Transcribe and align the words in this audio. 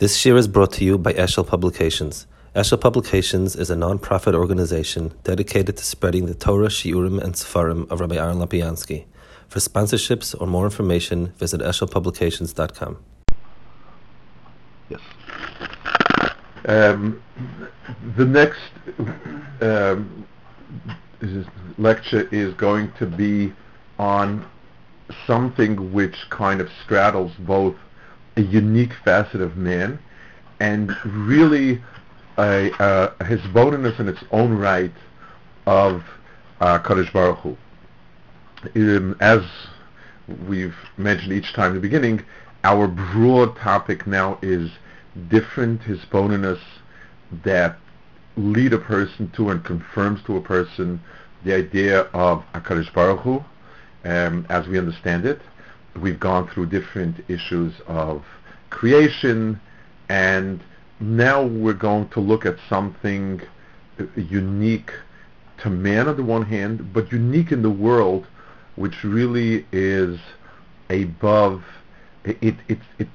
This 0.00 0.24
year 0.24 0.38
is 0.38 0.48
brought 0.48 0.72
to 0.72 0.84
you 0.86 0.96
by 0.96 1.12
Eshel 1.12 1.46
Publications. 1.46 2.26
Eshel 2.56 2.80
Publications 2.80 3.54
is 3.54 3.68
a 3.68 3.76
non-profit 3.76 4.34
organization 4.34 5.12
dedicated 5.24 5.76
to 5.76 5.84
spreading 5.84 6.24
the 6.24 6.32
Torah, 6.32 6.68
Shiurim, 6.68 7.22
and 7.22 7.34
Sefarim 7.34 7.86
of 7.90 8.00
Rabbi 8.00 8.16
Aaron 8.16 8.38
Lopiansky. 8.38 9.04
For 9.48 9.58
sponsorships 9.58 10.34
or 10.40 10.46
more 10.46 10.64
information, 10.64 11.34
visit 11.36 11.60
eshelpublications.com. 11.60 12.96
Yes. 14.88 15.00
Um, 16.64 17.22
the 18.16 18.24
next 18.24 18.70
um, 19.60 20.26
lecture 21.76 22.26
is 22.32 22.54
going 22.54 22.90
to 22.92 23.04
be 23.04 23.52
on 23.98 24.48
something 25.26 25.92
which 25.92 26.16
kind 26.30 26.62
of 26.62 26.70
straddles 26.82 27.32
both 27.40 27.76
a 28.36 28.42
unique 28.42 28.92
facet 29.04 29.40
of 29.40 29.56
man 29.56 29.98
and 30.60 30.94
really 31.04 31.82
a, 32.38 33.12
bonus 33.52 33.98
in 33.98 34.08
its 34.08 34.22
own 34.30 34.56
right 34.56 34.92
of 35.66 36.02
uh, 36.60 36.78
Kadosh 36.78 37.12
Baruch 37.12 37.38
Hu. 37.38 37.56
Um, 38.74 39.16
as 39.20 39.40
we've 40.46 40.76
mentioned 40.96 41.32
each 41.32 41.52
time 41.54 41.70
in 41.70 41.74
the 41.74 41.80
beginning, 41.80 42.24
our 42.64 42.86
broad 42.86 43.56
topic 43.56 44.06
now 44.06 44.38
is 44.42 44.70
different 45.28 45.80
hisbonenus 45.82 46.60
that 47.44 47.78
lead 48.36 48.72
a 48.72 48.78
person 48.78 49.30
to 49.36 49.50
and 49.50 49.64
confirms 49.64 50.22
to 50.24 50.36
a 50.36 50.40
person 50.40 51.00
the 51.44 51.54
idea 51.54 52.02
of 52.12 52.44
HaKadosh 52.54 52.92
Baruch 52.92 53.20
Hu, 53.20 53.44
um, 54.04 54.46
as 54.48 54.66
we 54.68 54.78
understand 54.78 55.24
it. 55.24 55.40
We've 55.96 56.20
gone 56.20 56.48
through 56.48 56.66
different 56.66 57.24
issues 57.28 57.74
of 57.86 58.24
creation, 58.70 59.60
and 60.08 60.60
now 61.00 61.42
we're 61.42 61.72
going 61.72 62.08
to 62.10 62.20
look 62.20 62.46
at 62.46 62.56
something 62.68 63.40
unique 64.16 64.92
to 65.58 65.70
man 65.70 66.08
on 66.08 66.16
the 66.16 66.22
one 66.22 66.44
hand, 66.44 66.92
but 66.92 67.12
unique 67.12 67.52
in 67.52 67.62
the 67.62 67.70
world, 67.70 68.26
which 68.76 69.04
really 69.04 69.66
is 69.72 70.18
above, 70.88 71.62
it, 72.24 72.56
it, 72.68 72.78
it, 72.98 73.08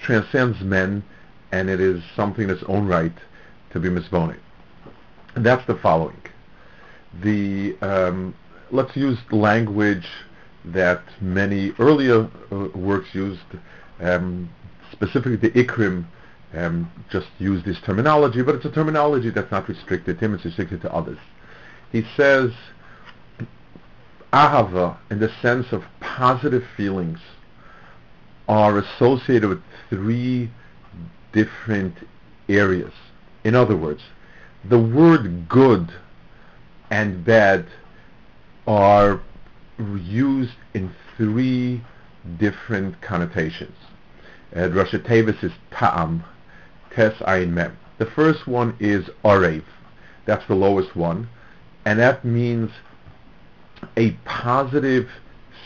transcends 0.00 0.60
men, 0.60 1.02
and 1.50 1.70
it 1.70 1.80
is 1.80 2.02
something 2.14 2.44
in 2.44 2.50
its 2.50 2.62
own 2.64 2.86
right 2.86 3.16
to 3.70 3.80
be 3.80 3.88
misbonic. 3.88 4.38
And 5.34 5.44
that's 5.44 5.66
the 5.66 5.76
following. 5.76 6.20
The 7.22 7.76
um, 7.80 8.34
let's 8.70 8.94
use 8.96 9.18
language 9.30 10.06
that 10.64 11.02
many 11.20 11.72
earlier 11.78 12.28
uh, 12.50 12.68
works 12.74 13.14
used, 13.14 13.40
um, 14.00 14.48
specifically 14.92 15.36
the 15.36 15.50
Ikrim, 15.50 16.06
um, 16.54 16.90
just 17.10 17.26
use 17.38 17.64
this 17.64 17.80
terminology, 17.80 18.42
but 18.42 18.54
it's 18.54 18.64
a 18.64 18.70
terminology 18.70 19.30
that's 19.30 19.50
not 19.50 19.68
restricted 19.68 20.18
to 20.18 20.24
him, 20.24 20.34
it's 20.34 20.44
restricted 20.44 20.80
to 20.82 20.92
others. 20.92 21.18
He 21.92 22.04
says, 22.16 22.52
ahava, 24.32 24.96
in 25.10 25.20
the 25.20 25.30
sense 25.42 25.66
of 25.72 25.84
positive 26.00 26.64
feelings, 26.76 27.18
are 28.48 28.78
associated 28.78 29.48
with 29.48 29.62
three 29.90 30.50
different 31.32 31.96
areas. 32.48 32.92
In 33.42 33.54
other 33.54 33.76
words, 33.76 34.02
the 34.64 34.78
word 34.78 35.48
good 35.48 35.92
and 36.90 37.24
bad 37.24 37.66
are 38.66 39.20
used 39.78 40.54
in 40.72 40.94
three 41.16 41.82
different 42.38 43.00
connotations. 43.00 43.76
Uh, 44.56 44.70
Rosh 44.70 44.94
is 44.94 45.52
ta'am, 45.70 46.24
tes 46.90 47.14
ayin 47.20 47.50
mem. 47.50 47.76
The 47.98 48.06
first 48.06 48.46
one 48.46 48.76
is 48.78 49.08
orev. 49.24 49.64
That's 50.26 50.46
the 50.46 50.54
lowest 50.54 50.96
one. 50.96 51.28
And 51.84 51.98
that 51.98 52.24
means 52.24 52.70
a 53.96 54.12
positive 54.24 55.08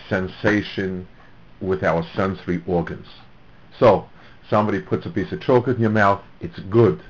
sensation 0.08 1.06
with 1.60 1.82
our 1.82 2.04
sensory 2.14 2.62
organs. 2.66 3.06
So, 3.78 4.08
somebody 4.48 4.80
puts 4.80 5.06
a 5.06 5.10
piece 5.10 5.32
of 5.32 5.40
chocolate 5.40 5.76
in 5.76 5.82
your 5.82 5.90
mouth, 5.90 6.22
it's 6.40 6.58
good. 6.70 7.02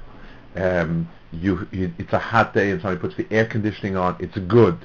Um, 0.56 1.08
you, 1.30 1.66
you, 1.70 1.92
it's 1.98 2.12
a 2.12 2.18
hot 2.18 2.54
day 2.54 2.70
and 2.70 2.80
somebody 2.80 3.00
puts 3.00 3.16
the 3.16 3.26
air 3.34 3.46
conditioning 3.46 3.96
on, 3.96 4.16
it's 4.18 4.36
good. 4.38 4.78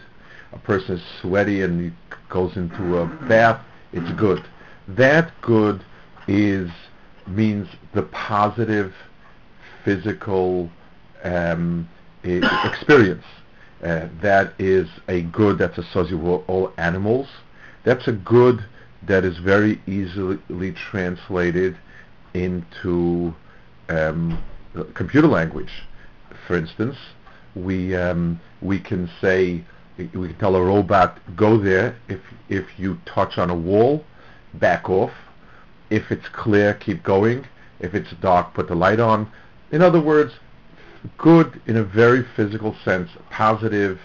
A 0.54 0.60
person 0.60 0.98
is 0.98 1.04
sweaty 1.22 1.62
and 1.62 1.82
he 1.82 1.92
goes 2.30 2.56
into 2.56 2.98
a 2.98 3.06
bath, 3.28 3.64
it's 3.92 4.12
good. 4.14 4.44
That 4.88 5.32
good 5.42 5.84
is 6.28 6.70
means 7.28 7.68
the 7.94 8.04
positive 8.04 8.94
physical 9.84 10.70
um, 11.24 11.88
experience. 12.24 13.26
Uh, 13.84 14.08
that 14.22 14.54
is 14.60 14.88
a 15.10 15.22
good 15.22 15.58
that's 15.58 15.78
associated 15.78 16.22
with 16.22 16.42
all 16.48 16.72
animals. 16.78 17.28
That's 17.84 18.08
a 18.08 18.14
good 18.14 18.64
that 19.08 19.26
is 19.26 19.38
very 19.40 19.82
easily 19.88 20.72
translated 20.72 21.78
into 22.34 23.34
um, 23.90 24.42
computer 24.94 25.28
language. 25.28 25.84
For 26.48 26.56
instance, 26.56 26.96
we 27.56 27.96
um, 27.96 28.40
we 28.62 28.80
can 28.80 29.10
say 29.20 29.64
we 29.98 30.08
can 30.08 30.38
tell 30.40 30.56
a 30.56 30.64
robot 30.64 31.20
go 31.36 31.58
there. 31.58 31.96
If 32.08 32.22
if 32.50 32.66
you 32.78 33.00
touch 33.06 33.38
on 33.38 33.50
a 33.50 33.56
wall, 33.56 34.04
back 34.54 34.90
off. 34.90 35.12
If 35.90 36.12
it's 36.12 36.28
clear, 36.30 36.74
keep 36.74 37.04
going. 37.04 37.46
If 37.80 37.94
it's 37.94 38.12
dark, 38.22 38.54
put 38.54 38.68
the 38.68 38.76
light 38.76 39.00
on. 39.00 39.32
In 39.72 39.82
other 39.82 40.02
words, 40.02 40.34
good 41.18 41.62
in 41.68 41.78
a 41.78 41.84
very 41.84 42.24
physical 42.36 42.76
sense, 42.84 43.10
positive 43.30 44.00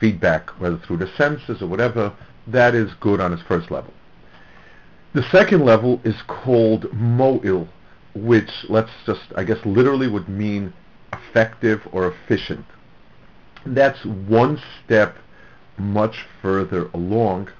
feedback, 0.00 0.50
whether 0.60 0.78
through 0.78 0.96
the 0.98 1.10
senses 1.16 1.62
or 1.62 1.66
whatever, 1.66 2.12
that 2.46 2.74
is 2.74 2.92
good 2.94 3.20
on 3.20 3.32
its 3.32 3.42
first 3.42 3.70
level. 3.70 3.92
The 5.14 5.22
second 5.30 5.64
level 5.64 6.00
is 6.04 6.16
called 6.26 6.92
mo'il, 6.92 7.68
which 8.14 8.50
let's 8.68 8.90
just, 9.04 9.32
I 9.36 9.44
guess, 9.44 9.64
literally 9.64 10.08
would 10.08 10.28
mean 10.28 10.72
effective 11.12 11.86
or 11.92 12.08
efficient. 12.08 12.64
That's 13.64 14.04
one 14.04 14.60
step 14.84 15.16
much 15.78 16.26
further 16.40 16.88
along, 16.94 17.50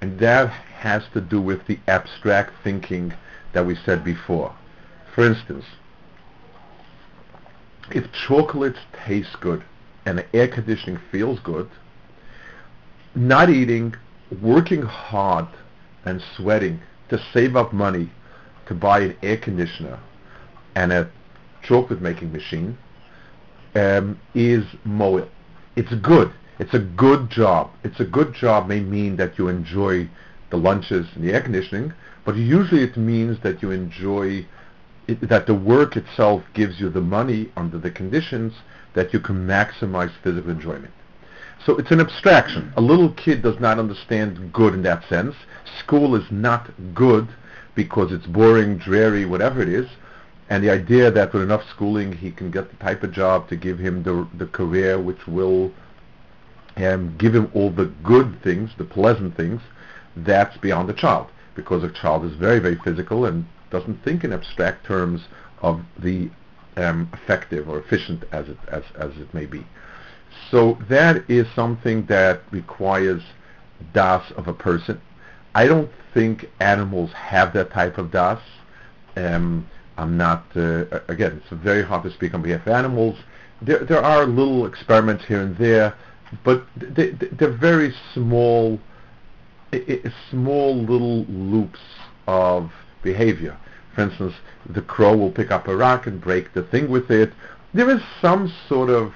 and 0.00 0.18
that 0.20 0.48
has 0.48 1.02
to 1.12 1.20
do 1.20 1.40
with 1.40 1.66
the 1.66 1.78
abstract 1.86 2.52
thinking 2.64 3.12
that 3.52 3.66
we 3.66 3.76
said 3.76 4.02
before. 4.02 4.54
For 5.14 5.24
instance, 5.26 5.64
if 7.90 8.10
chocolate 8.12 8.76
tastes 9.04 9.36
good 9.36 9.62
and 10.06 10.24
air 10.32 10.48
conditioning 10.48 10.98
feels 11.10 11.40
good, 11.40 11.68
not 13.14 13.50
eating, 13.50 13.94
working 14.40 14.82
hard, 14.82 15.46
and 16.04 16.22
sweating 16.36 16.80
to 17.08 17.20
save 17.32 17.56
up 17.56 17.72
money 17.72 18.10
to 18.66 18.74
buy 18.74 19.00
an 19.00 19.16
air 19.22 19.36
conditioner 19.36 19.98
and 20.74 20.92
a 20.92 21.10
chocolate 21.62 22.00
making 22.00 22.32
machine 22.32 22.78
um, 23.74 24.18
is 24.34 24.64
moil. 24.84 25.28
It's 25.80 25.94
good. 25.94 26.30
It's 26.58 26.74
a 26.74 26.78
good 26.78 27.30
job. 27.30 27.70
It's 27.84 28.00
a 28.00 28.04
good 28.04 28.34
job 28.34 28.68
may 28.68 28.80
mean 28.80 29.16
that 29.16 29.38
you 29.38 29.48
enjoy 29.48 30.10
the 30.50 30.58
lunches 30.58 31.06
and 31.14 31.24
the 31.24 31.32
air 31.32 31.40
conditioning, 31.40 31.94
but 32.26 32.36
usually 32.36 32.82
it 32.82 32.98
means 32.98 33.40
that 33.42 33.62
you 33.62 33.70
enjoy 33.70 34.46
it, 35.08 35.26
that 35.26 35.46
the 35.46 35.54
work 35.54 35.96
itself 35.96 36.42
gives 36.52 36.78
you 36.80 36.90
the 36.90 37.00
money 37.00 37.50
under 37.56 37.78
the 37.78 37.90
conditions 37.90 38.52
that 38.92 39.14
you 39.14 39.20
can 39.20 39.46
maximize 39.46 40.12
physical 40.22 40.50
enjoyment. 40.50 40.92
So 41.64 41.78
it's 41.78 41.90
an 41.90 42.00
abstraction. 42.00 42.74
A 42.76 42.82
little 42.82 43.14
kid 43.14 43.40
does 43.40 43.58
not 43.58 43.78
understand 43.78 44.52
good 44.52 44.74
in 44.74 44.82
that 44.82 45.08
sense. 45.08 45.34
School 45.78 46.14
is 46.14 46.30
not 46.30 46.70
good 46.92 47.26
because 47.74 48.12
it's 48.12 48.26
boring, 48.26 48.76
dreary, 48.76 49.24
whatever 49.24 49.62
it 49.62 49.70
is. 49.70 49.88
And 50.50 50.64
the 50.64 50.70
idea 50.70 51.12
that 51.12 51.32
with 51.32 51.44
enough 51.44 51.62
schooling 51.70 52.12
he 52.12 52.32
can 52.32 52.50
get 52.50 52.70
the 52.70 52.76
type 52.76 53.04
of 53.04 53.12
job 53.12 53.48
to 53.48 53.56
give 53.56 53.78
him 53.78 54.02
the, 54.02 54.28
the 54.36 54.46
career 54.46 55.00
which 55.00 55.26
will 55.28 55.72
um, 56.76 57.16
give 57.18 57.34
him 57.34 57.50
all 57.54 57.70
the 57.70 57.86
good 58.02 58.42
things, 58.42 58.70
the 58.76 58.84
pleasant 58.84 59.36
things, 59.36 59.60
that's 60.16 60.56
beyond 60.58 60.88
the 60.88 60.94
child. 60.94 61.28
Because 61.54 61.84
a 61.84 61.90
child 61.90 62.24
is 62.24 62.34
very, 62.34 62.58
very 62.58 62.76
physical 62.82 63.26
and 63.26 63.46
doesn't 63.70 64.02
think 64.04 64.24
in 64.24 64.32
abstract 64.32 64.84
terms 64.84 65.22
of 65.62 65.82
the 65.98 66.28
um, 66.76 67.08
effective 67.12 67.68
or 67.68 67.78
efficient 67.78 68.24
as 68.32 68.48
it, 68.48 68.58
as, 68.68 68.82
as 68.96 69.16
it 69.18 69.32
may 69.32 69.46
be. 69.46 69.64
So 70.50 70.78
that 70.88 71.28
is 71.30 71.46
something 71.54 72.06
that 72.06 72.42
requires 72.50 73.22
das 73.92 74.30
of 74.32 74.48
a 74.48 74.54
person. 74.54 75.00
I 75.54 75.66
don't 75.66 75.90
think 76.12 76.46
animals 76.58 77.12
have 77.12 77.52
that 77.52 77.70
type 77.70 77.98
of 77.98 78.10
das. 78.10 78.40
Um, 79.16 79.68
I'm 80.00 80.16
not, 80.16 80.44
uh, 80.56 80.86
again, 81.08 81.42
it's 81.42 81.62
very 81.62 81.84
hard 81.84 82.04
to 82.04 82.10
speak 82.10 82.32
on 82.32 82.40
behalf 82.40 82.62
of 82.62 82.72
animals. 82.72 83.18
There, 83.60 83.84
there 83.84 84.02
are 84.02 84.24
little 84.24 84.64
experiments 84.64 85.26
here 85.26 85.42
and 85.42 85.54
there, 85.58 85.94
but 86.42 86.64
they, 86.74 87.10
they're 87.10 87.52
very 87.52 87.92
small, 88.14 88.80
small 90.30 90.74
little 90.74 91.24
loops 91.26 91.80
of 92.26 92.72
behavior. 93.02 93.58
For 93.94 94.02
instance, 94.02 94.34
the 94.70 94.80
crow 94.80 95.14
will 95.14 95.30
pick 95.30 95.50
up 95.50 95.68
a 95.68 95.76
rock 95.76 96.06
and 96.06 96.18
break 96.18 96.54
the 96.54 96.62
thing 96.62 96.90
with 96.90 97.10
it. 97.10 97.32
There 97.74 97.90
is 97.90 98.00
some 98.22 98.50
sort 98.68 98.88
of 98.88 99.12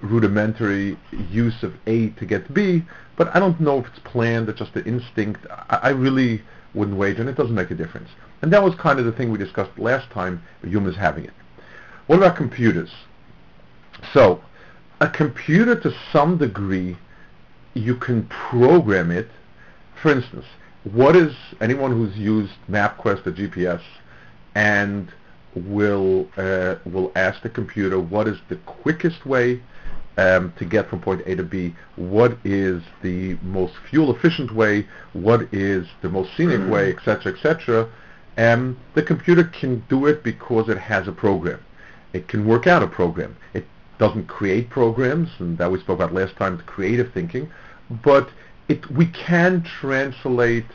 rudimentary 0.00 0.96
use 1.30 1.62
of 1.62 1.74
A 1.86 2.08
to 2.10 2.24
get 2.24 2.54
B, 2.54 2.84
but 3.16 3.34
I 3.36 3.38
don't 3.38 3.60
know 3.60 3.80
if 3.80 3.86
it's 3.88 3.98
planned 3.98 4.48
or 4.48 4.54
just 4.54 4.74
an 4.76 4.86
instinct. 4.86 5.44
I, 5.50 5.80
I 5.82 5.88
really 5.90 6.42
wouldn't 6.72 6.96
wager, 6.96 7.20
and 7.20 7.28
it 7.28 7.36
doesn't 7.36 7.54
make 7.54 7.70
a 7.70 7.74
difference. 7.74 8.08
And 8.42 8.52
that 8.52 8.62
was 8.62 8.74
kind 8.74 8.98
of 8.98 9.04
the 9.04 9.12
thing 9.12 9.30
we 9.30 9.38
discussed 9.38 9.78
last 9.78 10.10
time, 10.10 10.42
humans 10.62 10.96
having 10.96 11.24
it. 11.24 11.32
What 12.08 12.16
about 12.16 12.36
computers? 12.36 12.90
So, 14.12 14.42
a 15.00 15.08
computer 15.08 15.78
to 15.80 15.94
some 16.12 16.38
degree, 16.38 16.96
you 17.74 17.94
can 17.94 18.24
program 18.26 19.10
it. 19.10 19.28
For 20.00 20.10
instance, 20.10 20.44
what 20.84 21.14
is 21.14 21.34
anyone 21.60 21.92
who's 21.92 22.16
used 22.16 22.52
MapQuest 22.68 23.26
or 23.26 23.32
GPS 23.32 23.80
and 24.54 25.08
will 25.54 26.28
uh, 26.36 26.76
will 26.84 27.12
ask 27.14 27.42
the 27.42 27.48
computer 27.48 28.00
what 28.00 28.26
is 28.26 28.38
the 28.48 28.56
quickest 28.56 29.24
way 29.24 29.60
um, 30.16 30.52
to 30.58 30.64
get 30.64 30.88
from 30.88 31.00
point 31.00 31.22
A 31.26 31.36
to 31.36 31.42
B, 31.42 31.74
what 31.96 32.36
is 32.44 32.82
the 33.02 33.34
most 33.42 33.74
fuel 33.88 34.14
efficient 34.14 34.54
way, 34.54 34.86
what 35.12 35.42
is 35.52 35.86
the 36.02 36.08
most 36.08 36.36
scenic 36.36 36.68
way, 36.70 36.92
etc., 36.92 37.32
etc. 37.32 37.88
And 38.36 38.76
the 38.94 39.02
computer 39.02 39.44
can 39.44 39.84
do 39.88 40.06
it 40.06 40.22
because 40.22 40.68
it 40.68 40.78
has 40.78 41.06
a 41.06 41.12
program. 41.12 41.60
It 42.12 42.28
can 42.28 42.46
work 42.46 42.66
out 42.66 42.82
a 42.82 42.86
program. 42.86 43.36
It 43.54 43.66
doesn't 43.98 44.26
create 44.26 44.70
programs, 44.70 45.28
and 45.38 45.58
that 45.58 45.70
we 45.70 45.78
spoke 45.80 45.96
about 45.96 46.14
last 46.14 46.36
time, 46.36 46.56
the 46.56 46.62
creative 46.62 47.12
thinking, 47.12 47.50
but 47.90 48.30
it 48.68 48.90
we 48.90 49.06
can 49.06 49.62
translate 49.62 50.66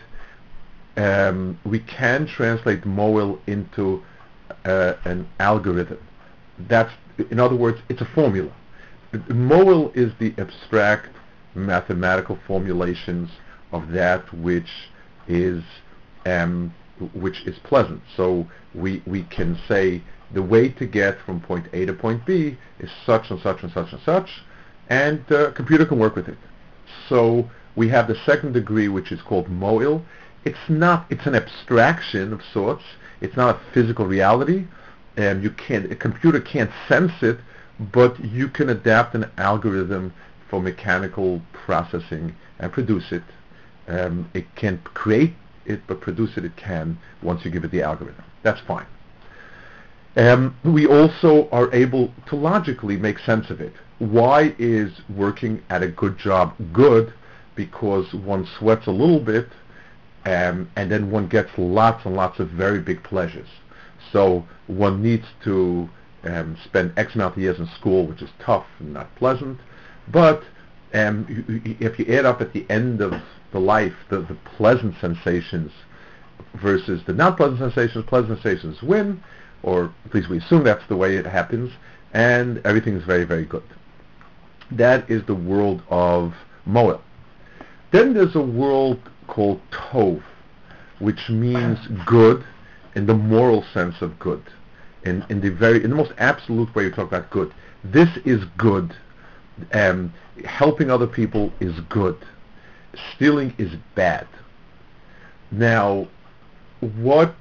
um, 0.97 1.59
we 1.63 1.79
can 1.79 2.27
translate 2.27 2.85
MOIL 2.85 3.39
into 3.47 4.03
uh, 4.65 4.93
an 5.05 5.27
algorithm. 5.39 5.99
That's 6.57 6.91
in 7.29 7.39
other 7.39 7.55
words, 7.55 7.79
it's 7.89 8.01
a 8.01 8.05
formula. 8.05 8.51
MOIL 9.29 9.91
is 9.95 10.11
the 10.19 10.33
abstract 10.37 11.09
mathematical 11.55 12.37
formulations 12.45 13.29
of 13.71 13.89
that 13.89 14.31
which 14.33 14.89
is 15.27 15.63
um, 16.25 16.73
which 17.13 17.45
is 17.45 17.57
pleasant. 17.59 18.01
So 18.15 18.47
we 18.73 19.01
we 19.05 19.23
can 19.23 19.57
say 19.67 20.01
the 20.33 20.41
way 20.41 20.69
to 20.69 20.85
get 20.85 21.19
from 21.25 21.39
point 21.39 21.67
A 21.73 21.85
to 21.85 21.93
point 21.93 22.25
B 22.25 22.57
is 22.79 22.89
such 23.05 23.29
and 23.31 23.39
such 23.41 23.63
and 23.63 23.71
such 23.71 23.91
and 23.91 24.01
such, 24.05 24.29
and 24.89 25.23
the 25.27 25.53
computer 25.55 25.85
can 25.85 25.99
work 25.99 26.15
with 26.15 26.27
it. 26.27 26.37
So 27.09 27.49
we 27.75 27.89
have 27.89 28.07
the 28.07 28.15
second 28.25 28.53
degree, 28.53 28.87
which 28.87 29.11
is 29.11 29.21
called 29.21 29.49
MOIL. 29.49 30.03
It's 30.45 30.69
not. 30.69 31.05
It's 31.09 31.25
an 31.25 31.35
abstraction 31.35 32.33
of 32.33 32.41
sorts. 32.53 32.83
It's 33.21 33.35
not 33.35 33.55
a 33.55 33.59
physical 33.73 34.05
reality, 34.05 34.67
and 35.15 35.43
you 35.43 35.51
can't. 35.51 35.91
A 35.91 35.95
computer 35.95 36.39
can't 36.39 36.71
sense 36.87 37.11
it 37.21 37.39
but 37.79 38.19
you 38.23 38.47
can 38.47 38.69
adapt 38.69 39.15
an 39.15 39.29
algorithm 39.37 40.13
for 40.49 40.61
mechanical 40.61 41.41
processing 41.53 42.35
and 42.59 42.71
produce 42.71 43.11
it. 43.11 43.23
Um, 43.87 44.29
it 44.33 44.55
can 44.55 44.79
create 44.79 45.33
it, 45.67 45.81
but 45.87 46.01
produce 46.01 46.37
it 46.37 46.45
it 46.45 46.55
can 46.55 46.97
once 47.21 47.43
you 47.45 47.51
give 47.51 47.63
it 47.63 47.71
the 47.71 47.81
algorithm. 47.81 48.23
That's 48.43 48.61
fine. 48.61 48.85
Um, 50.15 50.55
we 50.63 50.87
also 50.87 51.47
are 51.51 51.71
able 51.73 52.11
to 52.27 52.35
logically 52.35 52.97
make 52.97 53.19
sense 53.19 53.51
of 53.51 53.61
it. 53.61 53.73
Why 53.99 54.55
is 54.57 54.91
working 55.09 55.61
at 55.69 55.83
a 55.83 55.87
good 55.87 56.17
job 56.17 56.55
good? 56.73 57.13
Because 57.55 58.13
one 58.13 58.47
sweats 58.57 58.87
a 58.87 58.91
little 58.91 59.19
bit, 59.19 59.49
um, 60.25 60.69
and 60.75 60.91
then 60.91 61.11
one 61.11 61.27
gets 61.27 61.51
lots 61.57 62.05
and 62.05 62.15
lots 62.15 62.39
of 62.39 62.49
very 62.49 62.79
big 62.79 63.03
pleasures. 63.03 63.47
So 64.11 64.45
one 64.65 65.03
needs 65.03 65.25
to 65.43 65.89
um, 66.23 66.57
spend 66.63 66.93
X 66.97 67.15
amount 67.15 67.35
of 67.35 67.41
years 67.41 67.59
in 67.59 67.67
school, 67.79 68.07
which 68.07 68.21
is 68.21 68.29
tough 68.39 68.65
and 68.79 68.93
not 68.93 69.13
pleasant. 69.15 69.59
But 70.07 70.43
um, 70.93 71.25
if 71.79 71.99
you 71.99 72.05
add 72.15 72.25
up 72.25 72.41
at 72.41 72.53
the 72.53 72.65
end 72.69 73.01
of 73.01 73.13
the 73.51 73.59
life 73.59 73.93
the, 74.09 74.19
the 74.21 74.37
pleasant 74.57 74.95
sensations 74.99 75.71
versus 76.55 77.01
the 77.05 77.13
not 77.13 77.37
pleasant 77.37 77.59
sensations, 77.59 78.05
pleasant 78.07 78.41
sensations 78.41 78.81
win, 78.81 79.21
or 79.63 79.91
at 80.05 80.13
least 80.13 80.29
we 80.29 80.37
assume 80.37 80.63
that's 80.63 80.85
the 80.87 80.95
way 80.95 81.15
it 81.15 81.25
happens, 81.25 81.71
and 82.13 82.59
everything 82.65 82.95
is 82.95 83.03
very, 83.03 83.23
very 83.23 83.45
good. 83.45 83.63
That 84.71 85.09
is 85.09 85.23
the 85.25 85.35
world 85.35 85.81
of 85.89 86.33
Moel. 86.65 87.01
Then 87.91 88.13
there's 88.13 88.35
a 88.35 88.41
world 88.41 88.99
called 89.27 89.61
Tov, 89.71 90.21
which 90.99 91.29
means 91.29 91.79
good 92.05 92.43
in 92.95 93.05
the 93.05 93.13
moral 93.13 93.63
sense 93.73 94.01
of 94.01 94.17
good 94.19 94.43
in, 95.07 95.25
in 95.29 95.41
the 95.41 95.49
very 95.49 95.83
in 95.83 95.89
the 95.89 95.95
most 95.95 96.11
absolute 96.17 96.73
way 96.75 96.83
you 96.83 96.91
talk 96.91 97.07
about 97.07 97.29
good. 97.29 97.53
This 97.83 98.09
is 98.25 98.43
good. 98.57 98.95
Um, 99.73 100.13
helping 100.45 100.91
other 100.91 101.07
people 101.07 101.51
is 101.59 101.79
good. 101.89 102.17
Stealing 103.15 103.53
is 103.57 103.71
bad. 103.95 104.27
Now, 105.51 106.07
what? 106.79 107.35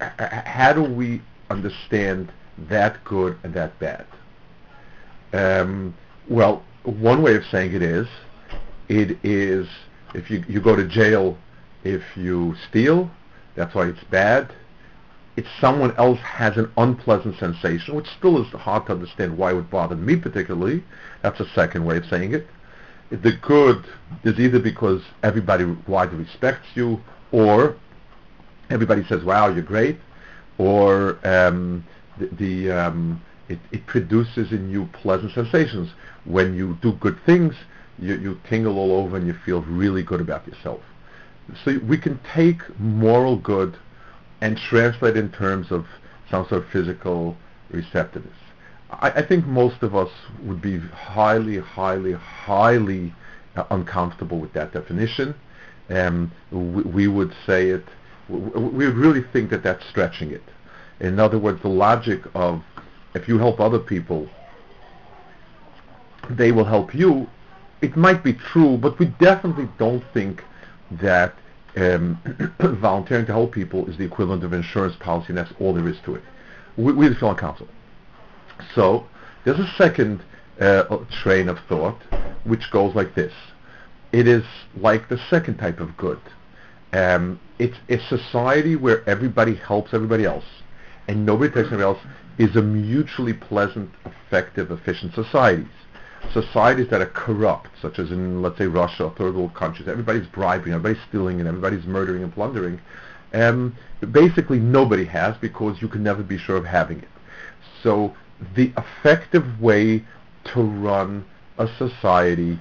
How 0.00 0.72
do 0.72 0.82
we 0.82 1.22
understand 1.50 2.32
that 2.58 3.02
good 3.04 3.38
and 3.44 3.54
that 3.54 3.78
bad? 3.78 4.06
Um, 5.32 5.94
well, 6.28 6.62
one 6.84 7.22
way 7.22 7.36
of 7.36 7.44
saying 7.46 7.74
it 7.74 7.82
is, 7.82 8.08
it 8.88 9.18
is 9.22 9.68
if 10.14 10.30
you 10.30 10.44
you 10.48 10.60
go 10.60 10.76
to 10.76 10.86
jail 10.86 11.38
if 11.84 12.02
you 12.16 12.54
steal, 12.68 13.10
that's 13.54 13.74
why 13.74 13.86
it's 13.86 14.04
bad 14.04 14.52
if 15.36 15.46
someone 15.60 15.94
else 15.96 16.18
has 16.18 16.56
an 16.56 16.70
unpleasant 16.76 17.38
sensation, 17.38 17.94
which 17.94 18.06
still 18.18 18.40
is 18.42 18.48
hard 18.48 18.86
to 18.86 18.92
understand 18.92 19.36
why 19.36 19.50
it 19.50 19.54
would 19.54 19.70
bother 19.70 19.96
me 19.96 20.16
particularly. 20.16 20.84
That's 21.22 21.40
a 21.40 21.48
second 21.54 21.84
way 21.84 21.96
of 21.96 22.06
saying 22.06 22.34
it. 22.34 22.46
The 23.20 23.32
good 23.32 23.84
is 24.24 24.40
either 24.40 24.58
because 24.58 25.02
everybody 25.22 25.64
widely 25.86 26.16
respects 26.16 26.66
you, 26.74 26.98
or 27.30 27.76
everybody 28.70 29.04
says, 29.04 29.22
"Wow, 29.22 29.48
you're 29.48 29.62
great," 29.62 29.98
or 30.56 31.18
um, 31.22 31.84
the, 32.18 32.26
the 32.28 32.72
um, 32.72 33.20
it, 33.50 33.58
it, 33.70 33.86
produces 33.86 34.50
in 34.50 34.70
you 34.70 34.88
pleasant 34.94 35.32
sensations. 35.34 35.90
When 36.24 36.54
you 36.54 36.78
do 36.80 36.92
good 36.92 37.18
things, 37.26 37.54
you, 37.98 38.14
you 38.16 38.40
tingle 38.48 38.78
all 38.78 38.92
over 38.92 39.18
and 39.18 39.26
you 39.26 39.34
feel 39.34 39.60
really 39.60 40.02
good 40.02 40.22
about 40.22 40.46
yourself. 40.46 40.80
So 41.66 41.78
we 41.80 41.98
can 41.98 42.18
take 42.32 42.62
moral 42.80 43.36
good 43.36 43.76
and 44.40 44.56
translate 44.56 45.18
in 45.18 45.30
terms 45.30 45.70
of 45.70 45.86
some 46.30 46.48
sort 46.48 46.62
of 46.62 46.68
physical 46.70 47.36
receptiveness. 47.70 48.41
I, 49.00 49.10
I 49.10 49.26
think 49.26 49.46
most 49.46 49.82
of 49.82 49.94
us 49.94 50.10
would 50.42 50.60
be 50.60 50.78
highly, 50.78 51.58
highly, 51.58 52.12
highly 52.12 53.14
uh, 53.56 53.64
uncomfortable 53.70 54.38
with 54.38 54.52
that 54.52 54.72
definition. 54.72 55.34
Um, 55.88 56.32
we, 56.50 56.82
we, 56.82 57.08
would 57.08 57.34
say 57.46 57.70
it, 57.70 57.84
we 58.28 58.86
really 58.86 59.22
think 59.32 59.50
that 59.50 59.62
that's 59.62 59.84
stretching 59.88 60.30
it. 60.30 60.42
In 61.00 61.18
other 61.18 61.38
words, 61.38 61.60
the 61.62 61.68
logic 61.68 62.22
of 62.34 62.62
if 63.14 63.28
you 63.28 63.38
help 63.38 63.60
other 63.60 63.78
people, 63.78 64.28
they 66.30 66.52
will 66.52 66.64
help 66.64 66.94
you, 66.94 67.28
it 67.82 67.96
might 67.96 68.22
be 68.22 68.32
true, 68.32 68.78
but 68.78 68.98
we 68.98 69.06
definitely 69.06 69.68
don't 69.78 70.04
think 70.14 70.44
that 70.90 71.34
um, 71.76 72.18
volunteering 72.60 73.26
to 73.26 73.32
help 73.32 73.52
people 73.52 73.88
is 73.88 73.96
the 73.96 74.04
equivalent 74.04 74.44
of 74.44 74.52
an 74.52 74.60
insurance 74.60 74.94
policy, 74.96 75.28
and 75.30 75.38
that's 75.38 75.52
all 75.58 75.74
there 75.74 75.88
is 75.88 75.98
to 76.04 76.14
it. 76.14 76.22
We, 76.76 76.92
we 76.92 77.08
the 77.08 77.14
Film 77.16 77.36
Council. 77.36 77.66
So 78.74 79.06
there's 79.44 79.58
a 79.58 79.72
second 79.76 80.22
uh, 80.60 80.98
train 81.22 81.48
of 81.48 81.58
thought 81.68 82.00
which 82.44 82.70
goes 82.70 82.94
like 82.94 83.14
this. 83.14 83.32
It 84.12 84.26
is 84.28 84.44
like 84.76 85.08
the 85.08 85.18
second 85.30 85.58
type 85.58 85.80
of 85.80 85.96
good. 85.96 86.20
Um, 86.92 87.40
it's 87.58 87.78
a 87.88 87.98
society 88.08 88.76
where 88.76 89.08
everybody 89.08 89.54
helps 89.54 89.94
everybody 89.94 90.24
else, 90.24 90.44
and 91.08 91.24
nobody 91.24 91.52
takes 91.52 91.68
anybody 91.68 91.84
else, 91.84 91.98
is 92.38 92.56
a 92.56 92.62
mutually 92.62 93.32
pleasant, 93.32 93.90
effective, 94.04 94.70
efficient 94.70 95.14
society 95.14 95.66
societies 96.32 96.88
that 96.90 97.00
are 97.00 97.06
corrupt, 97.06 97.68
such 97.80 97.98
as 97.98 98.10
in, 98.10 98.42
let's 98.42 98.58
say, 98.58 98.66
Russia 98.66 99.04
or 99.04 99.14
third 99.16 99.34
world 99.34 99.54
countries, 99.54 99.88
everybody's 99.88 100.26
bribing, 100.26 100.72
everybody's 100.72 101.02
stealing, 101.08 101.40
and 101.40 101.48
everybody's 101.48 101.84
murdering 101.84 102.22
and 102.22 102.32
plundering, 102.32 102.80
um, 103.34 103.74
basically 104.12 104.58
nobody 104.58 105.04
has 105.04 105.36
because 105.38 105.80
you 105.80 105.88
can 105.88 106.02
never 106.02 106.22
be 106.22 106.38
sure 106.38 106.56
of 106.56 106.64
having 106.64 106.98
it. 106.98 107.08
So 107.82 108.14
the 108.54 108.72
effective 108.76 109.60
way 109.60 110.04
to 110.44 110.62
run 110.62 111.24
a 111.58 111.68
society 111.78 112.58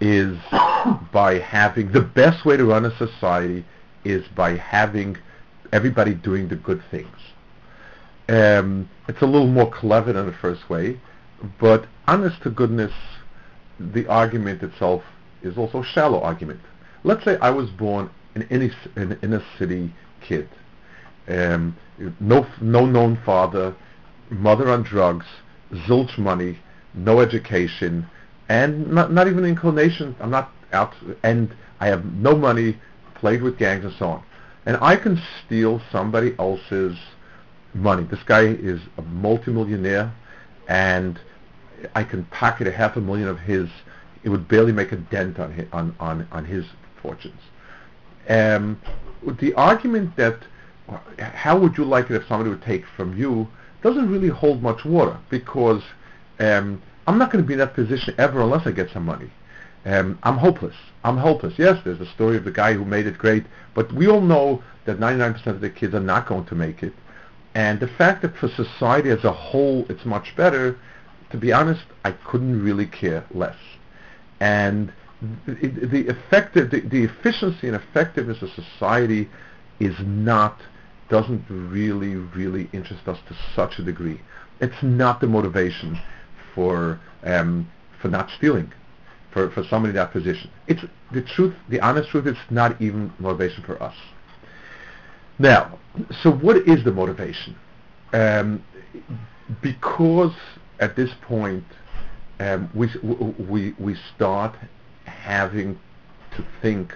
is 0.00 0.36
by 1.12 1.38
having, 1.38 1.92
the 1.92 2.00
best 2.00 2.44
way 2.44 2.56
to 2.56 2.64
run 2.64 2.84
a 2.84 2.96
society 2.96 3.64
is 4.04 4.26
by 4.28 4.56
having 4.56 5.16
everybody 5.72 6.14
doing 6.14 6.48
the 6.48 6.56
good 6.56 6.82
things. 6.90 7.16
Um, 8.28 8.88
it's 9.08 9.22
a 9.22 9.26
little 9.26 9.48
more 9.48 9.70
clever 9.70 10.12
than 10.12 10.26
the 10.26 10.32
first 10.32 10.68
way, 10.70 11.00
but 11.58 11.86
honest 12.06 12.42
to 12.42 12.50
goodness, 12.50 12.92
the 13.78 14.06
argument 14.06 14.62
itself 14.62 15.02
is 15.42 15.56
also 15.58 15.82
a 15.82 15.84
shallow 15.84 16.20
argument. 16.20 16.60
Let's 17.02 17.24
say 17.24 17.38
I 17.38 17.50
was 17.50 17.70
born 17.70 18.10
an 18.34 18.46
inner, 18.50 18.70
an 18.96 19.18
inner 19.22 19.42
city 19.58 19.92
kid. 20.20 20.48
um, 21.28 21.76
no 22.20 22.46
no 22.60 22.86
known 22.86 23.16
father, 23.24 23.74
mother 24.30 24.70
on 24.70 24.82
drugs, 24.82 25.26
zilch 25.72 26.16
money, 26.18 26.58
no 26.94 27.20
education, 27.20 28.06
and 28.48 28.90
not 28.90 29.12
not 29.12 29.28
even 29.28 29.44
inclination. 29.44 30.14
I'm 30.20 30.30
not 30.30 30.50
out, 30.72 30.94
and 31.22 31.54
I 31.80 31.88
have 31.88 32.04
no 32.04 32.36
money, 32.36 32.78
played 33.14 33.42
with 33.42 33.58
gangs 33.58 33.84
and 33.84 33.94
so 33.98 34.06
on, 34.06 34.22
and 34.66 34.76
I 34.80 34.96
can 34.96 35.20
steal 35.44 35.80
somebody 35.90 36.34
else's 36.38 36.96
money. 37.74 38.04
This 38.04 38.22
guy 38.24 38.42
is 38.42 38.80
a 38.98 39.02
multimillionaire, 39.02 40.12
and 40.68 41.18
I 41.94 42.04
can 42.04 42.24
pocket 42.26 42.66
a 42.66 42.72
half 42.72 42.96
a 42.96 43.00
million 43.00 43.28
of 43.28 43.38
his. 43.38 43.68
It 44.22 44.28
would 44.28 44.48
barely 44.48 44.72
make 44.72 44.92
a 44.92 44.96
dent 44.96 45.38
on 45.38 45.52
his, 45.52 45.66
on, 45.72 45.94
on, 45.98 46.28
on 46.30 46.44
his 46.44 46.66
fortunes. 47.00 47.40
Um, 48.28 48.80
the 49.40 49.54
argument 49.54 50.16
that 50.16 50.38
how 51.18 51.58
would 51.58 51.76
you 51.78 51.84
like 51.84 52.10
it 52.10 52.16
if 52.16 52.26
somebody 52.26 52.50
would 52.50 52.62
take 52.62 52.84
from 52.96 53.16
you 53.16 53.48
doesn't 53.82 54.10
really 54.10 54.28
hold 54.28 54.62
much 54.62 54.84
water 54.84 55.18
because 55.30 55.82
um, 56.38 56.82
I'm 57.06 57.18
not 57.18 57.32
going 57.32 57.42
to 57.42 57.46
be 57.46 57.54
in 57.54 57.58
that 57.60 57.74
position 57.74 58.14
ever 58.18 58.40
unless 58.40 58.66
I 58.66 58.72
get 58.72 58.90
some 58.90 59.04
money. 59.04 59.30
Um, 59.84 60.18
I'm 60.22 60.36
hopeless. 60.36 60.76
I'm 61.04 61.16
hopeless. 61.16 61.54
Yes, 61.56 61.80
there's 61.84 62.00
a 62.00 62.12
story 62.12 62.36
of 62.36 62.44
the 62.44 62.50
guy 62.50 62.74
who 62.74 62.84
made 62.84 63.06
it 63.06 63.16
great, 63.16 63.44
but 63.74 63.92
we 63.92 64.08
all 64.08 64.20
know 64.20 64.62
that 64.84 64.98
99% 64.98 65.46
of 65.46 65.60
the 65.60 65.70
kids 65.70 65.94
are 65.94 66.00
not 66.00 66.26
going 66.26 66.44
to 66.46 66.54
make 66.54 66.82
it. 66.82 66.92
And 67.54 67.80
the 67.80 67.88
fact 67.88 68.22
that 68.22 68.36
for 68.36 68.48
society 68.48 69.10
as 69.10 69.24
a 69.24 69.32
whole 69.32 69.86
it's 69.88 70.04
much 70.04 70.36
better, 70.36 70.78
to 71.30 71.36
be 71.36 71.52
honest, 71.52 71.84
I 72.04 72.12
couldn't 72.12 72.62
really 72.62 72.86
care 72.86 73.24
less. 73.32 73.56
And 74.40 74.92
the, 75.46 75.68
the 75.68 76.08
effective, 76.08 76.70
the, 76.70 76.80
the 76.80 77.04
efficiency 77.04 77.66
and 77.66 77.76
effectiveness 77.76 78.42
of 78.42 78.50
society 78.50 79.28
is 79.78 79.94
not, 80.00 80.60
doesn't 81.10 81.44
really, 81.48 82.14
really 82.14 82.70
interest 82.72 83.06
us 83.06 83.18
to 83.28 83.36
such 83.54 83.78
a 83.78 83.82
degree. 83.82 84.20
It's 84.60 84.82
not 84.82 85.20
the 85.20 85.26
motivation 85.26 86.00
for 86.54 87.00
um, 87.24 87.70
for 88.00 88.08
not 88.08 88.30
stealing, 88.36 88.72
for, 89.32 89.50
for 89.50 89.62
somebody 89.64 89.90
in 89.90 89.96
that 89.96 90.12
position. 90.12 90.50
It's 90.66 90.82
the 91.12 91.22
truth, 91.22 91.54
the 91.68 91.80
honest 91.80 92.10
truth, 92.10 92.26
it's 92.26 92.38
not 92.50 92.80
even 92.80 93.12
motivation 93.18 93.62
for 93.62 93.80
us. 93.82 93.94
Now, 95.38 95.78
so 96.22 96.30
what 96.30 96.56
is 96.68 96.84
the 96.84 96.92
motivation? 96.92 97.56
Um, 98.12 98.64
because 99.62 100.34
at 100.78 100.96
this 100.96 101.10
point 101.22 101.64
um, 102.38 102.70
we, 102.74 102.88
we, 103.48 103.74
we 103.78 103.96
start 104.14 104.56
having 105.04 105.78
to 106.36 106.46
think 106.62 106.94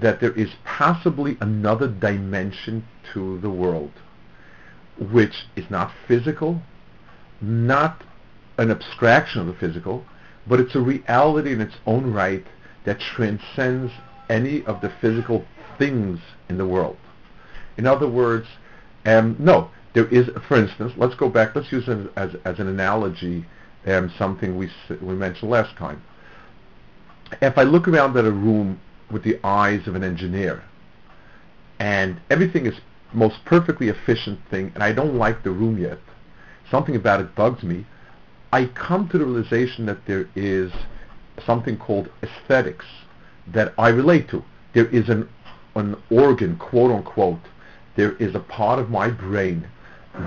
that 0.00 0.20
there 0.20 0.32
is 0.32 0.50
possibly 0.64 1.36
another 1.40 1.88
dimension 1.88 2.86
to 3.12 3.38
the 3.40 3.50
world 3.50 3.92
which 4.98 5.46
is 5.56 5.70
not 5.70 5.92
physical, 6.06 6.60
not 7.40 8.02
an 8.58 8.70
abstraction 8.70 9.40
of 9.40 9.46
the 9.46 9.54
physical, 9.54 10.04
but 10.46 10.60
it's 10.60 10.74
a 10.74 10.80
reality 10.80 11.52
in 11.52 11.60
its 11.60 11.76
own 11.86 12.12
right 12.12 12.44
that 12.84 12.98
transcends 12.98 13.92
any 14.28 14.64
of 14.64 14.80
the 14.80 14.92
physical 15.00 15.44
things 15.78 16.18
in 16.48 16.58
the 16.58 16.66
world. 16.66 16.96
In 17.76 17.86
other 17.86 18.08
words, 18.08 18.46
um, 19.04 19.36
no, 19.38 19.70
there 19.94 20.08
is, 20.08 20.28
for 20.48 20.56
instance, 20.56 20.92
let's 20.96 21.14
go 21.14 21.28
back, 21.28 21.54
let's 21.54 21.70
use 21.70 21.88
it 21.88 22.10
as, 22.16 22.34
as 22.44 22.58
an 22.58 22.66
analogy, 22.66 23.46
um, 23.86 24.12
something 24.18 24.58
we, 24.58 24.68
we 25.00 25.14
mentioned 25.14 25.50
last 25.50 25.76
time. 25.76 26.02
If 27.40 27.56
I 27.56 27.62
look 27.62 27.86
around 27.86 28.16
at 28.16 28.24
a 28.24 28.32
room 28.32 28.80
with 29.10 29.22
the 29.22 29.38
eyes 29.44 29.86
of 29.86 29.94
an 29.94 30.04
engineer, 30.04 30.62
and 31.78 32.20
everything 32.30 32.66
is 32.66 32.74
most 33.12 33.44
perfectly 33.44 33.88
efficient 33.88 34.38
thing, 34.50 34.70
and 34.74 34.82
I 34.82 34.92
don't 34.92 35.16
like 35.16 35.42
the 35.42 35.50
room 35.50 35.78
yet, 35.78 35.98
something 36.70 36.96
about 36.96 37.20
it 37.20 37.34
bugs 37.34 37.62
me, 37.62 37.86
I 38.52 38.66
come 38.66 39.08
to 39.08 39.18
the 39.18 39.24
realization 39.24 39.86
that 39.86 40.06
there 40.06 40.28
is 40.34 40.72
something 41.44 41.76
called 41.76 42.08
aesthetics 42.22 42.86
that 43.46 43.72
I 43.78 43.88
relate 43.88 44.28
to. 44.30 44.44
There 44.72 44.86
is 44.86 45.08
an, 45.08 45.28
an 45.74 45.96
organ, 46.10 46.56
quote 46.56 46.90
unquote, 46.90 47.40
there 47.96 48.12
is 48.16 48.34
a 48.34 48.40
part 48.40 48.78
of 48.78 48.90
my 48.90 49.08
brain 49.10 49.68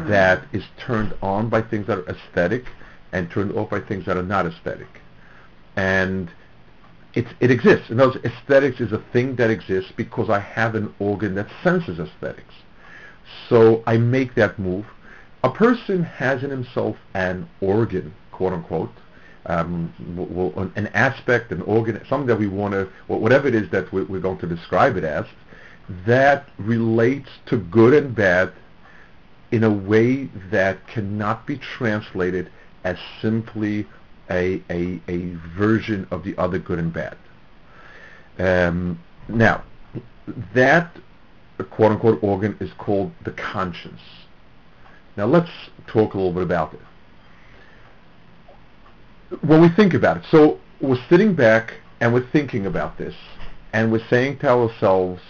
that 0.08 0.44
is 0.52 0.64
turned 0.78 1.14
on 1.22 1.50
by 1.50 1.62
things 1.62 1.88
that 1.88 2.00
are 2.00 2.10
aesthetic 2.10 2.66
and 3.12 3.30
turned 3.30 3.52
off 3.54 3.70
by 3.70 3.80
things 3.80 4.06
that 4.06 4.18
are 4.18 4.24
not 4.24 4.46
aesthetic. 4.46 5.02
And 5.76 6.30
it, 7.14 7.28
it 7.40 7.52
exists. 7.52 7.90
In 7.90 8.00
other 8.00 8.14
words, 8.14 8.26
aesthetics 8.26 8.80
is 8.80 8.92
a 8.92 9.04
thing 9.12 9.36
that 9.36 9.50
exists 9.50 9.92
because 9.96 10.30
I 10.30 10.40
have 10.40 10.76
an 10.76 10.94
organ 11.00 11.36
that 11.36 11.48
senses 11.64 12.00
aesthetics. 12.00 12.54
So 13.50 13.84
I 13.86 13.98
make 13.98 14.36
that 14.36 14.58
move. 14.58 14.86
A 15.44 15.50
person 15.50 16.04
has 16.04 16.44
in 16.44 16.50
himself 16.50 16.98
an 17.14 17.50
organ, 17.60 18.14
quote 18.32 18.54
unquote, 18.54 18.92
um, 19.48 19.92
an 20.76 20.88
aspect, 20.94 21.52
an 21.52 21.62
organ, 21.64 22.00
something 22.08 22.28
that 22.28 22.38
we 22.38 22.48
want 22.48 22.74
to, 22.74 22.88
whatever 23.08 23.48
it 23.48 23.56
is 23.56 23.70
that 23.72 23.92
we're 23.92 24.20
going 24.20 24.38
to 24.38 24.48
describe 24.48 24.98
it 24.98 25.04
as, 25.04 25.26
that 26.06 26.48
relates 26.58 27.30
to 27.48 27.58
good 27.58 27.94
and 27.94 28.16
bad 28.16 28.54
in 29.52 29.64
a 29.64 29.70
way 29.70 30.30
that 30.52 30.88
cannot 30.88 31.46
be 31.46 31.58
translated 31.58 32.52
as 32.84 32.98
simply 33.22 33.86
a, 34.32 34.64
a, 34.70 35.02
a 35.08 35.36
version 35.58 36.08
of 36.10 36.24
the 36.24 36.36
other 36.38 36.58
good 36.58 36.80
and 36.80 36.94
bad. 36.94 37.18
Um, 38.40 39.00
now, 39.28 39.64
that 40.56 40.96
quote 41.70 41.92
unquote 41.92 42.24
organ 42.24 42.58
is 42.60 42.72
called 42.78 43.12
the 43.24 43.32
conscience. 43.32 44.02
Now 45.18 45.26
let's 45.26 45.52
talk 45.88 46.14
a 46.14 46.18
little 46.18 46.34
bit 46.34 46.44
about 46.44 46.74
it. 46.74 46.80
When 49.46 49.62
we 49.62 49.70
think 49.70 49.94
about 49.94 50.18
it, 50.18 50.24
so 50.30 50.60
we're 50.80 51.04
sitting 51.10 51.36
back 51.36 51.76
and 52.00 52.14
we're 52.14 52.30
thinking 52.32 52.66
about 52.66 52.98
this, 52.98 53.14
and 53.74 53.92
we're 53.92 54.08
saying 54.10 54.40
to 54.40 54.50
ourselves, 54.50 55.22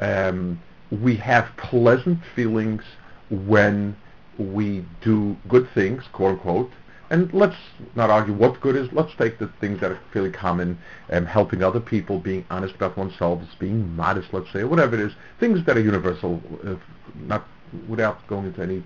um, 0.00 0.60
we 0.90 1.16
have 1.16 1.48
pleasant 1.56 2.18
feelings 2.34 2.82
when 3.30 3.96
we 4.38 4.84
do 5.00 5.36
good 5.48 5.68
things, 5.74 6.02
quote 6.12 6.32
unquote. 6.32 6.70
And 7.10 7.32
let's 7.32 7.56
not 7.94 8.10
argue 8.10 8.34
what 8.34 8.60
good 8.60 8.76
is. 8.76 8.88
Let's 8.92 9.14
take 9.16 9.38
the 9.38 9.50
things 9.60 9.80
that 9.80 9.90
are 9.90 10.00
fairly 10.12 10.30
common, 10.30 10.78
um, 11.10 11.24
helping 11.24 11.62
other 11.62 11.80
people, 11.80 12.18
being 12.18 12.44
honest 12.50 12.74
about 12.74 12.98
oneself, 12.98 13.42
being 13.58 13.96
modest, 13.96 14.28
let's 14.32 14.52
say, 14.52 14.64
whatever 14.64 14.94
it 14.94 15.00
is. 15.00 15.12
Things 15.40 15.64
that 15.64 15.76
are 15.76 15.80
universal, 15.80 16.42
uh, 16.66 16.74
not 17.14 17.46
without 17.88 18.26
going 18.26 18.46
into 18.46 18.62
any 18.62 18.82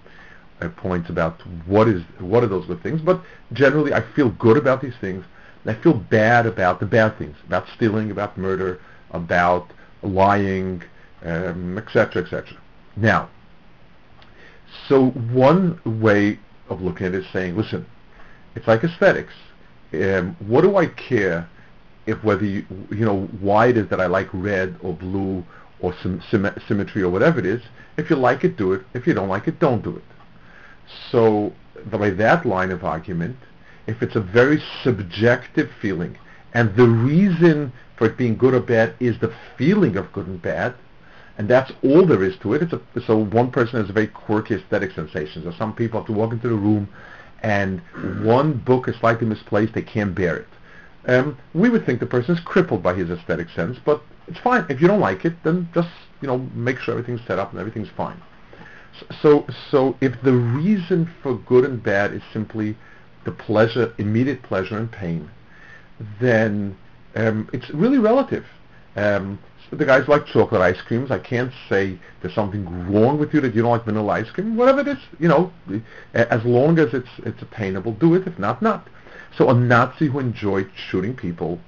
uh, 0.61 0.69
points 0.69 1.11
about 1.11 1.41
what 1.67 1.88
is 1.88 2.02
what 2.21 2.45
are 2.45 2.49
those 2.49 2.67
good 2.67 2.83
things. 2.83 3.00
But 3.00 3.21
generally, 3.52 3.93
I 3.93 4.02
feel 4.14 4.31
good 4.31 4.57
about 4.57 4.83
these 4.83 4.97
things. 5.00 5.25
I 5.67 5.75
feel 5.75 5.95
bad 5.95 6.47
about 6.47 6.81
the 6.81 6.87
bad 6.87 7.19
things, 7.19 7.37
about 7.47 7.67
stealing, 7.75 8.11
about 8.11 8.37
murder, 8.38 8.81
about 9.11 9.73
lying, 10.02 10.83
um, 11.25 11.79
etc., 11.79 12.23
etc. 12.23 12.57
Now, 12.97 13.31
so 14.88 15.11
one 15.11 15.81
way 15.85 16.38
of 16.69 16.83
looking 16.83 17.07
at 17.07 17.14
it 17.14 17.25
is 17.25 17.33
saying, 17.33 17.57
listen, 17.57 17.87
it's 18.54 18.66
like 18.66 18.85
aesthetics. 18.85 19.32
Um, 19.92 20.37
what 20.47 20.62
do 20.62 20.76
I 20.76 20.87
care 20.87 21.49
if 22.06 22.23
whether 22.25 22.44
you, 22.44 22.64
you 22.90 23.04
know 23.04 23.23
why 23.40 23.68
it 23.68 23.76
is 23.76 23.88
that 23.88 24.00
I 24.00 24.06
like 24.06 24.28
red 24.32 24.76
or 24.82 24.94
blue 24.94 25.44
or 25.80 25.94
sim- 26.02 26.23
sim- 26.30 26.61
symmetry 26.66 27.02
or 27.02 27.11
whatever 27.11 27.38
it 27.38 27.47
is? 27.47 27.62
If 27.97 28.11
you 28.11 28.16
like 28.16 28.44
it, 28.44 28.56
do 28.56 28.73
it. 28.73 28.82
If 28.94 29.06
you 29.06 29.14
don't 29.14 29.28
like 29.28 29.49
it, 29.49 29.59
don't 29.59 29.82
do 29.82 29.97
it. 29.97 30.04
So 31.11 31.52
by 31.90 32.11
that 32.11 32.47
line 32.47 32.71
of 32.71 32.85
argument, 32.85 33.37
if 33.87 34.02
it's 34.02 34.16
a 34.16 34.21
very 34.21 34.62
subjective 34.82 35.71
feeling, 35.80 36.16
and 36.54 36.75
the 36.76 36.87
reason 36.87 37.73
for 37.97 38.06
it 38.06 38.16
being 38.16 38.37
good 38.37 38.54
or 38.54 38.61
bad 38.61 38.94
is 39.00 39.18
the 39.18 39.35
feeling 39.56 39.97
of 39.97 40.12
good 40.12 40.26
and 40.26 40.40
bad, 40.40 40.75
and 41.38 41.49
that's 41.49 41.73
all 41.82 42.06
there 42.06 42.23
is 42.23 42.37
to 42.38 42.54
it. 42.54 42.73
A, 42.73 42.80
so 43.06 43.25
one 43.25 43.50
person 43.50 43.80
has 43.80 43.88
a 43.88 43.92
very 43.92 44.06
quirky 44.06 44.54
aesthetic 44.54 44.92
sensation. 44.92 45.42
So 45.42 45.52
some 45.59 45.75
people 45.75 46.00
have 46.00 46.06
to 46.06 46.12
walk 46.12 46.32
into 46.32 46.49
the 46.49 46.54
room 46.54 46.88
and 47.43 47.81
one 48.25 48.55
book 48.55 48.89
is 48.89 48.97
slightly 48.97 49.27
misplaced, 49.27 49.75
they 49.75 49.83
can't 49.83 50.15
bear 50.15 50.37
it. 50.37 50.49
Um, 51.07 51.37
we 51.53 51.69
would 51.69 51.85
think 51.85 52.01
the 52.01 52.07
person 52.07 52.37
is 52.37 52.41
crippled 52.41 52.83
by 52.83 52.95
his 52.95 53.11
aesthetic 53.11 53.49
sense, 53.51 53.79
but 53.85 54.03
it's 54.29 54.39
fine. 54.39 54.65
If 54.69 54.81
you 54.81 54.89
don't 54.89 55.01
like 55.01 55.25
it, 55.25 55.35
then 55.43 55.69
just 55.75 55.89
you 56.21 56.29
know 56.29 56.39
make 56.55 56.79
sure 56.79 56.93
everything's 56.93 57.27
set 57.27 57.39
up 57.39 57.51
and 57.51 57.59
everything's 57.59 57.89
fine. 57.97 58.21
So, 59.21 59.47
so 59.71 59.97
if 60.01 60.21
the 60.23 60.33
reason 60.33 61.11
for 61.23 61.35
good 61.35 61.65
and 61.65 61.83
bad 61.83 62.13
is 62.13 62.23
simply 62.33 62.77
the 63.25 63.33
pleasure, 63.33 63.93
immediate 63.99 64.43
pleasure 64.43 64.77
and 64.77 64.91
pain, 64.91 65.31
then 66.21 66.77
um, 67.17 67.49
it's 67.53 67.71
really 67.71 67.99
relative. 67.99 68.45
Um, 68.97 69.39
the 69.73 69.87
guys 69.87 70.07
like 70.07 70.26
chocolate 70.26 70.61
ice 70.61 70.81
creams. 70.83 71.11
I 71.11 71.19
can't 71.19 71.52
say 71.69 71.99
there's 72.21 72.35
something 72.35 72.93
wrong 72.93 73.19
with 73.19 73.33
you 73.33 73.41
that 73.41 73.55
you 73.55 73.62
don't 73.62 73.71
like 73.71 73.85
vanilla 73.85 74.12
ice 74.12 74.31
cream. 74.31 74.57
Whatever 74.57 74.81
it 74.81 74.88
is, 74.88 74.99
you 75.19 75.29
know, 75.29 75.50
as 76.14 76.45
long 76.45 76.79
as 76.79 76.93
it's 76.93 77.09
it's 77.25 77.41
attainable, 77.41 77.93
do 77.93 78.14
it. 78.14 78.26
If 78.26 78.38
not, 78.38 78.61
not. 78.61 78.87
So 79.37 79.49
a 79.49 79.55
Nazi 79.55 80.09
who 80.09 80.19
enjoyed 80.19 80.71
shooting 80.75 81.17
people, 81.17 81.59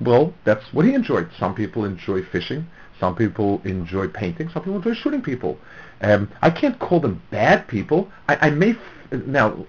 well, 0.00 0.34
that's 0.44 0.72
what 0.72 0.84
he 0.84 0.94
enjoyed. 0.94 1.30
Some 1.38 1.54
people 1.54 1.84
enjoy 1.84 2.22
fishing. 2.22 2.66
Some 2.98 3.14
people 3.14 3.62
enjoy 3.64 4.08
painting. 4.08 4.50
Some 4.50 4.62
people 4.62 4.76
enjoy 4.76 4.94
shooting 4.94 5.22
people. 5.22 5.56
Um, 6.02 6.30
I 6.42 6.50
can't 6.50 6.78
call 6.80 6.98
them 6.98 7.22
bad 7.30 7.68
people. 7.68 8.10
I, 8.28 8.48
I 8.48 8.50
may 8.50 8.70
f- 8.70 9.22
now 9.24 9.66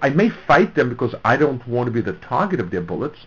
I 0.00 0.10
may 0.10 0.30
fight 0.46 0.76
them 0.76 0.90
because 0.90 1.14
I 1.24 1.36
don't 1.36 1.66
want 1.66 1.86
to 1.86 1.92
be 1.92 2.00
the 2.00 2.14
target 2.14 2.60
of 2.60 2.70
their 2.70 2.82
bullets, 2.82 3.18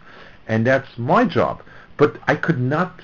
and 0.48 0.66
that's 0.66 0.98
my 0.98 1.26
job. 1.26 1.62
But 1.98 2.18
I 2.28 2.36
could 2.36 2.62
not 2.62 3.02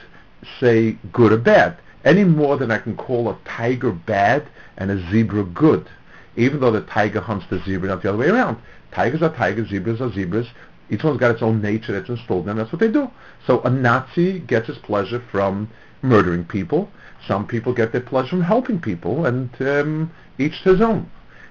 say 0.60 0.98
good 1.12 1.32
or 1.32 1.38
bad 1.38 1.78
any 2.04 2.24
more 2.24 2.58
than 2.58 2.72
I 2.72 2.80
can 2.80 2.96
call 2.96 3.30
a 3.30 3.38
tiger 3.46 3.92
bad 3.92 4.48
and 4.78 4.92
a 4.92 5.10
zebra 5.10 5.44
good, 5.44 5.90
even 6.36 6.60
though 6.60 6.72
the 6.72 6.82
tiger 6.82 7.22
hunts 7.22 7.46
the 7.50 7.60
zebra, 7.60 7.90
not 7.90 8.02
the 8.02 8.10
other 8.10 8.18
way 8.18 8.28
around. 8.28 8.58
Tigers 8.92 9.22
are 9.22 9.34
tigers, 9.34 9.70
zebras 9.70 10.02
are 10.02 10.12
zebras. 10.12 10.48
Each 10.90 11.04
one's 11.04 11.20
got 11.20 11.32
its 11.32 11.42
own 11.42 11.62
nature 11.62 11.94
that's 11.94 12.10
installed 12.10 12.44
in 12.44 12.48
them. 12.48 12.58
That's 12.58 12.72
what 12.72 12.80
they 12.80 12.92
do. 12.92 13.10
So 13.48 13.62
a 13.62 13.70
Nazi 13.70 14.40
gets 14.40 14.68
his 14.68 14.78
pleasure 14.78 15.24
from 15.32 15.70
murdering 16.02 16.44
people. 16.44 16.92
Some 17.26 17.48
people 17.48 17.74
get 17.74 17.94
their 17.94 18.02
pleasure 18.02 18.32
from 18.32 18.42
helping 18.42 18.80
people, 18.82 19.26
and 19.26 19.50
um, 19.62 20.12
each 20.38 20.62
to 20.64 20.72
his 20.72 20.82
own. 20.82 21.10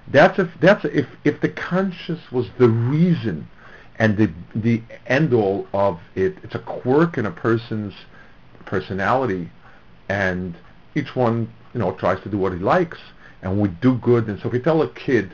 That's 0.08 0.38
if 0.38 0.48
that's 0.60 0.84
if 0.84 1.06
if 1.24 1.40
the 1.40 1.48
conscience 1.48 2.30
was 2.30 2.50
the 2.58 2.68
reason 2.68 3.48
and 3.98 4.16
the 4.18 4.30
the 4.54 4.82
end 5.06 5.32
all 5.32 5.66
of 5.72 6.00
it. 6.14 6.36
It's 6.42 6.54
a 6.54 6.58
quirk 6.58 7.16
in 7.16 7.24
a 7.24 7.30
person's 7.30 7.94
personality, 8.66 9.50
and 10.08 10.56
each 10.94 11.14
one 11.16 11.52
you 11.72 11.80
know 11.80 11.92
tries 11.92 12.22
to 12.22 12.28
do 12.28 12.38
what 12.38 12.52
he 12.52 12.58
likes, 12.58 12.98
and 13.42 13.60
we 13.60 13.68
do 13.68 13.96
good. 13.96 14.28
And 14.28 14.40
so 14.40 14.48
if 14.48 14.54
you 14.54 14.60
tell 14.60 14.82
a 14.82 14.88
kid, 14.90 15.32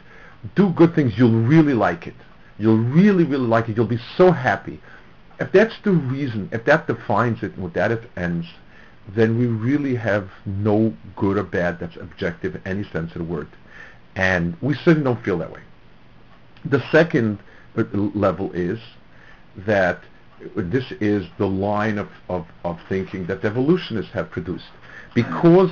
do 0.54 0.70
good 0.70 0.94
things, 0.94 1.16
you'll 1.16 1.42
really 1.42 1.74
like 1.74 2.06
it. 2.06 2.14
You'll 2.58 2.78
really 2.78 3.24
really 3.24 3.46
like 3.46 3.68
it. 3.68 3.76
You'll 3.76 3.86
be 3.86 4.00
so 4.16 4.32
happy. 4.32 4.80
If 5.40 5.52
that's 5.52 5.74
the 5.84 5.92
reason, 5.92 6.48
if 6.52 6.64
that 6.64 6.86
defines 6.86 7.42
it, 7.42 7.54
and 7.54 7.62
with 7.64 7.74
that 7.74 7.92
it 7.92 8.10
ends, 8.16 8.46
then 9.14 9.38
we 9.38 9.46
really 9.46 9.94
have 9.94 10.28
no 10.44 10.94
good 11.16 11.38
or 11.38 11.44
bad 11.44 11.78
that's 11.78 11.96
objective 11.96 12.56
in 12.56 12.62
any 12.66 12.84
sense 12.84 13.12
of 13.12 13.18
the 13.18 13.24
word. 13.24 13.48
And 14.16 14.56
we 14.60 14.74
certainly 14.74 15.04
don't 15.04 15.24
feel 15.24 15.38
that 15.38 15.52
way. 15.52 15.60
The 16.64 16.82
second 16.90 17.38
level 17.74 18.52
is 18.52 18.80
that 19.56 20.02
this 20.56 20.92
is 21.00 21.26
the 21.38 21.46
line 21.46 21.98
of, 21.98 22.08
of, 22.28 22.46
of 22.64 22.78
thinking 22.88 23.26
that 23.26 23.44
evolutionists 23.44 24.12
have 24.12 24.30
produced. 24.30 24.66
Because 25.14 25.70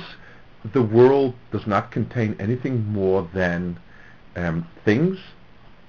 the 0.73 0.81
world 0.81 1.35
does 1.51 1.65
not 1.67 1.91
contain 1.91 2.35
anything 2.39 2.85
more 2.87 3.27
than 3.33 3.79
um, 4.35 4.67
things, 4.83 5.17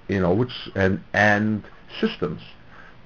you 0.08 0.20
know, 0.20 0.32
which 0.32 0.52
and 0.75 1.02
and 1.12 1.64
systems. 2.00 2.40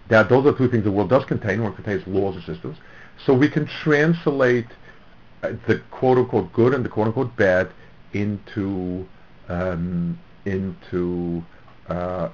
That 0.09 0.29
those 0.29 0.47
are 0.47 0.57
two 0.57 0.69
things 0.69 0.85
the 0.85 0.91
world 0.91 1.11
does 1.11 1.25
contain. 1.25 1.63
One 1.63 1.75
contains 1.75 2.07
laws 2.07 2.37
and 2.37 2.45
systems. 2.45 2.79
So 3.25 3.35
we 3.35 3.49
can 3.49 3.67
translate 3.67 4.67
uh, 5.43 5.53
the 5.67 5.81
quote 5.91 6.19
unquote 6.19 6.53
good 6.53 6.75
and 6.75 6.85
the 6.85 6.89
quote 6.89 7.09
unquote 7.09 7.35
bad 7.37 7.71
into 8.13 9.07
um, 9.49 10.19
into 10.45 11.45
uh, 11.89 12.29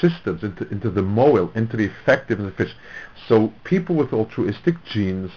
systems, 0.00 0.42
into, 0.42 0.68
into 0.70 0.90
the 0.90 1.02
moel, 1.02 1.50
into 1.54 1.76
the 1.76 1.84
effective 1.84 2.38
and 2.38 2.48
efficient. 2.48 2.78
So 3.28 3.52
people 3.64 3.96
with 3.96 4.12
altruistic 4.12 4.84
genes 4.84 5.30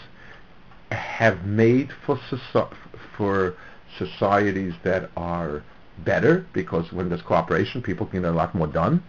have 0.92 1.46
made 1.46 1.92
for 2.06 2.18
soci- 2.18 2.74
for 3.18 3.56
societies 3.98 4.74
that 4.84 5.10
are 5.15 5.63
better 6.00 6.46
because 6.54 6.92
when 6.92 7.10
there's 7.10 7.22
cooperation, 7.22 7.82
people 7.82 8.06
can 8.06 8.22
get 8.22 8.30
a 8.30 8.34
lot 8.34 8.54
more 8.54 8.68
done, 8.68 9.04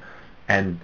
and 0.49 0.81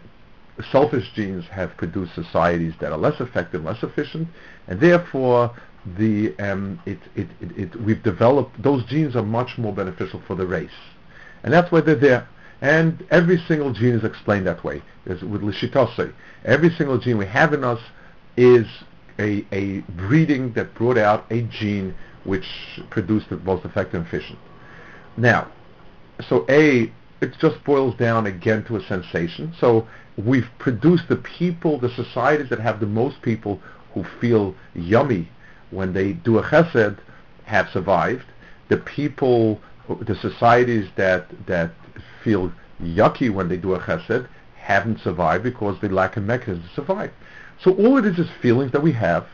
selfish 0.70 1.12
genes 1.14 1.44
have 1.46 1.76
produced 1.76 2.14
societies 2.14 2.74
that 2.80 2.92
are 2.92 2.98
less 2.98 3.20
effective, 3.20 3.64
less 3.64 3.82
efficient, 3.82 4.28
and 4.66 4.80
therefore 4.80 5.54
the 5.96 6.34
um, 6.38 6.80
it, 6.86 6.98
it, 7.16 7.28
it, 7.40 7.58
it, 7.58 7.76
we've 7.82 8.02
developed 8.02 8.62
those 8.62 8.84
genes 8.84 9.16
are 9.16 9.22
much 9.22 9.58
more 9.58 9.72
beneficial 9.72 10.22
for 10.26 10.36
the 10.36 10.46
race, 10.46 10.70
and 11.42 11.52
that's 11.52 11.70
why 11.72 11.80
they're 11.80 11.94
there. 11.94 12.28
And 12.62 13.04
every 13.10 13.42
single 13.48 13.72
gene 13.72 13.94
is 13.94 14.04
explained 14.04 14.46
that 14.46 14.62
way. 14.62 14.82
Is 15.04 15.20
with 15.22 15.42
Lishitose. 15.42 16.14
Every 16.44 16.70
single 16.70 16.96
gene 16.96 17.18
we 17.18 17.26
have 17.26 17.52
in 17.52 17.64
us 17.64 17.80
is 18.36 18.66
a, 19.18 19.44
a 19.52 19.80
breeding 19.96 20.52
that 20.52 20.72
brought 20.74 20.96
out 20.96 21.26
a 21.30 21.42
gene 21.42 21.94
which 22.22 22.46
produced 22.88 23.28
the 23.30 23.36
most 23.38 23.64
effective 23.64 23.94
and 23.94 24.06
efficient. 24.06 24.38
Now, 25.16 25.50
so 26.28 26.46
A, 26.48 26.92
it 27.20 27.36
just 27.40 27.62
boils 27.64 27.96
down 27.96 28.26
again 28.26 28.64
to 28.66 28.76
a 28.76 28.82
sensation. 28.84 29.52
So 29.58 29.88
we've 30.16 30.48
produced 30.60 31.08
the 31.08 31.16
people, 31.16 31.80
the 31.80 31.90
societies 31.90 32.48
that 32.50 32.60
have 32.60 32.78
the 32.78 32.86
most 32.86 33.20
people 33.22 33.60
who 33.92 34.04
feel 34.20 34.54
yummy 34.74 35.28
when 35.72 35.92
they 35.92 36.12
do 36.12 36.38
a 36.38 36.42
chesed 36.42 36.98
have 37.44 37.68
survived. 37.70 38.24
The 38.68 38.76
people, 38.76 39.60
the 40.00 40.14
societies 40.14 40.88
that 40.96 41.26
that 41.46 41.72
feel 42.22 42.52
yucky 42.80 43.32
when 43.32 43.48
they 43.48 43.56
do 43.56 43.74
a 43.74 43.80
chesed 43.80 44.28
haven't 44.56 45.00
survived 45.00 45.42
because 45.42 45.80
they 45.80 45.88
lack 45.88 46.16
a 46.16 46.20
mechanism 46.20 46.62
to 46.62 46.74
survive. 46.74 47.10
So 47.62 47.72
all 47.72 47.98
it 47.98 48.06
is 48.06 48.18
is 48.18 48.30
feelings 48.40 48.72
that 48.72 48.82
we 48.82 48.92
have 48.92 49.26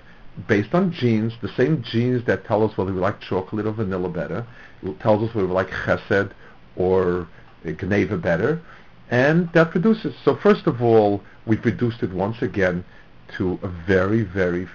based 0.46 0.74
on 0.74 0.92
genes, 0.92 1.32
the 1.42 1.48
same 1.56 1.82
genes 1.82 2.24
that 2.26 2.44
tell 2.44 2.62
us 2.64 2.76
whether 2.76 2.92
we 2.92 3.00
like 3.00 3.20
chocolate 3.20 3.66
or 3.66 3.72
vanilla 3.72 4.08
better, 4.08 4.46
tells 5.00 5.28
us 5.28 5.34
whether 5.34 5.48
we 5.48 5.52
like 5.52 5.70
chesed 5.70 6.30
or 6.76 7.28
gneva 7.64 8.20
better, 8.20 8.60
and 9.10 9.50
that 9.52 9.70
produces. 9.70 10.14
So 10.24 10.36
first 10.36 10.66
of 10.66 10.80
all, 10.80 11.22
we've 11.46 11.64
reduced 11.64 12.02
it 12.02 12.12
once 12.12 12.40
again 12.42 12.84
to 13.36 13.58
a 13.62 13.68
very, 13.68 14.22
very 14.22 14.68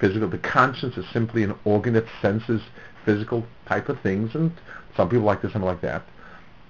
physical. 0.00 0.28
The 0.28 0.38
conscience 0.38 0.96
is 0.96 1.04
simply 1.12 1.42
an 1.42 1.54
organ 1.64 1.94
that 1.94 2.06
senses 2.20 2.62
physical 3.04 3.46
type 3.66 3.88
of 3.88 4.00
things, 4.00 4.34
and 4.34 4.52
some 4.96 5.08
people 5.08 5.24
like 5.24 5.42
this, 5.42 5.52
some 5.52 5.62
like 5.62 5.80
that. 5.82 6.02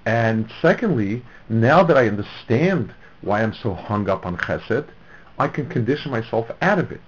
And 0.05 0.51
secondly, 0.63 1.25
now 1.49 1.83
that 1.83 1.97
I 1.97 2.07
understand 2.07 2.95
why 3.23 3.43
I'm 3.43 3.55
so 3.55 3.75
hung 3.75 4.09
up 4.09 4.25
on 4.25 4.37
chesed, 4.37 4.89
I 5.39 5.49
can 5.49 5.69
condition 5.69 6.11
myself 6.11 6.47
out 6.63 6.79
of 6.79 6.93
it. 6.93 7.01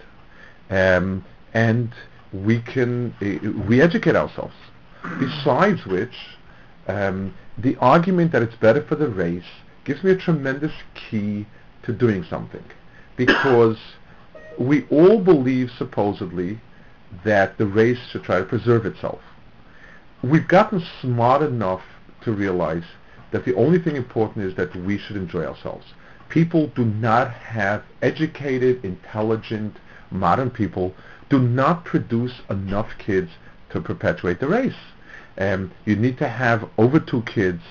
Um, 0.71 1.25
and 1.55 1.93
we 2.33 2.61
can 2.61 3.14
uh, 3.23 3.49
re-educate 3.67 4.17
ourselves. 4.17 4.55
Besides 5.19 5.87
which, 5.87 6.14
um, 6.88 7.35
the 7.57 7.77
argument 7.77 8.33
that 8.33 8.43
it's 8.43 8.57
better 8.57 8.83
for 8.83 8.97
the 8.97 9.09
race 9.09 9.45
gives 9.85 10.03
me 10.03 10.11
a 10.11 10.17
tremendous 10.17 10.73
key 10.95 11.47
to 11.85 11.93
doing 11.93 12.25
something. 12.25 12.64
Because 13.17 13.79
we 14.59 14.87
all 14.88 15.21
believe, 15.21 15.71
supposedly, 15.77 16.61
that 17.25 17.59
the 17.59 17.66
race 17.66 17.99
should 18.11 18.25
try 18.25 18.38
to 18.38 18.44
preserve 18.44 18.87
itself. 18.87 19.21
We've 20.23 20.49
gotten 20.49 20.85
smart 21.01 21.42
enough 21.42 21.83
to 22.23 22.33
realize 22.33 22.85
that 23.31 23.44
the 23.44 23.55
only 23.55 23.79
thing 23.79 23.97
important 23.97 24.44
is 24.44 24.55
that 24.57 24.75
we 24.75 24.99
should 24.99 25.16
enjoy 25.16 25.44
ourselves. 25.44 25.87
People 26.29 26.68
do 26.68 26.85
not 26.85 27.31
have 27.33 27.85
educated, 28.03 28.85
intelligent, 28.85 29.77
modern 30.11 30.51
people 30.51 30.94
do 31.29 31.38
not 31.38 31.85
produce 31.85 32.40
enough 32.51 32.90
kids 32.99 33.31
to 33.71 33.81
perpetuate 33.81 34.40
the 34.40 34.49
race. 34.49 34.75
Um, 35.37 35.71
you 35.85 35.94
need 35.94 36.18
to 36.18 36.29
have 36.29 36.68
over 36.79 36.99
two 36.99 37.23
kids 37.23 37.62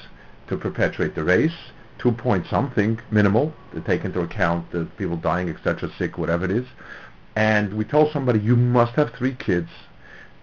to 0.47 0.57
perpetuate 0.57 1.15
the 1.15 1.23
race, 1.23 1.71
two 2.07 2.15
point 2.15 2.45
something 2.47 2.99
minimal 3.11 3.53
to 3.73 3.81
take 3.81 4.05
into 4.05 4.21
account 4.21 4.71
the 4.71 4.85
people 4.97 5.17
dying, 5.17 5.49
etc., 5.49 5.89
sick, 5.97 6.17
whatever 6.17 6.45
it 6.45 6.51
is. 6.51 6.65
And 7.35 7.73
we 7.73 7.85
tell 7.85 8.11
somebody 8.11 8.39
you 8.39 8.55
must 8.55 8.93
have 8.93 9.13
three 9.13 9.35
kids 9.35 9.69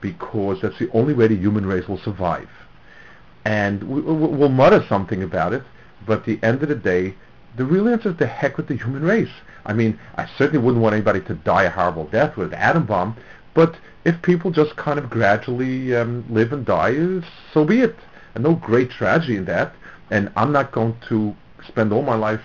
because 0.00 0.60
that's 0.60 0.78
the 0.78 0.90
only 0.92 1.14
way 1.14 1.26
the 1.26 1.36
human 1.36 1.66
race 1.66 1.88
will 1.88 1.98
survive. 1.98 2.48
And 3.44 3.82
we, 3.84 4.00
will 4.00 4.48
mutter 4.48 4.84
something 4.88 5.22
about 5.22 5.52
it, 5.52 5.62
but 6.06 6.20
at 6.20 6.26
the 6.26 6.38
end 6.42 6.62
of 6.62 6.68
the 6.68 6.74
day, 6.74 7.14
the 7.56 7.64
real 7.64 7.88
answer 7.88 8.10
is 8.10 8.16
the 8.16 8.26
heck 8.26 8.56
with 8.56 8.68
the 8.68 8.76
human 8.76 9.02
race. 9.02 9.32
I 9.64 9.72
mean, 9.72 9.98
I 10.16 10.28
certainly 10.36 10.64
wouldn't 10.64 10.82
want 10.82 10.94
anybody 10.94 11.20
to 11.22 11.34
die 11.34 11.64
a 11.64 11.70
horrible 11.70 12.06
death 12.06 12.36
with 12.36 12.52
an 12.52 12.58
atom 12.58 12.86
bomb, 12.86 13.16
but 13.54 13.76
if 14.04 14.20
people 14.22 14.50
just 14.50 14.76
kind 14.76 14.98
of 14.98 15.08
gradually 15.08 15.94
um, 15.94 16.24
live 16.28 16.52
and 16.52 16.66
die, 16.66 17.22
so 17.52 17.64
be 17.64 17.80
it. 17.80 17.96
And 18.34 18.44
no 18.44 18.54
great 18.56 18.90
tragedy 18.90 19.36
in 19.36 19.44
that. 19.46 19.74
And 20.10 20.30
I'm 20.36 20.52
not 20.52 20.72
going 20.72 20.96
to 21.08 21.34
spend 21.68 21.92
all 21.92 22.02
my 22.02 22.16
life 22.16 22.40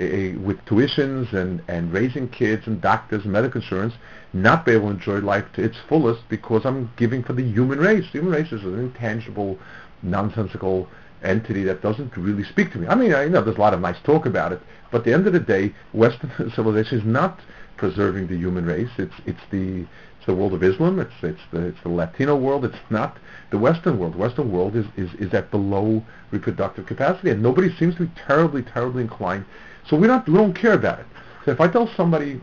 uh, 0.00 0.38
with 0.40 0.56
tuitions 0.64 1.32
and, 1.32 1.62
and 1.68 1.92
raising 1.92 2.28
kids 2.28 2.66
and 2.66 2.80
doctors 2.80 3.24
and 3.24 3.32
medical 3.32 3.60
insurance, 3.60 3.94
not 4.32 4.64
be 4.64 4.72
able 4.72 4.86
to 4.88 4.94
enjoy 4.94 5.18
life 5.18 5.44
to 5.54 5.62
its 5.62 5.76
fullest 5.88 6.26
because 6.28 6.64
I'm 6.64 6.90
giving 6.96 7.22
for 7.22 7.32
the 7.34 7.42
human 7.42 7.78
race. 7.78 8.04
The 8.04 8.20
human 8.20 8.32
race 8.32 8.52
is 8.52 8.62
an 8.62 8.78
intangible, 8.78 9.58
nonsensical 10.02 10.88
entity 11.22 11.64
that 11.64 11.82
doesn't 11.82 12.16
really 12.16 12.44
speak 12.44 12.72
to 12.72 12.78
me. 12.78 12.86
I 12.86 12.94
mean, 12.94 13.12
I 13.12 13.26
know 13.26 13.42
there's 13.42 13.58
a 13.58 13.60
lot 13.60 13.74
of 13.74 13.80
nice 13.80 14.00
talk 14.04 14.24
about 14.24 14.52
it, 14.52 14.60
but 14.90 14.98
at 14.98 15.04
the 15.04 15.12
end 15.12 15.26
of 15.26 15.34
the 15.34 15.40
day, 15.40 15.74
Western 15.92 16.30
civilization 16.56 16.98
is 16.98 17.04
not 17.04 17.40
preserving 17.76 18.28
the 18.28 18.36
human 18.36 18.64
race. 18.64 18.90
It's 18.98 19.14
it's 19.26 19.40
the 19.50 19.86
it's 20.20 20.26
the 20.26 20.34
world 20.34 20.52
of 20.52 20.62
Islam. 20.62 20.98
It's 20.98 21.14
it's 21.22 21.40
the 21.50 21.68
it's 21.68 21.80
the 21.82 21.88
Latino 21.88 22.36
world. 22.36 22.66
It's 22.66 22.76
not 22.90 23.16
the 23.48 23.56
Western 23.56 23.98
world. 23.98 24.12
The 24.12 24.18
Western 24.18 24.52
world 24.52 24.76
is, 24.76 24.84
is, 24.94 25.08
is 25.14 25.32
at 25.32 25.50
below 25.50 26.04
reproductive 26.30 26.84
capacity, 26.84 27.30
and 27.30 27.42
nobody 27.42 27.74
seems 27.74 27.94
to 27.94 28.04
be 28.04 28.12
terribly 28.26 28.62
terribly 28.62 29.02
inclined. 29.02 29.46
So 29.88 29.96
we 29.96 30.06
don't 30.06 30.28
we 30.28 30.34
don't 30.34 30.52
care 30.52 30.74
about 30.74 31.00
it. 31.00 31.06
So 31.46 31.52
if 31.52 31.60
I 31.60 31.68
tell 31.68 31.88
somebody 31.96 32.38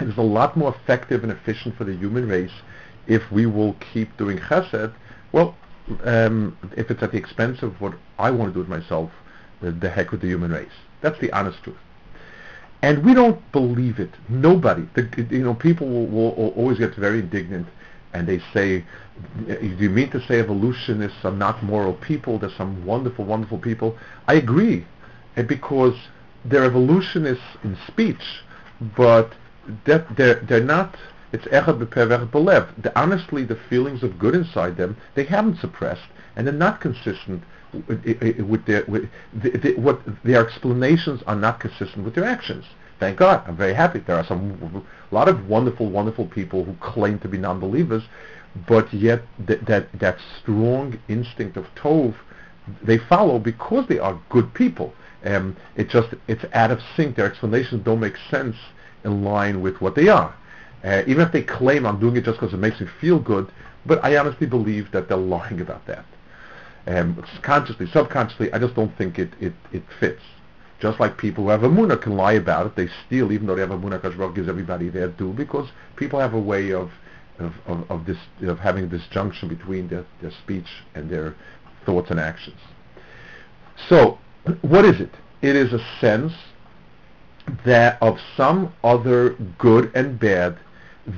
it 0.00 0.08
is 0.08 0.16
a 0.16 0.22
lot 0.22 0.56
more 0.56 0.74
effective 0.74 1.22
and 1.22 1.30
efficient 1.30 1.76
for 1.76 1.84
the 1.84 1.94
human 1.94 2.26
race 2.26 2.52
if 3.06 3.30
we 3.30 3.44
will 3.44 3.74
keep 3.92 4.16
doing 4.16 4.38
chesed. 4.38 4.94
Well, 5.32 5.54
um, 6.04 6.56
if 6.78 6.90
it's 6.90 7.02
at 7.02 7.12
the 7.12 7.18
expense 7.18 7.62
of 7.62 7.78
what 7.78 7.92
I 8.18 8.30
want 8.30 8.50
to 8.50 8.54
do 8.54 8.60
with 8.60 8.68
myself, 8.68 9.10
the, 9.60 9.70
the 9.70 9.90
heck 9.90 10.12
with 10.12 10.22
the 10.22 10.28
human 10.28 10.50
race. 10.50 10.72
That's 11.02 11.18
the 11.20 11.30
honest 11.32 11.62
truth. 11.62 11.76
And 12.86 13.04
we 13.04 13.14
don't 13.14 13.40
believe 13.50 13.98
it. 13.98 14.12
Nobody. 14.28 14.88
The, 14.94 15.26
you 15.28 15.42
know, 15.42 15.54
people 15.54 15.88
will, 15.88 16.06
will, 16.06 16.52
always 16.54 16.78
get 16.78 16.94
very 16.94 17.18
indignant 17.18 17.66
and 18.12 18.28
they 18.28 18.38
say, 18.54 18.84
do 19.48 19.76
you 19.80 19.90
mean 19.90 20.08
to 20.10 20.24
say 20.28 20.38
evolutionists 20.38 21.24
are 21.24 21.32
not 21.32 21.64
moral 21.64 21.94
people? 21.94 22.38
There's 22.38 22.54
some 22.54 22.86
wonderful, 22.86 23.24
wonderful 23.24 23.58
people. 23.58 23.98
I 24.28 24.34
agree, 24.34 24.86
eh, 25.36 25.42
because 25.42 25.96
they're 26.44 26.62
evolutionists 26.62 27.56
in 27.64 27.76
speech, 27.88 28.44
but 28.96 29.32
they're, 29.84 30.06
they're, 30.16 30.62
not, 30.62 30.96
it's 31.32 31.46
echad 31.46 31.84
b'peh 31.84 32.30
b'lev. 32.30 32.92
Honestly, 32.94 33.42
the 33.42 33.58
feelings 33.68 34.04
of 34.04 34.16
good 34.16 34.36
inside 34.36 34.76
them, 34.76 34.96
they 35.16 35.24
haven't 35.24 35.58
suppressed, 35.58 36.08
and 36.36 36.46
they're 36.46 36.54
not 36.54 36.80
consistent 36.80 37.42
with 37.72 38.64
their, 38.66 38.84
with 38.86 39.08
the, 39.32 39.50
the, 39.50 39.74
what, 39.74 40.00
their 40.24 40.46
explanations 40.46 41.22
are 41.26 41.36
not 41.36 41.60
consistent 41.60 42.04
with 42.04 42.14
their 42.14 42.24
actions. 42.24 42.64
Thank 42.98 43.18
God. 43.18 43.44
I'm 43.46 43.56
very 43.56 43.74
happy. 43.74 43.98
There 43.98 44.16
are 44.16 44.24
some, 44.24 44.84
a 45.10 45.14
lot 45.14 45.28
of 45.28 45.48
wonderful, 45.48 45.88
wonderful 45.90 46.26
people 46.26 46.64
who 46.64 46.74
claim 46.80 47.18
to 47.20 47.28
be 47.28 47.38
non-believers, 47.38 48.04
but 48.66 48.92
yet 48.92 49.22
th- 49.46 49.60
that, 49.66 49.92
that 49.98 50.18
strong 50.40 50.98
instinct 51.08 51.56
of 51.56 51.66
Tov, 51.74 52.14
they 52.82 52.98
follow 52.98 53.38
because 53.38 53.86
they 53.88 53.98
are 53.98 54.18
good 54.30 54.52
people. 54.54 54.94
Um, 55.24 55.56
it 55.76 55.90
just, 55.90 56.14
it's 56.28 56.44
out 56.54 56.70
of 56.70 56.80
sync. 56.96 57.16
Their 57.16 57.26
explanations 57.26 57.84
don't 57.84 58.00
make 58.00 58.16
sense 58.30 58.56
in 59.04 59.24
line 59.24 59.60
with 59.60 59.80
what 59.80 59.94
they 59.94 60.08
are. 60.08 60.34
Uh, 60.82 61.02
even 61.06 61.26
if 61.26 61.32
they 61.32 61.42
claim 61.42 61.84
I'm 61.84 61.98
doing 61.98 62.16
it 62.16 62.24
just 62.24 62.40
because 62.40 62.54
it 62.54 62.58
makes 62.58 62.80
me 62.80 62.86
feel 63.00 63.18
good, 63.18 63.50
but 63.84 64.04
I 64.04 64.16
honestly 64.16 64.46
believe 64.46 64.90
that 64.92 65.08
they're 65.08 65.16
lying 65.16 65.60
about 65.60 65.86
that. 65.86 66.04
Um, 66.86 67.24
consciously, 67.42 67.86
subconsciously, 67.92 68.52
I 68.52 68.58
just 68.58 68.74
don't 68.74 68.96
think 68.96 69.18
it, 69.18 69.30
it, 69.40 69.54
it 69.72 69.82
fits. 69.98 70.22
Just 70.80 71.00
like 71.00 71.16
people 71.16 71.44
who 71.44 71.50
have 71.50 71.62
emunah 71.62 72.00
can 72.00 72.16
lie 72.16 72.34
about 72.34 72.66
it, 72.66 72.76
they 72.76 72.88
steal 73.06 73.32
even 73.32 73.46
though 73.46 73.54
they 73.54 73.62
have 73.62 73.70
emunah 73.70 74.00
because 74.00 74.34
gives 74.34 74.48
everybody 74.48 74.88
their 74.90 75.08
due 75.08 75.32
because 75.32 75.68
people 75.96 76.20
have 76.20 76.34
a 76.34 76.40
way 76.40 76.72
of 76.72 76.90
of, 77.38 77.52
of, 77.66 77.90
of 77.90 78.06
this 78.06 78.18
of 78.42 78.58
having 78.58 78.84
a 78.84 78.86
disjunction 78.86 79.48
between 79.48 79.88
their, 79.88 80.04
their 80.20 80.30
speech 80.42 80.68
and 80.94 81.10
their 81.10 81.34
thoughts 81.84 82.10
and 82.10 82.20
actions. 82.20 82.58
So, 83.88 84.18
what 84.62 84.84
is 84.84 85.00
it? 85.00 85.10
It 85.42 85.56
is 85.56 85.72
a 85.72 85.84
sense 86.00 86.32
that 87.64 87.98
of 88.02 88.18
some 88.36 88.72
other 88.82 89.36
good 89.58 89.90
and 89.94 90.18
bad 90.18 90.58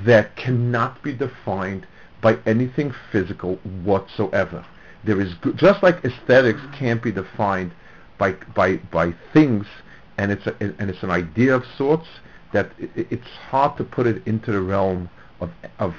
that 0.05 0.35
cannot 0.35 1.01
be 1.01 1.13
defined 1.13 1.87
by 2.21 2.37
anything 2.45 2.93
physical 3.11 3.55
whatsoever. 3.83 4.65
There 5.03 5.21
is 5.21 5.33
just 5.55 5.81
like 5.81 6.03
aesthetics 6.03 6.61
can't 6.77 7.01
be 7.01 7.11
defined 7.11 7.71
by 8.17 8.33
by 8.55 8.77
by 8.91 9.13
things, 9.33 9.65
and 10.17 10.31
it's 10.31 10.45
a, 10.45 10.55
and 10.59 10.89
it's 10.89 11.03
an 11.03 11.11
idea 11.11 11.55
of 11.55 11.63
sorts 11.77 12.07
that 12.51 12.71
it, 12.77 13.07
it's 13.09 13.27
hard 13.49 13.77
to 13.77 13.83
put 13.83 14.07
it 14.07 14.25
into 14.27 14.51
the 14.51 14.61
realm 14.61 15.09
of 15.39 15.51
of 15.79 15.95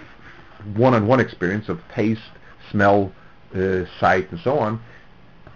one-on-one 0.76 1.20
experience 1.20 1.68
of 1.70 1.80
taste, 1.94 2.20
smell, 2.70 3.10
uh, 3.54 3.84
sight, 3.98 4.30
and 4.30 4.40
so 4.40 4.58
on. 4.58 4.80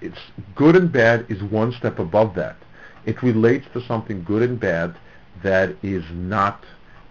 It's 0.01 0.19
good 0.55 0.77
and 0.77 0.91
bad 0.91 1.27
is 1.29 1.43
one 1.43 1.73
step 1.73 1.99
above 1.99 2.35
that. 2.37 2.57
It 3.05 3.23
relates 3.23 3.67
to 3.75 3.85
something 3.87 4.25
good 4.25 4.43
and 4.43 4.59
bad 4.59 4.97
that 5.43 5.77
is 5.83 6.05
not 6.13 6.65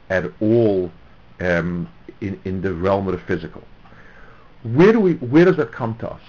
at 0.09 0.25
all 0.41 0.91
um, 1.39 1.87
in 2.21 2.39
in 2.45 2.61
the 2.61 2.73
realm 2.73 3.07
of 3.07 3.13
the 3.13 3.25
physical. 3.25 3.63
Where 4.63 4.91
do 4.93 4.99
we? 4.99 5.13
Where 5.15 5.45
does 5.45 5.57
that 5.57 5.71
come 5.71 5.97
to 5.99 6.09
us? 6.09 6.21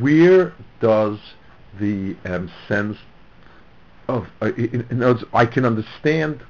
Where 0.00 0.54
does 0.80 1.18
the 1.78 2.16
um, 2.24 2.50
sense 2.66 2.96
of, 4.08 4.26
uh, 4.42 4.52
in, 4.54 4.86
in 4.90 5.00
words, 5.00 5.24
I 5.32 5.46
can 5.46 5.64
understand 5.64 6.42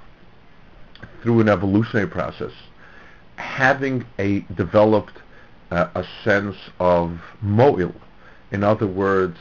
through 1.22 1.40
an 1.40 1.48
evolutionary 1.48 2.08
process 2.08 2.52
having 3.36 4.04
a 4.18 4.40
developed 4.56 5.18
uh, 5.70 5.88
a 5.94 6.04
sense 6.24 6.56
of 6.80 7.20
moil. 7.40 7.94
In 8.50 8.64
other 8.64 8.86
words, 8.86 9.36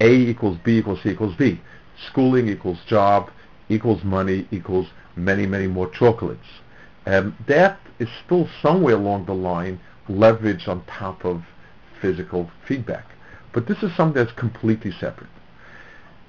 A 0.00 0.12
equals 0.12 0.58
B 0.64 0.78
equals 0.78 1.00
C 1.02 1.10
equals 1.10 1.36
D. 1.36 1.60
Schooling 2.08 2.48
equals 2.48 2.78
job 2.86 3.30
equals 3.68 4.04
money 4.04 4.46
equals 4.50 4.88
many, 5.16 5.46
many 5.46 5.66
more 5.66 5.88
chocolates. 5.90 6.46
Um, 7.06 7.36
that 7.48 7.80
is 7.98 8.08
still 8.24 8.48
somewhere 8.60 8.94
along 8.94 9.26
the 9.26 9.34
line 9.34 9.80
leverage 10.08 10.68
on 10.68 10.84
top 10.86 11.24
of 11.24 11.42
physical 12.00 12.50
feedback. 12.66 13.06
But 13.52 13.66
this 13.66 13.82
is 13.82 13.94
something 13.96 14.24
that's 14.24 14.36
completely 14.38 14.92
separate. 14.92 15.30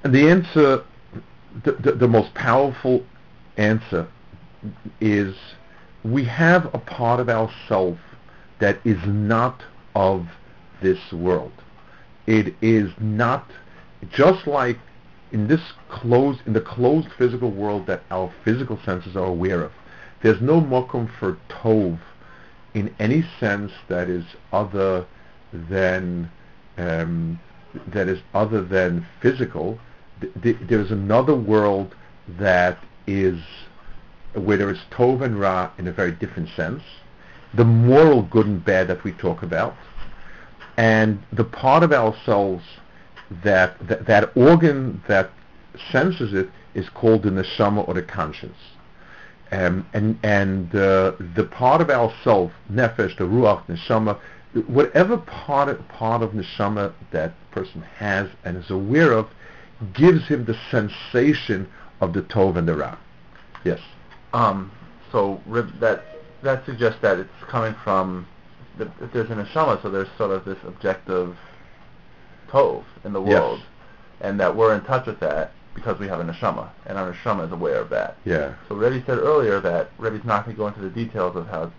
And 0.04 0.14
the 0.14 0.30
answer, 0.30 0.84
the, 1.64 1.72
the, 1.74 1.92
the 1.94 2.08
most 2.08 2.34
powerful 2.34 3.06
answer 3.58 4.08
is 5.00 5.36
we 6.04 6.26
have 6.26 6.74
a 6.74 6.80
part 6.80 7.20
of 7.20 7.30
ourself 7.30 7.98
that 8.60 8.80
is 8.86 8.98
not 9.06 9.64
of 9.96 10.28
this 10.82 11.12
world. 11.12 11.52
It 12.28 12.56
is 12.62 12.92
not 13.00 13.50
just 14.12 14.48
like 14.48 14.78
in 15.32 15.48
this 15.48 15.62
closed 15.90 16.40
in 16.46 16.54
the 16.54 16.62
closed 16.62 17.08
physical 17.18 17.52
world 17.52 17.88
that 17.88 18.04
our 18.12 18.32
physical 18.44 18.80
senses 18.86 19.16
are 19.16 19.26
aware 19.26 19.64
of. 19.64 19.72
There's 20.22 20.42
no 20.42 20.62
mokum 20.62 21.10
for 21.20 21.38
tov 21.50 22.00
in 22.74 22.94
any 23.00 23.24
sense 23.40 23.72
that 23.88 24.10
is 24.10 24.26
other 24.52 25.06
than 25.52 26.32
um, 26.78 27.40
that 27.88 28.08
is 28.08 28.20
other 28.34 28.64
than 28.64 29.06
physical, 29.22 29.80
th- 30.22 30.34
th- 30.42 30.58
there's 30.68 30.92
another 30.92 31.36
world 31.36 31.96
that 32.28 32.78
is 33.08 33.40
where 34.34 34.58
there 34.58 34.70
is 34.70 34.80
tov 34.92 35.22
and 35.22 35.40
ra 35.40 35.72
in 35.78 35.88
a 35.88 35.92
very 35.92 36.12
different 36.12 36.50
sense, 36.56 36.82
the 37.54 37.66
moral 37.66 38.24
good 38.24 38.48
and 38.48 38.66
bad 38.66 38.88
that 38.88 39.04
we 39.04 39.12
talk 39.12 39.44
about, 39.44 39.76
and 40.78 41.22
the 41.32 41.44
part 41.44 41.84
of 41.84 41.92
ourselves 41.92 42.64
that 43.44 43.76
that, 43.88 44.06
that 44.06 44.36
organ 44.36 45.02
that 45.08 45.32
senses 45.92 46.34
it 46.34 46.50
is 46.74 46.90
called 46.90 47.24
the 47.24 47.30
neshama 47.30 47.88
or 47.88 47.94
the 47.94 48.02
conscience. 48.02 48.58
Um, 49.54 49.86
and 49.94 50.18
and 50.24 50.74
uh, 50.74 51.12
the 51.36 51.44
part 51.44 51.82
of 51.82 51.92
ourself, 51.92 52.52
nefesh, 52.72 53.16
the 53.18 53.26
ruach, 53.26 53.64
neshama, 53.68 54.20
whatever 54.66 55.18
part 55.18 55.70
of, 55.70 55.88
part 55.90 56.24
of 56.24 56.32
neshama 56.32 56.92
that 57.12 57.34
person 57.52 57.84
has 57.98 58.30
and 58.44 58.58
is 58.58 58.72
aware 58.72 59.12
of 59.12 59.28
gives 59.94 60.28
him 60.28 60.46
the 60.46 60.58
sensation 60.72 61.70
of 62.02 62.14
the 62.14 62.24
tov 62.24 62.58
and 62.58 62.68
the 62.68 62.76
ra. 62.76 62.98
Yes. 63.64 63.80
Um, 64.34 64.72
so 65.12 65.40
that 65.80 66.04
that 66.42 66.66
suggests 66.66 67.00
that 67.02 67.20
it's 67.20 67.44
coming 67.48 67.76
from 67.84 68.26
the, 68.80 68.92
if 69.02 69.14
there's 69.14 69.30
a 69.30 69.36
neshama, 69.36 69.80
so 69.84 69.92
there's 69.92 70.10
sort 70.18 70.32
of 70.32 70.46
this 70.46 70.58
objective 70.66 71.38
tov 72.50 72.84
in 73.04 73.14
the 73.14 73.22
world, 73.22 73.60
yes. 73.60 73.68
and 74.22 74.40
that 74.40 74.56
we're 74.56 74.74
in 74.74 74.84
touch 74.86 75.06
with 75.06 75.20
that 75.20 75.52
because 75.74 76.00
we 76.00 76.08
have 76.08 76.20
a 76.20 76.24
neshama, 76.24 76.70
and 76.86 76.98
our 76.98 77.14
neshama 77.14 77.46
is 77.46 77.52
aware 77.52 77.80
of 77.82 77.90
that. 77.90 78.18
Yeah. 78.26 78.56
So 78.68 78.76
Rebbe 78.76 79.04
said 79.06 79.18
earlier 79.18 79.60
that 79.62 79.90
Rebbe's 79.98 80.26
not 80.26 80.46
going 80.46 80.56
to 80.56 80.60
go 80.60 80.68
into 80.68 80.82
the 80.82 80.90
details 80.90 81.36
of 81.36 81.48
how 81.48 81.72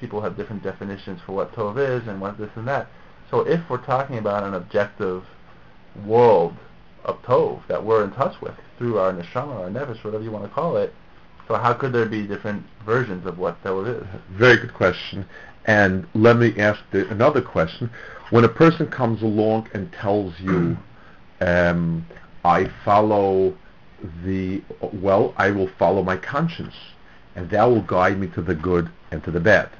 people 0.00 0.20
have 0.20 0.36
different 0.36 0.62
definitions 0.62 1.20
for 1.24 1.32
what 1.32 1.52
Tov 1.52 1.78
is 1.78 2.06
and 2.06 2.20
what 2.20 2.38
this 2.38 2.50
and 2.56 2.68
that. 2.68 2.88
So 3.30 3.40
if 3.40 3.60
we're 3.70 3.84
talking 3.84 4.18
about 4.18 4.44
an 4.44 4.54
objective 4.54 5.24
world 6.04 6.54
of 7.04 7.22
Tov 7.22 7.66
that 7.68 7.84
we're 7.84 8.04
in 8.04 8.12
touch 8.12 8.40
with 8.40 8.54
through 8.78 8.98
our 8.98 9.12
neshama, 9.12 9.54
our 9.60 9.70
nefesh, 9.70 10.02
whatever 10.04 10.22
you 10.22 10.30
want 10.30 10.44
to 10.44 10.50
call 10.50 10.76
it, 10.76 10.94
so 11.48 11.54
how 11.56 11.72
could 11.72 11.92
there 11.92 12.06
be 12.06 12.26
different 12.26 12.64
versions 12.84 13.26
of 13.26 13.38
what 13.38 13.62
Tov 13.64 14.00
is? 14.00 14.06
Very 14.30 14.56
good 14.56 14.74
question. 14.74 15.26
And 15.66 16.06
let 16.14 16.36
me 16.36 16.58
ask 16.58 16.80
the, 16.90 17.08
another 17.10 17.42
question. 17.42 17.90
When 18.30 18.44
a 18.44 18.48
person 18.48 18.86
comes 18.86 19.22
along 19.22 19.68
and 19.74 19.92
tells 19.92 20.38
you, 20.40 20.76
um, 21.40 22.06
I 22.44 22.70
follow 22.84 23.54
the, 24.24 24.62
well, 24.92 25.34
I 25.36 25.50
will 25.50 25.68
follow 25.78 26.02
my 26.02 26.16
conscience, 26.16 26.74
and 27.36 27.50
that 27.50 27.64
will 27.64 27.82
guide 27.82 28.18
me 28.18 28.28
to 28.28 28.42
the 28.42 28.54
good 28.54 28.90
and 29.10 29.22
to 29.24 29.30
the 29.30 29.40
bad. 29.40 29.70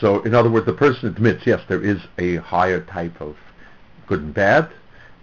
So, 0.00 0.22
in 0.22 0.34
other 0.34 0.50
words, 0.50 0.66
the 0.66 0.72
person 0.72 1.08
admits, 1.08 1.46
yes, 1.46 1.62
there 1.68 1.82
is 1.82 2.00
a 2.18 2.36
higher 2.36 2.80
type 2.80 3.20
of 3.20 3.36
good 4.06 4.20
and 4.20 4.34
bad, 4.34 4.70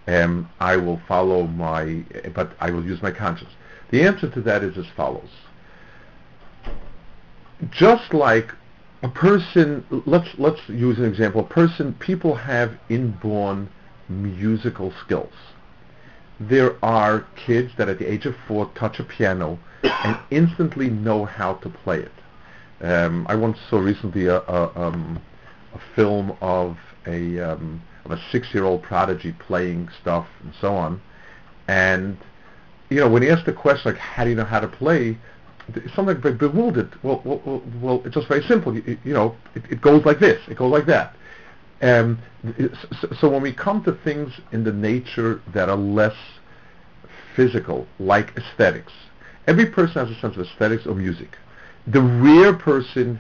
and 0.08 0.48
I 0.60 0.78
will 0.78 1.02
follow 1.08 1.48
my, 1.48 2.04
but 2.34 2.52
I 2.60 2.70
will 2.72 2.86
use 2.86 3.02
my 3.02 3.12
conscience. 3.12 3.52
The 3.90 4.04
answer 4.04 4.30
to 4.30 4.42
that 4.42 4.64
is 4.64 4.78
as 4.78 4.86
follows. 4.96 5.30
Just 7.72 8.14
like 8.14 8.52
a 9.02 9.10
person, 9.10 9.86
let's, 10.06 10.30
let's 10.38 10.68
use 10.68 10.98
an 10.98 11.06
example. 11.06 11.42
A 11.42 11.48
person, 11.48 11.94
people 11.94 12.36
have 12.36 12.78
inborn 12.90 13.70
musical 14.10 14.94
skills. 15.04 15.34
There 16.40 16.84
are 16.84 17.26
kids 17.36 17.72
that 17.78 17.90
at 17.90 18.00
the 18.00 18.12
age 18.12 18.26
of 18.26 18.36
four 18.48 18.70
touch 18.76 19.00
a 19.00 19.04
piano 19.04 19.60
and 19.84 20.18
instantly 20.32 20.90
know 20.90 21.26
how 21.26 21.56
to 21.56 21.70
play 21.70 22.00
it. 22.00 22.12
Um, 22.82 23.26
I 23.30 23.36
once 23.36 23.58
saw 23.70 23.80
recently 23.80 24.28
a, 24.28 24.40
a, 24.42 24.72
um, 24.80 25.22
a 25.74 25.80
film 25.96 26.36
of 26.42 26.78
a 27.08 27.40
um, 27.40 27.82
of 28.04 28.12
a 28.12 28.22
six-year-old 28.32 28.84
prodigy 28.84 29.34
playing 29.34 29.90
stuff 30.02 30.28
and 30.44 30.54
so 30.60 30.76
on, 30.76 31.02
and 31.68 32.18
you 32.90 33.00
know 33.00 33.10
when 33.10 33.24
he 33.24 33.30
asked 33.30 33.46
the 33.46 33.54
question 33.54 33.94
like, 33.94 34.00
"How 34.00 34.26
do 34.26 34.30
you 34.30 34.36
know 34.36 34.44
how 34.44 34.60
to 34.60 34.68
play?" 34.68 35.18
Something 35.96 36.22
very 36.22 36.36
bewildered. 36.36 36.94
Well, 37.02 37.22
well, 37.26 37.42
well, 37.44 37.64
well, 37.82 38.02
it's 38.06 38.14
just 38.14 38.28
very 38.28 38.44
simple. 38.44 38.76
You, 38.76 39.00
you 39.04 39.14
know, 39.14 39.36
it, 39.56 39.64
it 39.72 39.82
goes 39.82 40.06
like 40.06 40.20
this. 40.20 40.40
It 40.48 40.58
goes 40.58 40.72
like 40.72 40.86
that. 40.86 41.16
So, 41.86 42.18
so 43.20 43.30
when 43.30 43.42
we 43.42 43.54
come 43.54 43.84
to 43.84 43.92
things 43.92 44.34
in 44.52 44.64
the 44.64 44.74
nature 44.74 45.42
that 45.54 45.70
are 45.70 45.78
less 45.78 46.16
physical, 47.36 47.86
like 48.00 48.36
aesthetics, 48.36 48.94
every 49.48 49.68
person 49.68 50.06
has 50.06 50.16
a 50.16 50.20
sense 50.20 50.36
of 50.36 50.48
aesthetics 50.48 50.88
or 50.88 50.96
music. 50.96 51.38
The 51.88 52.02
rare 52.02 52.54
person 52.54 53.20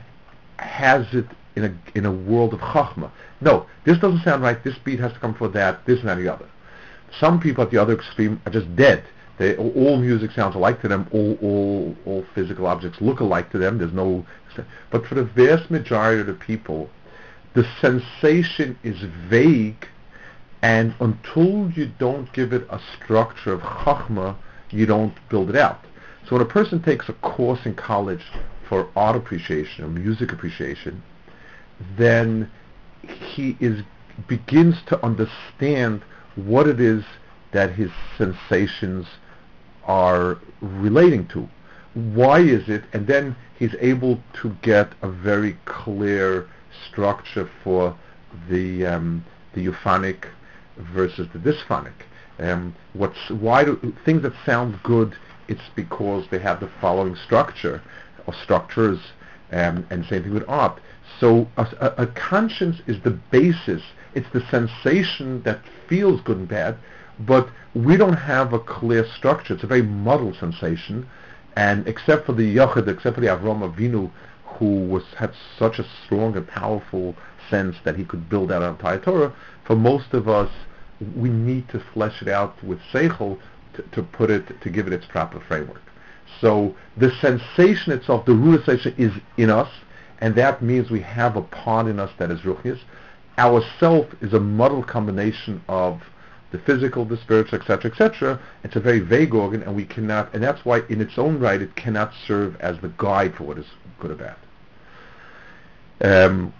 has 0.57 1.05
it 1.13 1.27
in 1.55 1.65
a 1.65 1.97
in 1.97 2.05
a 2.05 2.11
world 2.11 2.53
of 2.53 2.59
chachma. 2.59 3.11
No, 3.39 3.67
this 3.85 3.99
doesn't 3.99 4.23
sound 4.23 4.41
right. 4.41 4.63
This 4.63 4.77
beat 4.83 4.99
has 4.99 5.13
to 5.13 5.19
come 5.19 5.35
for 5.35 5.47
that. 5.49 5.85
This 5.85 5.99
and 5.99 6.09
that 6.09 6.17
and 6.17 6.25
the 6.25 6.33
other. 6.33 6.49
Some 7.19 7.39
people 7.39 7.63
at 7.63 7.71
the 7.71 7.77
other 7.77 7.93
extreme 7.93 8.41
are 8.45 8.51
just 8.51 8.75
dead. 8.75 9.03
They, 9.37 9.55
all 9.57 9.97
music 9.97 10.31
sounds 10.31 10.55
alike 10.55 10.81
to 10.81 10.87
them. 10.87 11.07
All 11.11 11.37
all 11.41 11.95
all 12.05 12.25
physical 12.33 12.65
objects 12.65 12.99
look 12.99 13.19
alike 13.19 13.51
to 13.51 13.59
them. 13.59 13.77
There's 13.77 13.93
no. 13.93 14.25
But 14.89 15.05
for 15.05 15.15
the 15.15 15.25
vast 15.25 15.69
majority 15.69 16.21
of 16.21 16.27
the 16.27 16.33
people, 16.33 16.89
the 17.55 17.65
sensation 17.79 18.77
is 18.83 19.01
vague, 19.29 19.87
and 20.61 20.93
until 20.99 21.71
you 21.71 21.89
don't 21.97 22.31
give 22.33 22.51
it 22.51 22.67
a 22.69 22.79
structure 22.97 23.53
of 23.53 23.61
chachma, 23.61 24.35
you 24.71 24.85
don't 24.85 25.13
build 25.29 25.49
it 25.49 25.55
out. 25.55 25.83
So 26.27 26.35
when 26.35 26.41
a 26.41 26.49
person 26.49 26.81
takes 26.81 27.07
a 27.07 27.13
course 27.13 27.65
in 27.65 27.75
college 27.75 28.23
for 28.67 28.89
art 28.95 29.15
appreciation 29.15 29.85
or 29.85 29.87
music 29.87 30.33
appreciation, 30.33 31.01
then 31.97 32.51
he 33.03 33.55
is 33.59 33.83
begins 34.27 34.75
to 34.87 35.03
understand 35.05 36.03
what 36.35 36.67
it 36.67 36.79
is 36.79 37.03
that 37.51 37.71
his 37.71 37.91
sensations 38.17 39.05
are 39.85 40.39
relating 40.61 41.27
to. 41.27 41.47
Why 41.93 42.39
is 42.39 42.67
it? 42.67 42.83
And 42.93 43.07
then 43.07 43.35
he's 43.57 43.75
able 43.79 44.19
to 44.41 44.55
get 44.61 44.93
a 45.01 45.09
very 45.09 45.57
clear 45.65 46.49
structure 46.89 47.49
for 47.63 47.95
the 48.49 48.85
um, 48.85 49.25
the 49.53 49.61
euphonic 49.61 50.27
versus 50.77 51.27
the 51.33 51.39
dysphonic. 51.39 51.93
Um, 52.39 52.75
what's 52.93 53.29
why 53.29 53.63
do 53.63 53.93
things 54.03 54.23
that 54.23 54.33
sound 54.45 54.79
good? 54.83 55.15
It's 55.47 55.69
because 55.75 56.25
they 56.31 56.39
have 56.39 56.59
the 56.59 56.69
following 56.81 57.15
structure 57.15 57.81
or 58.27 58.33
structures, 58.33 58.99
um, 59.51 59.85
and 59.89 60.05
same 60.05 60.23
thing 60.23 60.33
with 60.33 60.47
art. 60.47 60.79
So 61.19 61.47
a, 61.55 61.93
a, 61.97 62.07
conscience 62.07 62.81
is 62.87 63.01
the 63.01 63.11
basis. 63.11 63.81
It's 64.15 64.29
the 64.33 64.41
sensation 64.49 65.43
that 65.43 65.61
feels 65.87 66.19
good 66.21 66.37
and 66.37 66.47
bad, 66.47 66.77
but 67.19 67.47
we 67.73 67.95
don't 67.95 68.17
have 68.17 68.53
a 68.53 68.59
clear 68.59 69.05
structure. 69.05 69.53
It's 69.53 69.63
a 69.63 69.67
very 69.67 69.83
muddled 69.83 70.35
sensation, 70.37 71.07
and 71.55 71.87
except 71.87 72.25
for 72.25 72.33
the 72.33 72.55
Yochid, 72.55 72.87
except 72.87 73.15
for 73.15 73.21
the 73.21 73.27
Avram 73.27 73.61
Avinu, 73.61 74.11
who 74.57 74.85
was 74.85 75.03
had 75.17 75.33
such 75.57 75.79
a 75.79 75.85
strong 76.05 76.35
and 76.35 76.47
powerful 76.47 77.15
sense 77.49 77.75
that 77.83 77.95
he 77.95 78.05
could 78.05 78.29
build 78.29 78.51
out 78.51 78.63
an 78.63 78.71
entire 78.71 78.99
Torah, 78.99 79.33
for 79.65 79.75
most 79.75 80.13
of 80.13 80.27
us, 80.27 80.51
we 81.15 81.29
need 81.29 81.67
to 81.69 81.79
flesh 81.93 82.21
it 82.21 82.27
out 82.27 82.61
with 82.63 82.79
Seichel 82.93 83.37
to, 83.73 83.81
to 83.81 84.03
put 84.03 84.31
it, 84.31 84.61
to 84.61 84.69
give 84.69 84.87
it 84.87 84.93
its 84.93 85.05
proper 85.05 85.39
framework. 85.39 85.81
So 86.41 86.75
the 86.97 87.11
sensation 87.21 87.91
itself, 87.91 88.25
the 88.25 88.33
root 88.33 88.65
sensation 88.65 88.95
is 88.97 89.11
in 89.37 89.49
us, 89.49 89.69
and 90.19 90.35
that 90.35 90.61
means 90.61 90.89
we 90.89 91.01
have 91.01 91.35
a 91.35 91.41
part 91.41 91.87
in 91.87 91.99
us 91.99 92.11
that 92.17 92.31
is 92.31 92.41
ruchnius. 92.41 92.79
Our 93.37 93.61
self 93.79 94.07
is 94.21 94.33
a 94.33 94.39
muddled 94.39 94.87
combination 94.87 95.61
of 95.67 96.01
the 96.51 96.59
physical, 96.59 97.03
the 97.03 97.17
spiritual, 97.17 97.59
etc., 97.59 97.91
etc. 97.91 98.39
It's 98.63 98.75
a 98.75 98.79
very 98.79 98.99
vague 98.99 99.33
organ, 99.33 99.61
and 99.63 99.75
we 99.75 99.85
cannot, 99.85 100.33
and 100.33 100.41
that's 100.41 100.63
why, 100.63 100.81
in 100.89 101.01
its 101.01 101.17
own 101.17 101.39
right, 101.39 101.61
it 101.61 101.75
cannot 101.75 102.13
serve 102.27 102.55
as 102.61 102.79
the 102.79 102.93
guide 102.97 103.35
for 103.35 103.43
what 103.43 103.57
is 103.57 103.65
good 103.99 104.11
or 104.11 104.15
bad. 104.15 104.37
Um, 106.01 106.53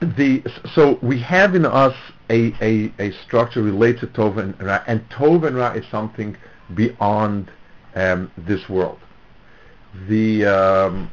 the 0.00 0.42
so 0.74 0.98
we 1.02 1.18
have 1.20 1.54
in 1.54 1.64
us 1.64 1.96
a, 2.30 2.52
a, 2.60 2.92
a 2.98 3.12
structure 3.24 3.62
related 3.62 4.00
to 4.00 4.06
Tov 4.20 4.38
and 4.38 4.60
Ra, 4.60 4.82
and 4.86 5.08
Tov 5.10 5.46
and 5.46 5.56
Ra 5.56 5.72
is 5.72 5.86
something 5.90 6.36
beyond 6.74 7.50
um, 7.94 8.30
this 8.36 8.68
world. 8.68 8.98
The 10.08 10.44
um, 10.44 11.10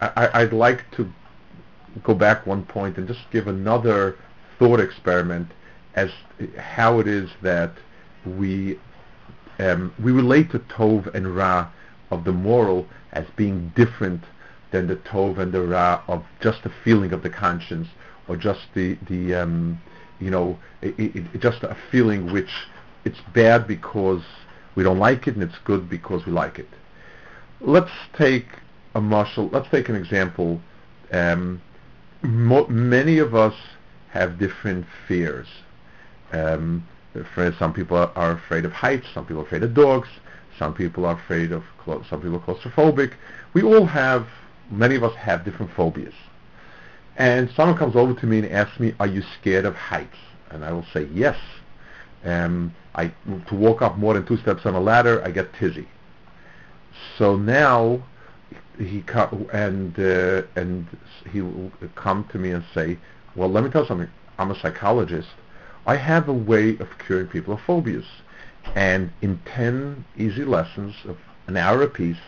I, 0.00 0.44
would 0.44 0.52
like 0.52 0.90
to 0.96 1.10
go 2.02 2.14
back 2.14 2.46
one 2.46 2.64
point 2.64 2.98
and 2.98 3.08
just 3.08 3.20
give 3.30 3.46
another 3.46 4.16
thought 4.58 4.80
experiment 4.80 5.48
as 5.94 6.10
how 6.58 6.98
it 6.98 7.08
is 7.08 7.30
that 7.42 7.72
we 8.26 8.78
um, 9.58 9.94
we 10.02 10.12
relate 10.12 10.50
to 10.50 10.58
Tov 10.58 11.12
and 11.14 11.34
Ra 11.34 11.70
of 12.10 12.24
the 12.24 12.32
moral 12.32 12.86
as 13.12 13.24
being 13.36 13.72
different 13.74 14.22
than 14.70 14.86
the 14.86 14.96
Tov 14.96 15.38
and 15.38 15.52
the 15.52 15.62
Ra 15.62 16.02
of 16.08 16.24
just 16.40 16.62
the 16.62 16.72
feeling 16.84 17.12
of 17.12 17.22
the 17.22 17.30
conscience 17.30 17.88
or 18.28 18.36
just 18.36 18.62
the 18.74 18.98
the 19.08 19.34
um, 19.34 19.80
you 20.20 20.30
know 20.30 20.58
it, 20.82 20.94
it, 20.98 21.40
just 21.40 21.62
a 21.62 21.76
feeling 21.90 22.32
which 22.32 22.50
it's 23.04 23.20
bad 23.32 23.66
because 23.68 24.22
we 24.74 24.82
don't 24.82 24.98
like 24.98 25.26
it 25.26 25.34
and 25.34 25.42
it's 25.42 25.58
good 25.64 25.88
because 25.88 26.26
we 26.26 26.32
like 26.32 26.58
it. 26.58 26.68
Let's 27.60 27.92
take 28.16 28.46
a 28.94 29.00
martial. 29.00 29.48
Let's 29.48 29.68
take 29.70 29.88
an 29.88 29.94
example. 29.94 30.60
Um, 31.12 31.62
mo- 32.22 32.66
many 32.66 33.18
of 33.18 33.34
us 33.34 33.54
have 34.10 34.38
different 34.38 34.86
fears. 35.06 35.46
Um, 36.32 36.86
some 37.58 37.72
people 37.72 37.96
are, 37.96 38.32
afraid 38.32 38.64
of 38.64 38.72
heights. 38.72 39.06
Some 39.14 39.24
people 39.24 39.42
are 39.42 39.46
afraid 39.46 39.62
of 39.62 39.72
dogs. 39.72 40.08
Some 40.58 40.74
people 40.74 41.06
are 41.06 41.14
afraid 41.14 41.52
of. 41.52 41.64
Clo- 41.78 42.04
some 42.10 42.20
people 42.20 42.36
are 42.36 42.40
claustrophobic. 42.40 43.14
We 43.54 43.62
all 43.62 43.86
have. 43.86 44.26
Many 44.70 44.94
of 44.96 45.04
us 45.04 45.14
have 45.16 45.44
different 45.44 45.72
phobias. 45.72 46.14
And 47.16 47.50
someone 47.56 47.78
comes 47.78 47.96
over 47.96 48.14
to 48.14 48.26
me 48.26 48.38
and 48.40 48.52
asks 48.52 48.78
me, 48.78 48.94
"Are 49.00 49.06
you 49.06 49.22
scared 49.40 49.64
of 49.64 49.74
heights?" 49.74 50.18
And 50.50 50.64
I 50.64 50.72
will 50.72 50.86
say, 50.92 51.08
"Yes." 51.12 51.36
Um, 52.24 52.74
I 52.94 53.12
to 53.48 53.54
walk 53.54 53.82
up 53.82 53.96
more 53.96 54.14
than 54.14 54.26
two 54.26 54.36
steps 54.36 54.66
on 54.66 54.74
a 54.74 54.80
ladder, 54.80 55.22
I 55.24 55.30
get 55.30 55.52
tizzy. 55.54 55.88
So 57.18 57.36
now 57.36 58.02
he 58.78 59.04
and 59.52 59.98
uh, 59.98 60.42
and 60.56 60.86
he 61.30 61.40
will 61.40 61.70
come 61.94 62.24
to 62.32 62.38
me 62.38 62.50
and 62.50 62.64
say, 62.74 62.98
"Well, 63.34 63.50
let 63.50 63.64
me 63.64 63.70
tell 63.70 63.82
you 63.82 63.88
something. 63.88 64.10
I'm 64.38 64.50
a 64.50 64.58
psychologist. 64.58 65.28
I 65.86 65.96
have 65.96 66.28
a 66.28 66.32
way 66.32 66.76
of 66.78 66.88
curing 66.98 67.28
people 67.28 67.54
of 67.54 67.60
phobias, 67.60 68.06
and 68.74 69.10
in 69.22 69.38
ten 69.46 70.04
easy 70.16 70.44
lessons 70.44 70.94
of 71.06 71.16
an 71.46 71.56
hour 71.56 71.82
apiece, 71.82 72.24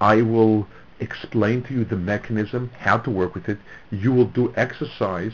I 0.00 0.22
will." 0.22 0.66
Explain 1.00 1.62
to 1.64 1.74
you 1.74 1.84
the 1.84 1.96
mechanism, 1.96 2.70
how 2.78 2.98
to 2.98 3.10
work 3.10 3.34
with 3.34 3.48
it. 3.48 3.58
You 3.90 4.12
will 4.12 4.26
do 4.26 4.52
exercise 4.56 5.32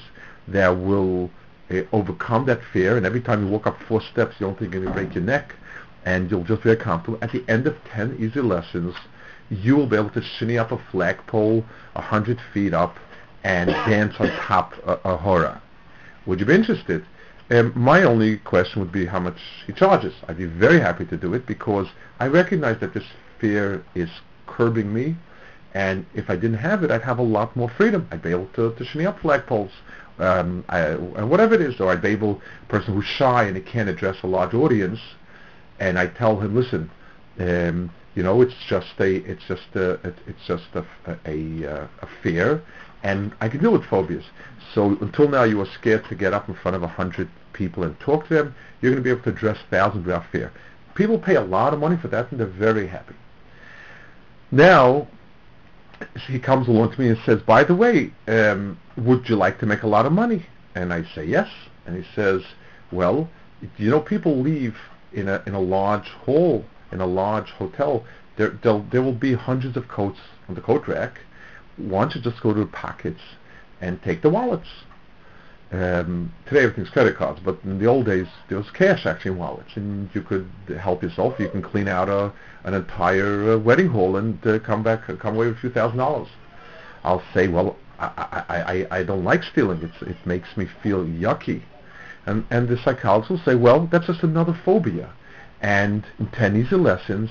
that 0.48 0.68
will 0.68 1.30
uh, 1.70 1.82
overcome 1.92 2.46
that 2.46 2.60
fear, 2.72 2.96
and 2.96 3.06
every 3.06 3.20
time 3.20 3.44
you 3.44 3.50
walk 3.50 3.66
up 3.66 3.80
four 3.88 4.00
steps, 4.00 4.36
you 4.38 4.46
don't 4.46 4.58
think 4.58 4.72
you're 4.74 4.82
going 4.82 4.94
to 4.94 5.00
break 5.00 5.14
your 5.14 5.24
neck, 5.24 5.54
and 6.04 6.30
you'll 6.30 6.44
just 6.44 6.62
be 6.62 6.70
very 6.70 6.76
comfortable. 6.76 7.18
At 7.22 7.32
the 7.32 7.44
end 7.48 7.66
of 7.66 7.76
10 7.92 8.16
easy 8.20 8.40
lessons, 8.40 8.94
you 9.50 9.76
will 9.76 9.86
be 9.86 9.96
able 9.96 10.10
to 10.10 10.22
shinny 10.22 10.58
up 10.58 10.72
a 10.72 10.78
flagpole 10.90 11.64
a 11.94 12.00
hundred 12.00 12.40
feet 12.52 12.74
up 12.74 12.96
and 13.42 13.70
dance 13.70 14.14
on 14.18 14.28
top 14.30 14.74
a, 14.86 14.98
a 15.04 15.16
hora. 15.16 15.60
Would 16.26 16.40
you 16.40 16.46
be 16.46 16.54
interested? 16.54 17.04
Um, 17.50 17.72
my 17.76 18.02
only 18.04 18.38
question 18.38 18.80
would 18.80 18.92
be 18.92 19.04
how 19.04 19.20
much 19.20 19.36
he 19.66 19.72
charges. 19.72 20.14
I'd 20.26 20.38
be 20.38 20.46
very 20.46 20.80
happy 20.80 21.04
to 21.06 21.16
do 21.16 21.34
it 21.34 21.46
because 21.46 21.86
I 22.18 22.26
recognize 22.28 22.80
that 22.80 22.94
this 22.94 23.04
fear 23.38 23.84
is 23.94 24.08
curbing 24.46 24.92
me, 24.92 25.16
and 25.74 26.06
if 26.14 26.30
I 26.30 26.36
didn't 26.36 26.58
have 26.58 26.84
it, 26.84 26.90
I'd 26.90 27.02
have 27.02 27.18
a 27.18 27.22
lot 27.22 27.54
more 27.56 27.68
freedom. 27.68 28.08
I'd 28.10 28.22
be 28.22 28.30
able 28.30 28.46
to, 28.54 28.72
to 28.74 28.84
shimmy 28.84 29.06
up 29.06 29.18
flagpoles, 29.18 29.70
um, 30.18 30.64
I, 30.68 30.94
whatever 30.94 31.54
it 31.54 31.60
is, 31.60 31.80
or 31.80 31.90
I'd 31.90 32.02
be 32.02 32.08
able, 32.08 32.40
a 32.62 32.66
person 32.70 32.94
who's 32.94 33.04
shy 33.04 33.44
and 33.44 33.56
he 33.56 33.62
can't 33.62 33.88
address 33.88 34.16
a 34.22 34.28
large 34.28 34.54
audience, 34.54 35.00
and 35.80 35.98
I 35.98 36.06
tell 36.06 36.38
him, 36.40 36.54
listen, 36.54 36.90
um, 37.40 37.90
you 38.14 38.22
know, 38.22 38.40
it's 38.40 38.54
just 38.68 38.94
a, 39.00 39.16
it's 39.28 39.42
just 39.48 39.74
a, 39.74 39.98
it's 40.26 40.46
just 40.46 40.68
a, 40.74 40.84
a, 41.06 41.16
a, 41.26 41.88
a 42.02 42.08
fear, 42.22 42.62
and 43.02 43.34
I 43.40 43.48
can 43.48 43.60
deal 43.60 43.72
with 43.72 43.84
phobias. 43.84 44.24
So 44.72 44.96
until 45.00 45.28
now, 45.28 45.42
you 45.42 45.58
were 45.58 45.66
scared 45.66 46.04
to 46.08 46.14
get 46.14 46.32
up 46.32 46.48
in 46.48 46.54
front 46.54 46.76
of 46.76 46.84
a 46.84 46.88
hundred 46.88 47.28
people 47.52 47.82
and 47.82 47.98
talk 47.98 48.28
to 48.28 48.34
them. 48.34 48.54
You're 48.80 48.92
going 48.92 49.02
to 49.02 49.04
be 49.04 49.10
able 49.10 49.22
to 49.24 49.30
address 49.30 49.58
thousands 49.70 50.06
without 50.06 50.24
fear. 50.30 50.52
People 50.94 51.18
pay 51.18 51.34
a 51.34 51.40
lot 51.40 51.74
of 51.74 51.80
money 51.80 51.96
for 51.96 52.08
that, 52.08 52.30
and 52.30 52.38
they're 52.38 52.46
very 52.46 52.86
happy. 52.86 53.14
Now, 54.52 55.08
he 56.26 56.38
comes 56.38 56.68
along 56.68 56.92
to 56.92 57.00
me 57.00 57.08
and 57.08 57.18
says, 57.24 57.40
"By 57.42 57.64
the 57.64 57.74
way, 57.74 58.12
um, 58.28 58.78
would 58.96 59.28
you 59.28 59.36
like 59.36 59.58
to 59.60 59.66
make 59.66 59.82
a 59.82 59.88
lot 59.88 60.06
of 60.06 60.12
money?" 60.12 60.46
And 60.74 60.92
I 60.92 61.04
say, 61.14 61.24
"Yes." 61.24 61.48
And 61.86 61.96
he 61.96 62.04
says, 62.14 62.42
"Well, 62.90 63.28
you 63.76 63.90
know, 63.90 64.00
people 64.00 64.40
leave 64.40 64.76
in 65.12 65.28
a 65.28 65.42
in 65.46 65.54
a 65.54 65.60
large 65.60 66.08
hall 66.08 66.64
in 66.94 67.00
a 67.00 67.06
large 67.06 67.50
hotel, 67.50 68.04
there 68.36 68.50
there 68.90 69.02
will 69.02 69.12
be 69.12 69.34
hundreds 69.34 69.76
of 69.76 69.88
coats 69.88 70.20
on 70.48 70.54
the 70.54 70.60
coat 70.60 70.86
rack. 70.88 71.20
Why 71.76 72.02
don't 72.02 72.14
you 72.14 72.20
just 72.20 72.40
go 72.40 72.54
to 72.54 72.60
the 72.60 72.66
pockets 72.66 73.20
and 73.80 74.00
take 74.02 74.22
the 74.22 74.30
wallets? 74.30 74.68
Um, 75.74 76.32
today 76.46 76.62
everything's 76.62 76.90
credit 76.90 77.16
cards, 77.16 77.40
but 77.44 77.58
in 77.64 77.80
the 77.80 77.86
old 77.86 78.06
days 78.06 78.28
there 78.48 78.58
was 78.58 78.70
cash 78.70 79.06
actually 79.06 79.32
in 79.32 79.38
wallets, 79.38 79.70
and 79.74 80.08
you 80.14 80.22
could 80.22 80.48
help 80.78 81.02
yourself. 81.02 81.34
You 81.40 81.48
can 81.48 81.62
clean 81.62 81.88
out 81.88 82.08
a 82.08 82.32
an 82.62 82.74
entire 82.74 83.54
uh, 83.54 83.58
wedding 83.58 83.88
hall 83.88 84.16
and 84.16 84.38
uh, 84.46 84.60
come 84.60 84.84
back, 84.84 85.06
come 85.18 85.34
away 85.34 85.48
with 85.48 85.56
a 85.56 85.60
few 85.60 85.70
thousand 85.70 85.98
dollars. 85.98 86.28
I'll 87.02 87.24
say, 87.34 87.48
well, 87.48 87.76
I, 87.98 88.44
I, 88.48 88.54
I, 88.56 88.98
I 89.00 89.02
don't 89.02 89.24
like 89.24 89.42
stealing. 89.42 89.82
It's, 89.82 90.00
it 90.02 90.16
makes 90.24 90.56
me 90.56 90.68
feel 90.80 91.04
yucky. 91.04 91.62
And, 92.24 92.46
and 92.50 92.68
the 92.68 92.78
psychologist 92.78 93.30
will 93.30 93.38
say, 93.44 93.56
well, 93.56 93.88
that's 93.90 94.06
just 94.06 94.22
another 94.22 94.58
phobia. 94.64 95.12
And 95.60 96.06
in 96.20 96.28
10 96.28 96.56
easy 96.56 96.76
lessons, 96.76 97.30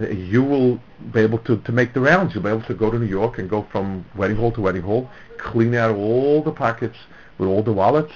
uh, 0.00 0.08
you 0.08 0.42
will 0.42 0.80
be 1.12 1.20
able 1.20 1.38
to, 1.38 1.58
to 1.58 1.72
make 1.72 1.94
the 1.94 2.00
rounds. 2.00 2.34
You'll 2.34 2.42
be 2.42 2.50
able 2.50 2.66
to 2.66 2.74
go 2.74 2.90
to 2.90 2.98
New 2.98 3.06
York 3.06 3.38
and 3.38 3.48
go 3.48 3.66
from 3.70 4.04
wedding 4.16 4.36
hall 4.36 4.52
to 4.52 4.60
wedding 4.60 4.82
hall, 4.82 5.08
clean 5.38 5.74
out 5.74 5.94
all 5.94 6.42
the 6.42 6.52
pockets 6.52 6.96
with 7.38 7.48
all 7.48 7.62
the 7.62 7.72
wallets, 7.72 8.12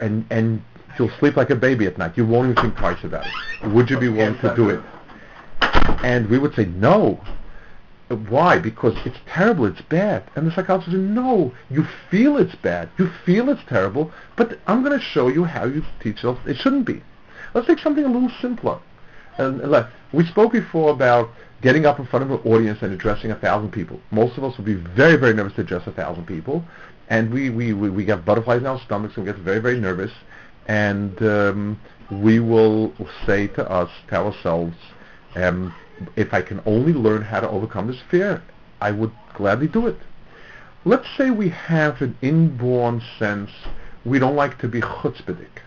and, 0.00 0.24
and 0.30 0.62
you'll 0.98 1.10
sleep 1.18 1.36
like 1.36 1.50
a 1.50 1.56
baby 1.56 1.86
at 1.86 1.98
night. 1.98 2.16
You 2.16 2.26
won't 2.26 2.50
even 2.50 2.62
think 2.62 2.76
twice 2.76 3.02
about 3.04 3.26
it. 3.26 3.68
Would 3.68 3.90
you 3.90 3.98
be 3.98 4.08
willing 4.08 4.38
to 4.40 4.54
do 4.54 4.70
it? 4.70 4.80
And 6.04 6.28
we 6.28 6.38
would 6.38 6.54
say, 6.54 6.66
no. 6.66 7.20
Why? 8.28 8.58
Because 8.58 8.94
it's 9.06 9.16
terrible, 9.26 9.64
it's 9.64 9.80
bad. 9.80 10.24
And 10.36 10.46
the 10.46 10.54
psychologist 10.54 10.92
said, 10.92 11.00
no, 11.00 11.54
you 11.70 11.86
feel 12.10 12.36
it's 12.36 12.54
bad, 12.56 12.90
you 12.98 13.10
feel 13.24 13.48
it's 13.48 13.62
terrible, 13.68 14.12
but 14.36 14.58
I'm 14.66 14.84
going 14.84 14.98
to 14.98 15.04
show 15.04 15.28
you 15.28 15.44
how 15.44 15.64
you 15.64 15.82
teach 16.00 16.16
yourself 16.16 16.38
it 16.46 16.58
shouldn't 16.58 16.84
be. 16.84 17.02
Let's 17.54 17.66
take 17.66 17.78
something 17.78 18.04
a 18.04 18.08
little 18.08 18.30
simpler. 18.40 18.80
And, 19.38 19.60
and 19.62 19.86
we 20.12 20.26
spoke 20.26 20.52
before 20.52 20.90
about 20.90 21.30
getting 21.62 21.86
up 21.86 21.98
in 21.98 22.06
front 22.06 22.24
of 22.24 22.30
an 22.30 22.52
audience 22.52 22.82
and 22.82 22.92
addressing 22.92 23.30
a 23.30 23.36
thousand 23.36 23.70
people. 23.70 23.98
Most 24.10 24.36
of 24.36 24.44
us 24.44 24.56
would 24.58 24.66
be 24.66 24.74
very, 24.74 25.16
very 25.16 25.32
nervous 25.32 25.54
to 25.54 25.62
address 25.62 25.86
a 25.86 25.92
thousand 25.92 26.26
people, 26.26 26.64
and 27.08 27.32
we, 27.32 27.50
we, 27.50 27.72
we, 27.72 27.90
we 27.90 28.04
get 28.04 28.24
butterflies 28.24 28.60
in 28.60 28.66
our 28.66 28.80
stomachs 28.80 29.16
and 29.16 29.26
get 29.26 29.36
very, 29.36 29.58
very 29.58 29.78
nervous, 29.78 30.12
and 30.66 31.20
um, 31.22 31.80
we 32.10 32.38
will 32.40 32.92
say 33.26 33.46
to 33.48 33.70
us, 33.70 33.90
to 34.08 34.16
ourselves, 34.16 34.76
um, 35.34 35.74
if 36.16 36.32
I 36.32 36.42
can 36.42 36.60
only 36.66 36.92
learn 36.92 37.22
how 37.22 37.40
to 37.40 37.48
overcome 37.48 37.86
this 37.86 38.00
fear, 38.10 38.42
I 38.80 38.90
would 38.90 39.12
gladly 39.34 39.68
do 39.68 39.86
it. 39.86 39.98
Let's 40.84 41.06
say 41.16 41.30
we 41.30 41.48
have 41.50 42.02
an 42.02 42.16
inborn 42.22 43.02
sense 43.18 43.50
we 44.04 44.18
don't 44.18 44.34
like 44.34 44.58
to 44.58 44.68
be 44.68 44.80
chutzpahdik. 44.80 45.62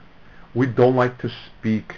We 0.54 0.68
don't 0.68 0.96
like 0.96 1.18
to 1.20 1.30
speak 1.30 1.96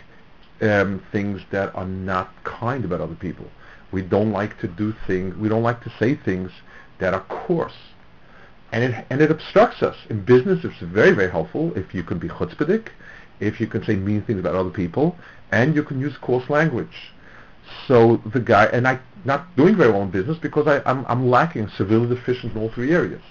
um, 0.62 1.04
things 1.12 1.42
that 1.52 1.76
are 1.76 1.86
not 1.86 2.32
kind 2.44 2.86
about 2.86 3.02
other 3.02 3.16
people. 3.16 3.46
We 3.92 4.02
don't 4.02 4.32
like 4.32 4.60
to 4.60 4.68
do 4.68 4.94
things, 5.06 5.36
we 5.36 5.50
don't 5.50 5.64
like 5.64 5.84
to 5.84 5.94
say 5.98 6.16
things 6.16 6.52
that 7.00 7.14
are 7.14 7.22
coarse. 7.22 7.74
And 8.72 8.84
it, 8.84 9.06
and 9.10 9.22
it 9.22 9.32
obstructs 9.32 9.82
us. 9.82 9.96
In 10.10 10.24
business, 10.24 10.64
it's 10.66 10.80
very, 10.80 11.12
very 11.12 11.32
helpful 11.32 11.72
if 11.78 11.94
you 11.94 12.04
can 12.04 12.20
be 12.20 12.28
chutzpahdik, 12.28 12.90
if 13.40 13.62
you 13.62 13.68
can 13.68 13.84
say 13.84 13.96
mean 13.96 14.22
things 14.24 14.40
about 14.40 14.56
other 14.56 14.70
people, 14.70 15.16
and 15.52 15.76
you 15.76 15.84
can 15.84 16.00
use 16.00 16.18
coarse 16.18 16.50
language. 16.50 17.12
So 17.88 18.18
the 18.26 18.40
guy, 18.40 18.66
and 18.66 18.88
I 18.88 19.00
not 19.26 19.56
doing 19.56 19.76
very 19.76 19.92
well 19.92 20.04
in 20.04 20.10
business 20.10 20.38
because 20.38 20.68
I, 20.68 20.82
I'm, 20.90 21.06
I'm 21.08 21.30
lacking, 21.30 21.70
severely 21.70 22.08
deficient 22.08 22.56
in 22.56 22.62
all 22.62 22.70
three 22.70 22.94
areas. 22.94 23.22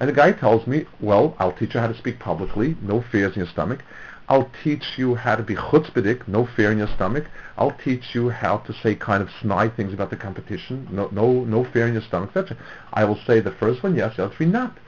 And 0.00 0.08
the 0.08 0.14
guy 0.14 0.32
tells 0.32 0.66
me, 0.66 0.86
well, 1.00 1.36
I'll 1.38 1.52
teach 1.52 1.74
you 1.74 1.80
how 1.80 1.86
to 1.86 1.96
speak 1.96 2.18
publicly, 2.18 2.76
no 2.82 3.02
fears 3.12 3.34
in 3.34 3.40
your 3.40 3.48
stomach. 3.48 3.80
I'll 4.28 4.50
teach 4.62 4.96
you 4.96 5.14
how 5.14 5.36
to 5.36 5.42
be 5.42 5.54
chutzpahdik, 5.54 6.26
no 6.26 6.46
fear 6.46 6.72
in 6.72 6.78
your 6.78 6.88
stomach. 6.88 7.26
I'll 7.58 7.76
teach 7.84 8.14
you 8.14 8.30
how 8.30 8.58
to 8.58 8.72
say 8.72 8.94
kind 8.94 9.22
of 9.22 9.28
snide 9.40 9.76
things 9.76 9.92
about 9.92 10.10
the 10.10 10.16
competition, 10.16 10.88
no, 10.90 11.08
no, 11.12 11.44
no 11.44 11.64
fear 11.64 11.86
in 11.86 11.92
your 11.92 12.02
stomach, 12.02 12.30
etc. 12.34 12.56
I 12.92 13.04
will 13.04 13.20
say 13.26 13.40
the 13.40 13.52
first 13.52 13.82
one 13.82 13.94
yes, 13.94 14.16
the 14.16 14.24
other 14.24 14.34
three 14.34 14.46
not. 14.46 14.78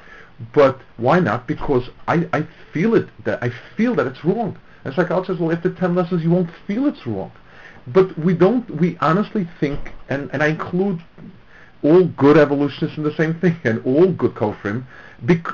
But 0.54 0.80
why 0.96 1.20
not? 1.20 1.46
Because 1.46 1.88
I, 2.08 2.28
I 2.32 2.46
feel 2.72 2.94
it, 2.94 3.08
that 3.24 3.42
I 3.42 3.50
feel 3.76 3.94
that 3.96 4.06
it's 4.06 4.24
wrong. 4.24 4.58
And 4.84 4.94
psychologist 4.94 5.38
says, 5.38 5.40
well, 5.40 5.52
after 5.54 5.72
10 5.72 5.94
lessons, 5.94 6.22
you 6.22 6.30
won't 6.30 6.50
feel 6.66 6.86
it's 6.86 7.06
wrong. 7.06 7.32
But 7.86 8.18
we 8.18 8.34
don't, 8.34 8.68
we 8.70 8.96
honestly 9.00 9.48
think, 9.60 9.92
and, 10.08 10.30
and 10.32 10.42
I 10.42 10.48
include 10.48 11.00
all 11.82 12.04
good 12.04 12.36
evolutionists 12.36 12.96
in 12.96 13.04
the 13.04 13.14
same 13.14 13.34
thing, 13.34 13.58
and 13.64 13.84
all 13.84 14.12
good 14.12 14.34
Kofrim, 14.34 14.84
bec- 15.22 15.46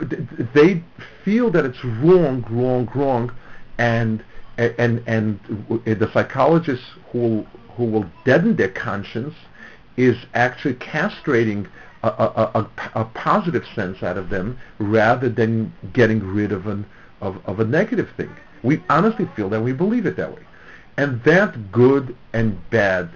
they 0.55 0.83
feel 1.25 1.51
that 1.51 1.65
it's 1.65 1.85
wrong, 1.85 2.45
wrong, 2.51 2.91
wrong, 2.95 3.31
and 3.79 4.23
and 4.59 5.03
and 5.07 5.41
the 5.85 6.11
psychologists 6.13 6.87
who 7.11 7.47
who 7.77 7.85
will 7.85 8.07
deaden 8.25 8.57
their 8.57 8.69
conscience 8.71 9.35
is 9.97 10.17
actually 10.35 10.75
castrating 10.75 11.67
a, 12.03 12.09
a, 12.09 12.51
a, 12.55 13.01
a, 13.01 13.05
positive 13.05 13.65
sense 13.75 14.03
out 14.03 14.17
of 14.17 14.29
them 14.29 14.59
rather 14.79 15.29
than 15.29 15.73
getting 15.93 16.23
rid 16.23 16.51
of 16.51 16.67
an 16.67 16.85
of, 17.21 17.41
of 17.47 17.61
a 17.61 17.65
negative 17.65 18.11
thing. 18.17 18.35
We 18.63 18.83
honestly 18.91 19.29
feel 19.37 19.49
that 19.51 19.63
we 19.63 19.73
believe 19.73 20.07
it 20.07 20.17
that 20.17 20.35
way. 20.35 20.43
And 20.97 21.23
that 21.25 21.73
good 21.73 22.17
and 22.33 22.59
bad 22.71 23.11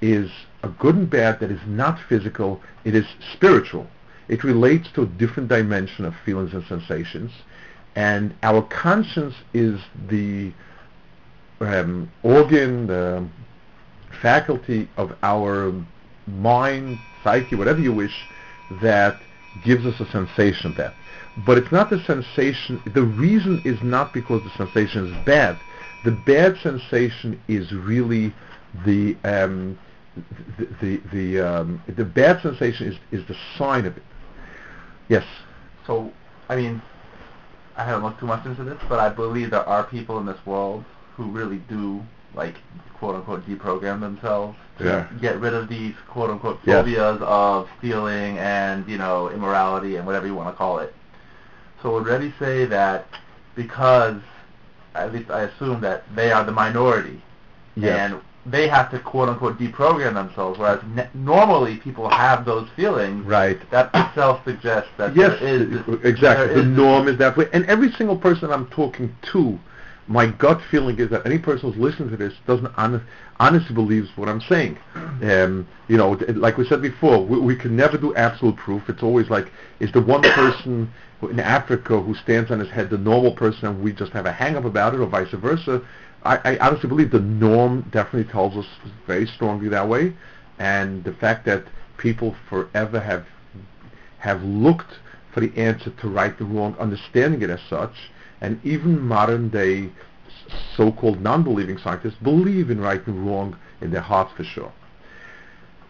is 0.00 0.30
a 0.62 0.68
good 0.68 0.96
and 0.96 1.08
bad 1.10 1.40
that 1.40 1.50
is 1.50 1.60
not 1.66 2.00
physical, 2.08 2.60
it 2.84 2.94
is 2.94 3.06
spiritual. 3.32 3.86
It 4.28 4.44
relates 4.44 4.90
to 4.92 5.02
a 5.02 5.06
different 5.06 5.48
dimension 5.48 6.04
of 6.04 6.14
feelings 6.24 6.54
and 6.54 6.64
sensations. 6.64 7.30
And 7.94 8.34
our 8.42 8.62
conscience 8.62 9.34
is 9.52 9.80
the 10.08 10.52
um, 11.60 12.10
organ, 12.22 12.86
the 12.86 13.26
faculty 14.20 14.88
of 14.96 15.16
our 15.22 15.72
mind, 16.26 16.98
psyche, 17.22 17.56
whatever 17.56 17.80
you 17.80 17.92
wish, 17.92 18.26
that 18.80 19.20
gives 19.62 19.84
us 19.84 20.00
a 20.00 20.10
sensation 20.10 20.70
of 20.70 20.76
that. 20.76 20.94
But 21.46 21.58
it's 21.58 21.72
not 21.72 21.90
the 21.90 22.02
sensation, 22.04 22.82
the 22.94 23.02
reason 23.02 23.60
is 23.64 23.82
not 23.82 24.12
because 24.12 24.42
the 24.42 24.50
sensation 24.56 25.06
is 25.06 25.26
bad 25.26 25.58
the 26.04 26.10
bad 26.10 26.56
sensation 26.58 27.40
is 27.48 27.72
really 27.72 28.34
the 28.84 29.16
um, 29.24 29.78
the 30.58 30.66
the 30.80 31.00
the, 31.12 31.40
um, 31.40 31.82
the 31.96 32.04
bad 32.04 32.40
sensation 32.42 32.88
is 32.88 32.96
is 33.10 33.26
the 33.28 33.36
sign 33.56 33.86
of 33.86 33.96
it. 33.96 34.02
Yes. 35.08 35.24
So, 35.86 36.12
I 36.48 36.56
mean, 36.56 36.82
I 37.76 37.84
haven't 37.84 38.04
looked 38.04 38.20
too 38.20 38.26
much 38.26 38.44
into 38.44 38.64
this, 38.64 38.78
but 38.88 38.98
I 38.98 39.08
believe 39.08 39.50
there 39.50 39.66
are 39.68 39.84
people 39.84 40.18
in 40.18 40.26
this 40.26 40.44
world 40.44 40.84
who 41.16 41.24
really 41.24 41.58
do 41.68 42.02
like 42.34 42.56
quote 42.94 43.14
unquote 43.14 43.46
deprogram 43.46 44.00
themselves 44.00 44.56
to 44.78 44.84
yeah. 44.84 45.08
get 45.20 45.38
rid 45.40 45.54
of 45.54 45.68
these 45.68 45.94
quote 46.08 46.30
unquote 46.30 46.60
phobias 46.64 47.18
yes. 47.20 47.28
of 47.28 47.68
stealing 47.78 48.38
and 48.38 48.88
you 48.88 48.96
know 48.96 49.28
immorality 49.30 49.96
and 49.96 50.06
whatever 50.06 50.26
you 50.26 50.34
want 50.34 50.48
to 50.48 50.56
call 50.56 50.78
it. 50.78 50.94
So 51.82 51.92
would 51.92 52.06
Rebbe 52.06 52.32
say 52.38 52.64
that 52.66 53.06
because 53.54 54.20
at 54.94 55.12
least 55.12 55.30
I 55.30 55.42
assume 55.42 55.80
that 55.80 56.04
they 56.14 56.32
are 56.32 56.44
the 56.44 56.52
minority, 56.52 57.20
yes. 57.74 58.12
and 58.12 58.20
they 58.44 58.68
have 58.68 58.90
to 58.90 58.98
quote 58.98 59.28
unquote 59.28 59.58
deprogram 59.58 60.14
themselves. 60.14 60.58
Whereas 60.58 60.82
ne- 60.94 61.08
normally 61.14 61.76
people 61.76 62.08
have 62.08 62.44
those 62.44 62.68
feelings. 62.74 63.24
Right. 63.24 63.58
That 63.70 63.90
itself 63.94 64.44
suggests 64.44 64.90
that 64.98 65.14
yes, 65.14 65.38
there 65.40 65.62
is 65.62 65.70
this, 65.70 66.00
exactly. 66.04 66.46
There 66.46 66.56
the 66.56 66.60
is 66.62 66.76
norm 66.76 67.08
is 67.08 67.18
that 67.18 67.36
way, 67.36 67.46
and 67.52 67.64
every 67.66 67.92
single 67.92 68.16
person 68.16 68.50
I'm 68.50 68.66
talking 68.68 69.14
to, 69.32 69.58
my 70.08 70.26
gut 70.26 70.60
feeling 70.70 70.98
is 70.98 71.10
that 71.10 71.24
any 71.24 71.38
person 71.38 71.72
who's 71.72 71.80
listening 71.80 72.10
to 72.10 72.16
this 72.16 72.34
doesn't 72.46 72.72
honest, 72.76 73.04
honestly 73.38 73.74
believes 73.74 74.08
what 74.16 74.28
I'm 74.28 74.40
saying. 74.40 74.76
Um, 74.94 75.66
you 75.88 75.96
know, 75.96 76.18
like 76.34 76.58
we 76.58 76.66
said 76.66 76.82
before, 76.82 77.24
we, 77.24 77.38
we 77.38 77.56
can 77.56 77.76
never 77.76 77.96
do 77.96 78.14
absolute 78.16 78.56
proof. 78.56 78.88
It's 78.88 79.02
always 79.02 79.30
like, 79.30 79.52
is 79.78 79.92
the 79.92 80.02
one 80.02 80.22
person 80.22 80.92
in 81.22 81.40
Africa 81.40 82.00
who 82.00 82.14
stands 82.14 82.50
on 82.50 82.58
his 82.58 82.68
head 82.68 82.90
the 82.90 82.98
normal 82.98 83.32
person 83.32 83.68
and 83.68 83.82
we 83.82 83.92
just 83.92 84.12
have 84.12 84.26
a 84.26 84.32
hang-up 84.32 84.64
about 84.64 84.94
it 84.94 85.00
or 85.00 85.06
vice 85.06 85.30
versa. 85.30 85.80
I, 86.24 86.56
I 86.56 86.58
honestly 86.58 86.88
believe 86.88 87.10
the 87.10 87.20
norm 87.20 87.88
definitely 87.90 88.30
tells 88.30 88.56
us 88.56 88.66
very 89.06 89.26
strongly 89.26 89.68
that 89.68 89.88
way. 89.88 90.14
And 90.58 91.02
the 91.04 91.12
fact 91.14 91.44
that 91.46 91.64
people 91.98 92.36
forever 92.48 93.00
have 93.00 93.26
have 94.18 94.42
looked 94.42 94.98
for 95.32 95.40
the 95.40 95.52
answer 95.58 95.90
to 95.90 96.08
right 96.08 96.38
and 96.38 96.54
wrong, 96.54 96.76
understanding 96.78 97.42
it 97.42 97.50
as 97.50 97.60
such, 97.68 98.10
and 98.40 98.60
even 98.64 99.00
modern 99.00 99.48
day 99.48 99.90
so-called 100.76 101.20
non-believing 101.20 101.78
scientists 101.78 102.16
believe 102.22 102.70
in 102.70 102.80
right 102.80 103.04
and 103.06 103.26
wrong 103.26 103.58
in 103.80 103.90
their 103.90 104.00
hearts 104.00 104.32
for 104.36 104.44
sure. 104.44 104.72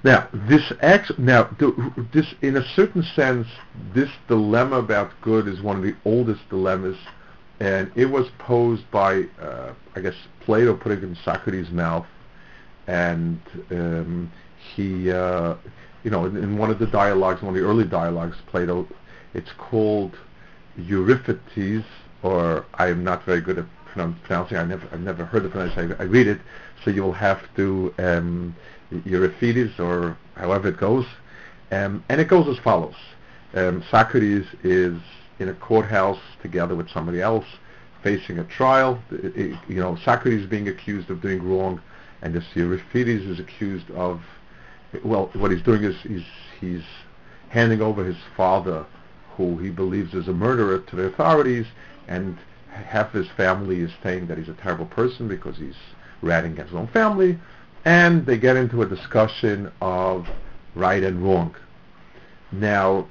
Now, 0.05 0.29
this 0.33 0.73
ex- 0.81 1.13
now 1.19 1.45
the, 1.59 2.07
this 2.13 2.35
in 2.43 2.57
a 2.57 2.65
certain 2.75 3.03
sense, 3.03 3.47
this 3.95 4.11
dilemma 4.29 4.79
about 4.79 5.13
good 5.21 5.47
is 5.47 5.61
one 5.61 5.77
of 5.77 5.83
the 5.83 5.95
oldest 6.05 6.49
dilemmas, 6.49 6.97
and 7.61 7.91
it 7.95 8.07
was 8.07 8.29
posed 8.39 8.91
by, 8.91 9.25
uh, 9.41 9.73
I 9.95 10.01
guess, 10.01 10.15
Plato 10.41 10.75
put 10.75 10.93
it 10.93 11.05
in 11.05 11.17
Socrates' 11.25 11.71
mouth, 11.71 12.07
and 12.87 13.41
um, 13.71 14.33
he, 14.75 15.11
uh, 15.11 15.55
you 16.03 16.11
know, 16.11 16.25
in, 16.25 16.37
in, 16.37 16.59
one 16.59 16.71
of 16.71 16.79
the 16.79 16.87
dialogues, 16.87 17.43
one 17.43 17.55
of 17.55 17.61
the 17.61 17.67
early 17.67 17.85
dialogues, 17.85 18.37
Plato, 18.47 18.89
it's 19.35 19.53
called 19.59 20.17
Euripides, 20.77 21.85
or 22.23 22.67
I 22.75 22.89
am 22.89 23.05
not 23.05 23.25
very 23.25 23.41
good 23.41 23.59
at 23.59 23.67
pronouncing. 23.87 24.57
I 24.57 24.65
never, 24.65 24.89
I've 24.93 25.01
never 25.01 25.25
heard 25.25 25.45
the 25.45 25.49
pronunciation. 25.49 25.95
I, 25.99 26.03
I 26.03 26.07
read 26.07 26.27
it, 26.27 26.41
so 26.85 26.91
you'll 26.91 27.13
have 27.13 27.43
to 27.57 27.95
um, 27.99 28.57
Euripides 29.05 29.79
or 29.79 30.17
however 30.35 30.69
it 30.69 30.79
goes, 30.79 31.07
um, 31.71 32.03
and 32.09 32.21
it 32.21 32.29
goes 32.29 32.49
as 32.49 32.59
follows: 32.63 32.97
um, 33.55 33.85
Socrates 33.91 34.47
is 34.63 34.99
in 35.43 35.49
a 35.49 35.55
courthouse 35.55 36.21
together 36.41 36.75
with 36.75 36.89
somebody 36.91 37.21
else, 37.21 37.45
facing 38.03 38.39
a 38.39 38.45
trial. 38.45 39.03
It, 39.11 39.37
it, 39.37 39.59
you 39.69 39.81
know, 39.81 39.97
Socrates 39.97 40.43
is 40.43 40.47
being 40.47 40.69
accused 40.69 41.11
of 41.11 41.21
doing 41.21 41.43
wrong, 41.43 41.81
and 42.23 42.35
this 42.35 42.45
Euripides 42.55 43.25
is 43.25 43.39
accused 43.39 43.91
of, 43.91 44.23
well, 45.05 45.31
what 45.35 45.51
he's 45.51 45.63
doing 45.63 45.85
is 45.85 45.97
he's 46.03 46.25
he's 46.61 46.83
handing 47.49 47.83
over 47.83 48.05
his 48.05 48.17
father, 48.37 48.87
who 49.37 49.59
he 49.59 49.71
believes 49.71 50.15
is 50.15 50.29
a 50.29 50.33
murderer, 50.33 50.79
to 50.79 50.97
the 50.97 51.05
authorities, 51.05 51.67
and 52.09 52.39
half 52.69 53.13
his 53.13 53.29
family 53.37 53.81
is 53.81 53.91
saying 54.03 54.27
that 54.27 54.39
he's 54.39 54.49
a 54.49 54.55
terrible 54.55 54.87
person 54.87 55.29
because 55.29 55.59
he's 55.59 55.77
ratting 56.23 56.53
against 56.53 56.71
his 56.71 56.79
own 56.79 56.87
family, 56.89 57.39
and 57.85 58.25
they 58.25 58.39
get 58.39 58.57
into 58.57 58.81
a 58.83 58.87
discussion 58.87 59.71
of 59.81 60.29
right 60.75 61.03
and 61.03 61.23
wrong. 61.23 61.55
Now, 62.53 63.07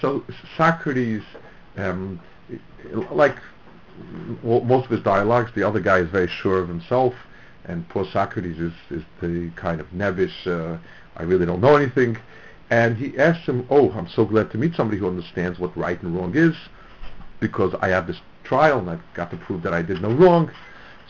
so 0.00 0.24
Socrates, 0.56 1.22
um, 1.76 2.20
like 3.10 3.36
most 4.42 4.84
of 4.84 4.90
his 4.90 5.02
dialogues, 5.02 5.50
the 5.54 5.62
other 5.62 5.80
guy 5.80 5.98
is 5.98 6.08
very 6.08 6.28
sure 6.28 6.58
of 6.58 6.68
himself, 6.68 7.14
and 7.64 7.88
poor 7.88 8.06
Socrates 8.12 8.58
is, 8.58 8.72
is 8.90 9.02
the 9.20 9.50
kind 9.56 9.80
of 9.80 9.86
nebbish, 9.90 10.46
uh, 10.46 10.78
I 11.16 11.22
really 11.22 11.46
don't 11.46 11.60
know 11.60 11.76
anything. 11.76 12.18
And 12.70 12.96
he 12.96 13.16
asks 13.18 13.46
him, 13.46 13.66
oh, 13.70 13.90
I'm 13.92 14.08
so 14.08 14.24
glad 14.24 14.50
to 14.50 14.58
meet 14.58 14.74
somebody 14.74 14.98
who 14.98 15.06
understands 15.06 15.58
what 15.58 15.76
right 15.76 16.00
and 16.02 16.16
wrong 16.16 16.36
is, 16.36 16.54
because 17.40 17.74
I 17.80 17.88
have 17.88 18.06
this 18.06 18.20
trial 18.44 18.78
and 18.78 18.90
I've 18.90 19.02
got 19.14 19.30
to 19.30 19.36
prove 19.36 19.62
that 19.62 19.72
I 19.72 19.82
did 19.82 20.02
no 20.02 20.10
wrong. 20.10 20.50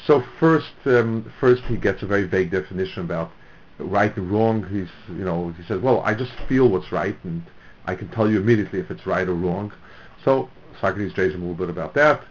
So 0.07 0.23
first, 0.39 0.73
um, 0.85 1.33
first 1.41 1.63
he 1.65 1.77
gets 1.77 2.03
a 2.03 2.07
very 2.07 2.25
vague 2.25 2.51
definition 2.51 3.03
about 3.03 3.33
right 3.79 4.15
and 4.17 4.31
wrong. 4.31 4.67
He's, 4.69 5.17
you 5.17 5.25
know, 5.25 5.55
he 5.59 5.65
says, 5.65 5.81
well, 5.81 6.01
I 6.03 6.15
just 6.15 6.33
feel 6.49 6.69
what's 6.69 6.93
right, 6.93 7.17
and 7.25 7.43
I 7.87 7.95
can 7.95 8.09
tell 8.09 8.31
you 8.31 8.39
immediately 8.39 8.79
if 8.79 8.91
it's 8.91 9.07
right 9.07 9.27
or 9.27 9.35
wrong. 9.35 9.73
So 10.25 10.49
Socrates 10.81 11.13
judges 11.13 11.35
him 11.35 11.43
a 11.43 11.47
little 11.47 11.67
bit 11.67 11.71
about 11.71 11.95
that. 11.95 12.23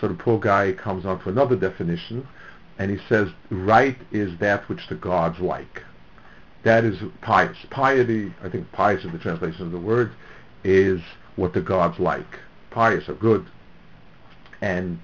So 0.00 0.08
the 0.08 0.14
poor 0.14 0.38
guy 0.38 0.72
comes 0.72 1.04
on 1.04 1.20
to 1.22 1.28
another 1.28 1.56
definition, 1.56 2.26
and 2.78 2.90
he 2.90 2.98
says, 3.08 3.28
right 3.50 3.96
is 4.10 4.38
that 4.38 4.68
which 4.68 4.88
the 4.88 4.94
gods 4.94 5.38
like. 5.40 5.82
That 6.62 6.84
is 6.84 6.98
pious. 7.20 7.56
Piety, 7.70 8.32
I 8.42 8.48
think 8.48 8.70
pious 8.72 9.04
is 9.04 9.12
the 9.12 9.18
translation 9.18 9.62
of 9.62 9.72
the 9.72 9.78
word, 9.78 10.12
is 10.64 11.00
what 11.36 11.52
the 11.52 11.60
gods 11.60 11.98
like. 11.98 12.38
Pious 12.70 13.08
or 13.08 13.14
good. 13.14 13.46
And 14.60 15.00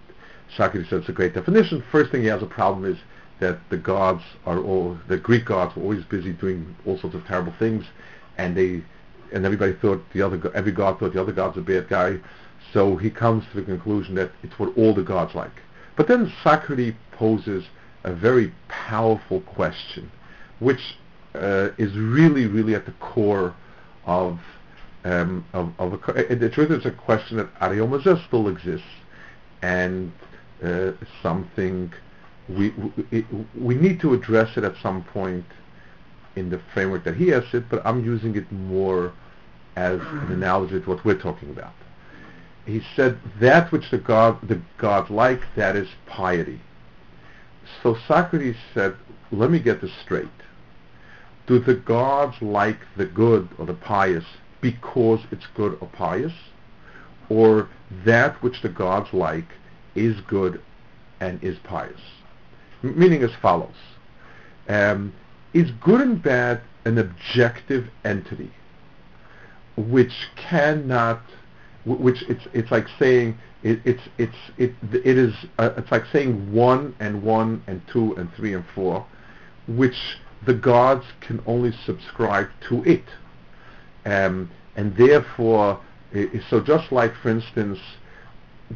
Socrates 0.56 0.88
says 0.88 1.00
it's 1.00 1.08
a 1.08 1.12
great 1.12 1.34
definition. 1.34 1.82
First 1.90 2.12
thing 2.12 2.22
he 2.22 2.28
has 2.28 2.42
a 2.42 2.46
problem 2.46 2.84
is 2.84 2.98
that 3.40 3.58
the 3.68 3.76
gods 3.76 4.22
are 4.46 4.58
all, 4.58 4.98
the 5.08 5.16
Greek 5.16 5.44
gods 5.44 5.76
were 5.76 5.82
always 5.82 6.04
busy 6.04 6.32
doing 6.32 6.74
all 6.86 6.98
sorts 6.98 7.16
of 7.16 7.26
terrible 7.26 7.52
things, 7.58 7.84
and 8.38 8.56
they, 8.56 8.82
and 9.32 9.44
everybody 9.44 9.72
thought 9.74 10.02
the 10.12 10.22
other, 10.22 10.40
every 10.54 10.72
god 10.72 10.98
thought 10.98 11.12
the 11.12 11.20
other 11.20 11.32
god's 11.32 11.56
a 11.58 11.60
bad 11.60 11.88
guy. 11.88 12.18
So 12.72 12.96
he 12.96 13.10
comes 13.10 13.44
to 13.52 13.60
the 13.60 13.62
conclusion 13.62 14.14
that 14.16 14.30
it's 14.42 14.58
what 14.58 14.76
all 14.76 14.94
the 14.94 15.02
gods 15.02 15.34
like. 15.34 15.62
But 15.96 16.08
then 16.08 16.32
Socrates 16.42 16.94
poses 17.12 17.64
a 18.04 18.12
very 18.12 18.52
powerful 18.68 19.40
question, 19.40 20.10
which 20.58 20.96
uh, 21.34 21.70
is 21.78 21.96
really, 21.96 22.46
really 22.46 22.74
at 22.74 22.86
the 22.86 22.92
core 22.92 23.54
of 24.04 24.38
um, 25.04 25.44
of, 25.52 25.72
of 25.78 25.92
a, 26.16 26.34
the 26.34 26.50
truth 26.50 26.70
is 26.72 26.84
a 26.84 26.90
question 26.90 27.36
that 27.36 27.54
Ariomazes 27.60 28.26
still 28.26 28.48
exists, 28.48 28.86
and 29.62 30.12
uh, 30.64 30.92
something 31.22 31.92
we, 32.48 32.70
we 33.10 33.24
we 33.58 33.74
need 33.74 34.00
to 34.00 34.14
address 34.14 34.56
it 34.56 34.64
at 34.64 34.74
some 34.82 35.04
point 35.04 35.44
in 36.34 36.50
the 36.50 36.60
framework 36.74 37.04
that 37.04 37.16
he 37.16 37.28
has 37.28 37.44
it, 37.52 37.68
but 37.70 37.84
I'm 37.86 38.04
using 38.04 38.36
it 38.36 38.50
more 38.50 39.12
as 39.76 40.00
an 40.00 40.32
analogy 40.32 40.80
to 40.80 40.88
what 40.88 41.04
we're 41.04 41.18
talking 41.18 41.50
about. 41.50 41.72
He 42.66 42.82
said 42.96 43.18
that 43.40 43.70
which 43.70 43.90
the 43.90 43.98
God 43.98 44.46
the 44.46 44.60
God 44.76 45.08
like 45.08 45.42
that 45.54 45.76
is 45.76 45.88
piety. 46.06 46.60
So 47.82 47.96
Socrates 48.06 48.56
said, 48.74 48.96
let 49.30 49.50
me 49.50 49.58
get 49.58 49.80
this 49.80 49.92
straight. 50.04 50.28
Do 51.46 51.58
the 51.58 51.74
gods 51.74 52.40
like 52.42 52.78
the 52.96 53.06
good 53.06 53.48
or 53.58 53.66
the 53.66 53.74
pious 53.74 54.24
because 54.60 55.20
it's 55.30 55.46
good 55.54 55.78
or 55.80 55.88
pious? 55.88 56.32
Or 57.28 57.68
that 58.04 58.42
which 58.42 58.62
the 58.62 58.68
gods 58.68 59.12
like 59.12 59.48
is 59.94 60.20
good 60.22 60.60
and 61.20 61.42
is 61.42 61.58
pious? 61.58 62.00
M- 62.82 62.98
meaning 62.98 63.22
as 63.22 63.34
follows. 63.40 63.74
Um, 64.68 65.12
is 65.54 65.70
good 65.80 66.00
and 66.00 66.20
bad 66.20 66.60
an 66.84 66.98
objective 66.98 67.88
entity 68.04 68.50
which 69.76 70.28
cannot 70.36 71.22
which 71.86 72.22
it's 72.28 72.44
it's 72.52 72.70
like 72.72 72.86
saying 72.98 73.38
it, 73.62 73.80
it's 73.84 74.02
it's 74.18 74.36
it 74.58 74.72
it 74.92 75.16
is 75.16 75.32
uh, 75.58 75.70
it's 75.76 75.90
like 75.92 76.04
saying 76.12 76.52
one 76.52 76.94
and 76.98 77.22
one 77.22 77.62
and 77.68 77.80
two 77.92 78.14
and 78.16 78.32
three 78.34 78.54
and 78.54 78.64
four, 78.74 79.06
which 79.68 80.18
the 80.44 80.54
gods 80.54 81.04
can 81.20 81.40
only 81.46 81.72
subscribe 81.84 82.48
to 82.68 82.82
it, 82.84 83.04
um, 84.04 84.50
and 84.74 84.96
therefore, 84.96 85.80
so 86.50 86.60
just 86.60 86.90
like 86.90 87.14
for 87.22 87.30
instance, 87.30 87.78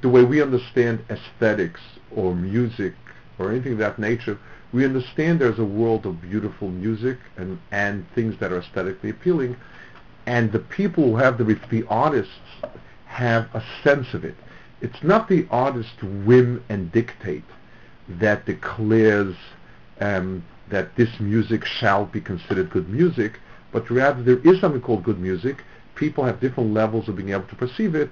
the 0.01 0.09
way 0.09 0.25
we 0.25 0.41
understand 0.41 1.05
aesthetics 1.11 1.81
or 2.15 2.35
music 2.35 2.95
or 3.41 3.51
anything 3.51 3.73
of 3.73 3.79
that 3.79 3.99
nature, 3.99 4.39
we 4.73 4.85
understand 4.85 5.41
there's 5.41 5.59
a 5.59 5.65
world 5.65 6.07
of 6.07 6.21
beautiful 6.21 6.71
music 6.71 7.19
and 7.37 7.59
and 7.73 8.07
things 8.15 8.39
that 8.39 8.53
are 8.53 8.61
aesthetically 8.61 9.11
appealing, 9.11 9.57
and 10.27 10.53
the 10.53 10.61
people 10.61 11.11
who 11.11 11.17
have 11.17 11.39
the 11.39 11.61
the 11.71 11.85
artists 11.89 12.39
have 13.11 13.49
a 13.55 13.63
sense 13.83 14.15
of 14.15 14.25
it. 14.25 14.37
It's 14.81 15.03
not 15.03 15.29
the 15.29 15.47
artist's 15.51 16.01
whim 16.03 16.65
and 16.69 16.91
dictate 16.93 17.45
that 18.09 18.47
declares 18.47 19.35
um, 20.01 20.45
that 20.71 20.95
this 20.95 21.19
music 21.19 21.65
shall 21.65 22.07
be 22.07 22.21
considered 22.21 22.71
good 22.71 22.89
music, 22.89 23.41
but 23.73 23.91
rather 23.91 24.23
there 24.23 24.39
is 24.39 24.61
something 24.61 24.81
called 24.81 25.03
good 25.03 25.19
music. 25.19 25.65
People 25.97 26.25
have 26.25 26.41
different 26.41 26.73
levels 26.73 27.09
of 27.09 27.17
being 27.17 27.31
able 27.31 27.49
to 27.49 27.57
perceive 27.57 27.97
it, 27.97 28.11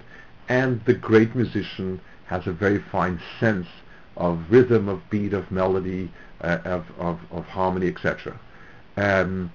and 0.49 0.85
the 0.85 0.95
great 0.95 1.35
musician 1.35 2.01
has 2.27 2.47
a 2.49 2.53
very 2.53 2.83
fine 2.91 3.21
sense 3.39 3.69
of 4.17 4.41
rhythm, 4.51 4.89
of 4.89 5.01
beat, 5.11 5.33
of 5.33 5.49
melody, 5.51 6.11
uh, 6.41 6.59
of, 6.65 6.85
of, 6.99 7.21
of, 7.31 7.45
harmony, 7.47 7.87
etc. 7.87 8.39
Um, 8.97 9.53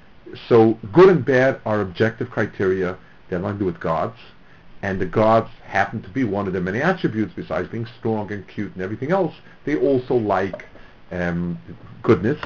so 0.48 0.80
good 0.94 1.10
and 1.10 1.26
bad 1.26 1.60
are 1.66 1.82
objective 1.82 2.30
criteria 2.32 2.98
that 3.28 3.36
have 3.36 3.42
nothing 3.42 3.58
to 3.58 3.60
do 3.60 3.66
with 3.66 3.80
gods 3.82 4.18
and 4.84 5.00
the 5.00 5.06
gods 5.06 5.50
happen 5.66 6.02
to 6.02 6.10
be 6.10 6.26
one 6.26 6.46
of 6.46 6.52
their 6.52 6.62
many 6.62 6.82
attributes 6.82 7.32
besides 7.34 7.70
being 7.70 7.88
strong 7.98 8.32
and 8.34 8.46
cute 8.50 8.74
and 8.74 8.84
everything 8.84 9.12
else. 9.12 9.34
They 9.66 9.78
also 9.78 10.14
like 10.14 10.66
um, 11.10 11.58
goodness. 12.04 12.40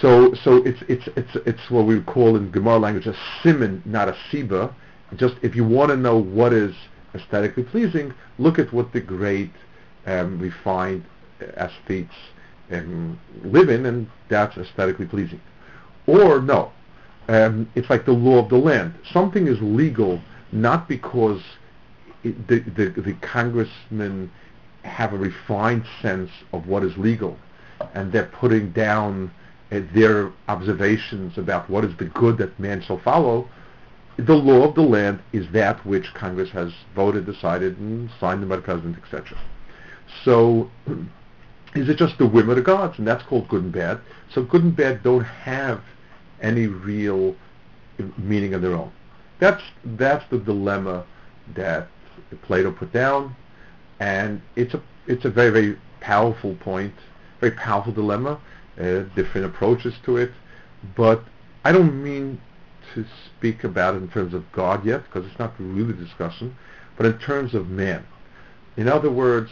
So, 0.00 0.34
so 0.34 0.56
it's 0.64 0.82
it's 0.88 1.08
it's 1.16 1.36
it's 1.46 1.70
what 1.70 1.86
we 1.86 2.00
call 2.00 2.34
in 2.34 2.50
Gemara 2.50 2.78
language 2.80 3.06
a 3.06 3.14
siman, 3.40 3.86
not 3.86 4.08
a 4.08 4.16
siba. 4.30 4.74
Just 5.14 5.36
if 5.42 5.54
you 5.54 5.64
want 5.64 5.90
to 5.90 5.96
know 5.96 6.18
what 6.18 6.52
is 6.52 6.74
aesthetically 7.14 7.62
pleasing, 7.62 8.12
look 8.38 8.58
at 8.58 8.72
what 8.72 8.92
the 8.92 9.00
great 9.00 9.52
um, 10.06 10.40
refined 10.40 11.04
aesthetes 11.40 12.10
um, 12.72 13.18
live 13.44 13.68
in, 13.68 13.86
and 13.86 14.10
that's 14.28 14.56
aesthetically 14.56 15.06
pleasing. 15.06 15.40
Or 16.08 16.40
no, 16.40 16.72
um, 17.28 17.70
it's 17.76 17.88
like 17.88 18.06
the 18.06 18.12
law 18.12 18.42
of 18.42 18.48
the 18.48 18.58
land. 18.58 18.94
Something 19.12 19.46
is 19.46 19.58
legal 19.60 20.20
not 20.52 20.88
because 20.88 21.42
it, 22.24 22.46
the, 22.48 22.60
the, 22.60 23.00
the 23.00 23.12
congressmen 23.20 24.30
have 24.82 25.12
a 25.12 25.18
refined 25.18 25.84
sense 26.00 26.30
of 26.52 26.66
what 26.66 26.82
is 26.82 26.96
legal 26.96 27.36
and 27.94 28.12
they're 28.12 28.30
putting 28.40 28.70
down 28.72 29.30
uh, 29.72 29.80
their 29.94 30.32
observations 30.48 31.36
about 31.38 31.68
what 31.68 31.84
is 31.84 31.96
the 31.96 32.04
good 32.04 32.38
that 32.38 32.58
man 32.58 32.80
shall 32.80 32.98
follow, 32.98 33.48
the 34.16 34.34
law 34.34 34.68
of 34.68 34.74
the 34.74 34.82
land 34.82 35.20
is 35.32 35.46
that 35.52 35.84
which 35.84 36.14
Congress 36.14 36.50
has 36.50 36.72
voted, 36.94 37.26
decided, 37.26 37.76
and 37.78 38.08
signed 38.18 38.48
by 38.48 38.56
the 38.56 38.62
president, 38.62 38.96
etc. 39.02 39.38
So 40.24 40.70
is 41.74 41.88
it 41.88 41.98
just 41.98 42.16
the 42.18 42.26
whim 42.26 42.48
of 42.48 42.56
the 42.56 42.62
gods? 42.62 42.98
And 42.98 43.06
that's 43.06 43.22
called 43.24 43.48
good 43.48 43.64
and 43.64 43.72
bad. 43.72 44.00
So 44.32 44.42
good 44.42 44.62
and 44.62 44.74
bad 44.74 45.02
don't 45.02 45.24
have 45.24 45.82
any 46.40 46.66
real 46.66 47.34
meaning 48.16 48.54
of 48.54 48.62
their 48.62 48.74
own. 48.74 48.92
That's 49.38 49.62
that's 49.84 50.24
the 50.30 50.38
dilemma 50.38 51.04
that 51.54 51.88
Plato 52.42 52.72
put 52.72 52.92
down, 52.92 53.36
and 54.00 54.40
it's 54.56 54.74
a 54.74 54.82
it's 55.06 55.24
a 55.24 55.30
very 55.30 55.50
very 55.50 55.78
powerful 56.00 56.54
point, 56.56 56.94
very 57.40 57.52
powerful 57.52 57.92
dilemma. 57.92 58.40
Uh, 58.78 59.04
different 59.14 59.46
approaches 59.46 59.94
to 60.04 60.18
it, 60.18 60.30
but 60.98 61.24
I 61.64 61.72
don't 61.72 62.04
mean 62.04 62.38
to 62.94 63.06
speak 63.24 63.64
about 63.64 63.94
it 63.94 64.02
in 64.02 64.08
terms 64.08 64.34
of 64.34 64.44
God 64.52 64.84
yet, 64.84 65.02
because 65.04 65.26
it's 65.26 65.38
not 65.38 65.54
really 65.58 65.94
the 65.94 66.04
discussion, 66.04 66.54
but 66.96 67.06
in 67.06 67.18
terms 67.18 67.54
of 67.54 67.70
man. 67.70 68.04
In 68.76 68.86
other 68.86 69.10
words, 69.10 69.50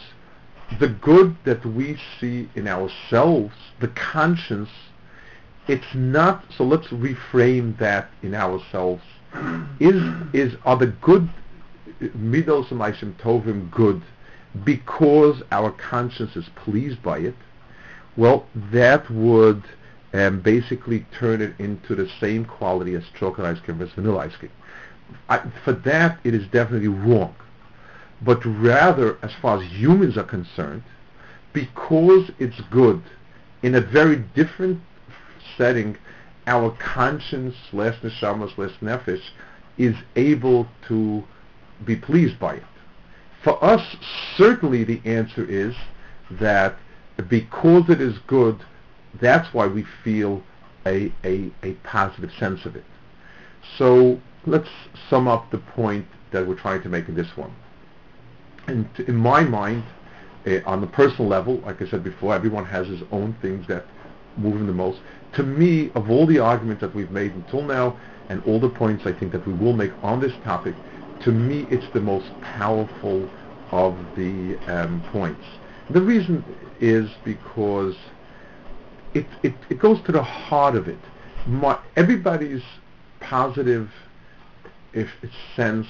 the 0.79 0.89
good 0.89 1.37
that 1.45 1.65
we 1.65 1.99
see 2.21 2.51
in 2.55 2.69
ourselves, 2.69 3.55
the 3.81 3.89
conscience, 3.89 4.69
it's 5.69 5.95
not, 5.95 6.45
so 6.57 6.65
let's 6.65 6.89
reframe 6.89 7.79
that 7.79 8.11
in 8.23 8.35
ourselves. 8.35 9.03
Is, 9.81 10.03
is, 10.33 10.57
are 10.65 10.77
the 10.77 10.87
good 10.87 11.29
midos 12.01 12.71
and 12.71 13.19
tovim 13.19 13.71
good 13.71 14.03
because 14.65 15.43
our 15.51 15.73
conscience 15.73 16.37
is 16.37 16.49
pleased 16.55 17.03
by 17.03 17.19
it? 17.19 17.35
Well, 18.17 18.47
that 18.73 19.11
would 19.11 19.65
um, 20.13 20.41
basically 20.41 21.05
turn 21.19 21.43
it 21.43 21.55
into 21.59 21.95
the 21.97 22.09
same 22.21 22.45
quality 22.45 22.95
as 22.95 23.03
chocolate 23.19 23.47
ice 23.47 23.61
cream 23.61 23.79
versus 23.79 23.95
vanilla 23.95 24.19
ice 24.19 24.37
cream. 24.37 24.53
I, 25.29 25.43
for 25.65 25.73
that, 25.73 26.19
it 26.25 26.35
is 26.35 26.47
definitely 26.49 26.89
wrong. 26.89 27.35
But 28.23 28.45
rather, 28.45 29.19
as 29.23 29.33
far 29.43 29.61
as 29.61 29.71
humans 29.71 30.17
are 30.17 30.25
concerned, 30.25 30.85
because 31.53 32.31
it's 32.39 32.61
good, 32.71 33.03
in 33.63 33.75
a 33.75 33.81
very 33.81 34.17
different 34.17 34.81
setting, 35.59 35.97
our 36.47 36.71
conscience, 36.79 37.55
slash 37.71 37.99
neshama, 38.01 38.55
slash 38.55 38.73
nefesh, 38.81 39.23
is 39.79 39.97
able 40.17 40.69
to 40.89 41.25
be 41.85 41.97
pleased 41.97 42.39
by 42.39 42.55
it. 42.55 42.65
For 43.43 43.63
us, 43.63 43.97
certainly 44.37 44.85
the 44.85 45.01
answer 45.05 45.45
is 45.45 45.75
that 46.31 46.77
because 47.29 47.89
it 47.89 48.01
is 48.01 48.19
good, 48.27 48.59
that's 49.21 49.53
why 49.53 49.67
we 49.67 49.85
feel 50.03 50.43
a, 50.87 51.13
a, 51.25 51.51
a 51.63 51.73
positive 51.85 52.31
sense 52.39 52.65
of 52.65 52.77
it. 52.77 52.85
So 53.79 54.21
let's 54.47 54.69
sum 55.09 55.29
up 55.29 55.51
the 55.51 55.59
point 55.59 56.07
that 56.33 56.47
we're 56.47 56.59
trying 56.59 56.83
to 56.83 56.89
make 56.89 57.09
in 57.09 57.15
this 57.15 57.37
one. 57.37 57.55
And 58.67 58.89
in 59.07 59.17
my 59.17 59.43
mind, 59.43 59.85
uh, 60.47 60.61
on 60.67 60.81
the 60.81 60.87
personal 60.87 61.29
level, 61.29 61.59
like 61.61 61.81
I 61.81 61.89
said 61.89 62.03
before, 62.03 62.35
everyone 62.35 62.65
has 62.67 62.87
his 62.87 63.03
own 63.13 63.37
things 63.41 63.67
that 63.69 63.87
him 64.37 64.67
the 64.67 64.73
most. 64.73 65.01
To 65.35 65.43
me, 65.43 65.91
of 65.95 66.11
all 66.11 66.27
the 66.27 66.39
arguments 66.39 66.81
that 66.81 66.95
we've 66.95 67.11
made 67.11 67.33
until 67.35 67.63
now, 67.63 67.99
and 68.29 68.43
all 68.47 68.59
the 68.59 68.69
points 68.69 69.07
I 69.07 69.13
think 69.13 69.33
that 69.33 69.47
we 69.47 69.53
will 69.53 69.73
make 69.73 69.93
on 70.03 70.21
this 70.21 70.33
topic, 70.45 70.75
to 71.21 71.33
me 71.33 71.67
it's 71.71 71.87
the 71.93 72.01
most 72.01 72.27
powerful 72.41 73.29
of 73.71 73.97
the 74.17 74.57
um, 74.67 75.03
points. 75.11 75.45
The 75.91 76.01
reason 76.01 76.45
is 76.81 77.11
because 77.25 77.97
it, 79.13 79.27
it, 79.43 79.55
it 79.69 79.79
goes 79.79 80.01
to 80.07 80.13
the 80.13 80.23
heart 80.23 80.77
of 80.77 80.89
it. 80.89 80.99
My, 81.47 81.79
everybody's 81.97 82.63
positive 83.21 83.91
if 84.93 85.09
sense 85.57 85.87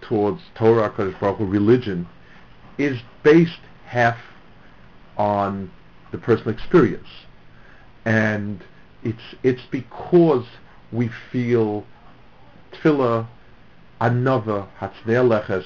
towards 0.00 0.42
Torah, 0.54 0.90
Kodesh 0.90 1.18
Baruch 1.20 1.38
Hu, 1.38 1.46
religion, 1.46 2.06
is 2.78 2.98
based 3.22 3.60
half 3.86 4.18
on 5.16 5.70
the 6.10 6.18
personal 6.18 6.52
experience. 6.52 7.08
And 8.04 8.62
it's, 9.02 9.22
it's 9.42 9.62
because 9.70 10.46
we 10.92 11.10
feel 11.32 11.84
tefillah, 12.72 13.26
another, 14.00 14.66
hatznei 14.80 15.22
leches, 15.22 15.64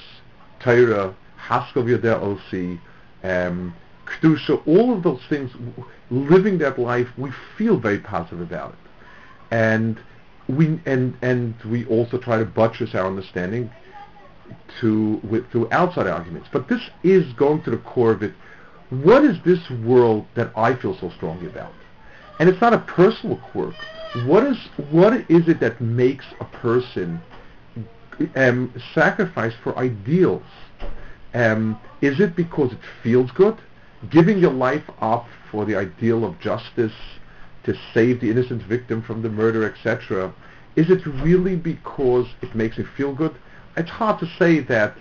Torah, 0.60 1.14
haskov 1.48 1.86
yodeh 1.86 2.20
osi, 2.20 2.80
um, 3.24 3.74
kedusha, 4.06 4.66
all 4.66 4.94
of 4.94 5.02
those 5.02 5.20
things, 5.28 5.50
living 6.10 6.58
that 6.58 6.78
life, 6.78 7.08
we 7.16 7.30
feel 7.56 7.78
very 7.78 7.98
positive 7.98 8.40
about 8.40 8.72
it. 8.72 8.78
And 9.50 9.98
we 10.48 10.80
and 10.86 11.16
and 11.20 11.54
we 11.64 11.84
also 11.86 12.18
try 12.18 12.38
to 12.38 12.44
buttress 12.44 12.94
our 12.94 13.06
understanding 13.06 13.70
to 14.80 15.20
with, 15.22 15.50
through 15.50 15.68
outside 15.70 16.06
arguments. 16.06 16.48
But 16.52 16.68
this 16.68 16.82
is 17.02 17.32
going 17.34 17.62
to 17.62 17.70
the 17.70 17.78
core 17.78 18.12
of 18.12 18.22
it. 18.22 18.34
What 18.90 19.24
is 19.24 19.36
this 19.44 19.68
world 19.70 20.26
that 20.34 20.50
I 20.56 20.74
feel 20.74 20.96
so 20.98 21.10
strongly 21.10 21.46
about? 21.46 21.72
And 22.38 22.48
it's 22.48 22.60
not 22.60 22.72
a 22.72 22.78
personal 22.78 23.36
quirk. 23.36 23.74
What 24.24 24.44
is 24.44 24.56
what 24.90 25.12
is 25.30 25.48
it 25.48 25.60
that 25.60 25.80
makes 25.80 26.24
a 26.40 26.44
person 26.44 27.22
um, 28.36 28.72
sacrifice 28.94 29.54
for 29.62 29.76
ideals? 29.78 30.44
Um, 31.34 31.78
is 32.00 32.20
it 32.20 32.34
because 32.34 32.72
it 32.72 32.78
feels 33.02 33.30
good? 33.32 33.58
Giving 34.10 34.38
your 34.38 34.52
life 34.52 34.88
up 35.00 35.26
for 35.50 35.64
the 35.64 35.76
ideal 35.76 36.24
of 36.24 36.38
justice, 36.40 36.92
to 37.64 37.78
save 37.92 38.20
the 38.20 38.30
innocent 38.30 38.62
victim 38.62 39.02
from 39.02 39.20
the 39.22 39.28
murder, 39.28 39.64
etc. 39.64 40.32
Is 40.76 40.90
it 40.90 41.04
really 41.06 41.56
because 41.56 42.26
it 42.40 42.54
makes 42.54 42.78
you 42.78 42.86
feel 42.96 43.14
good? 43.14 43.34
It's 43.76 43.90
hard 43.90 44.18
to 44.20 44.26
say 44.38 44.60
that. 44.60 44.96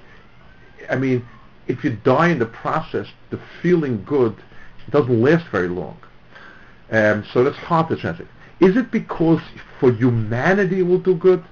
I 0.90 0.96
mean, 0.96 1.26
if 1.68 1.84
you 1.84 1.92
die 1.92 2.30
in 2.30 2.40
the 2.40 2.46
process, 2.46 3.08
the 3.30 3.40
feeling 3.62 4.04
good 4.04 4.36
doesn't 4.90 5.22
last 5.22 5.48
very 5.48 5.70
long. 5.70 5.98
Um, 6.92 7.26
so 7.34 7.44
that's 7.44 7.58
hard 7.58 7.90
to 7.90 7.96
translate. 7.96 8.30
Is 8.60 8.76
it 8.76 8.92
because 8.92 9.42
for 9.80 9.92
humanity 9.92 10.80
it 10.80 10.84
will 10.84 11.00
do 11.00 11.16
good? 11.16 11.44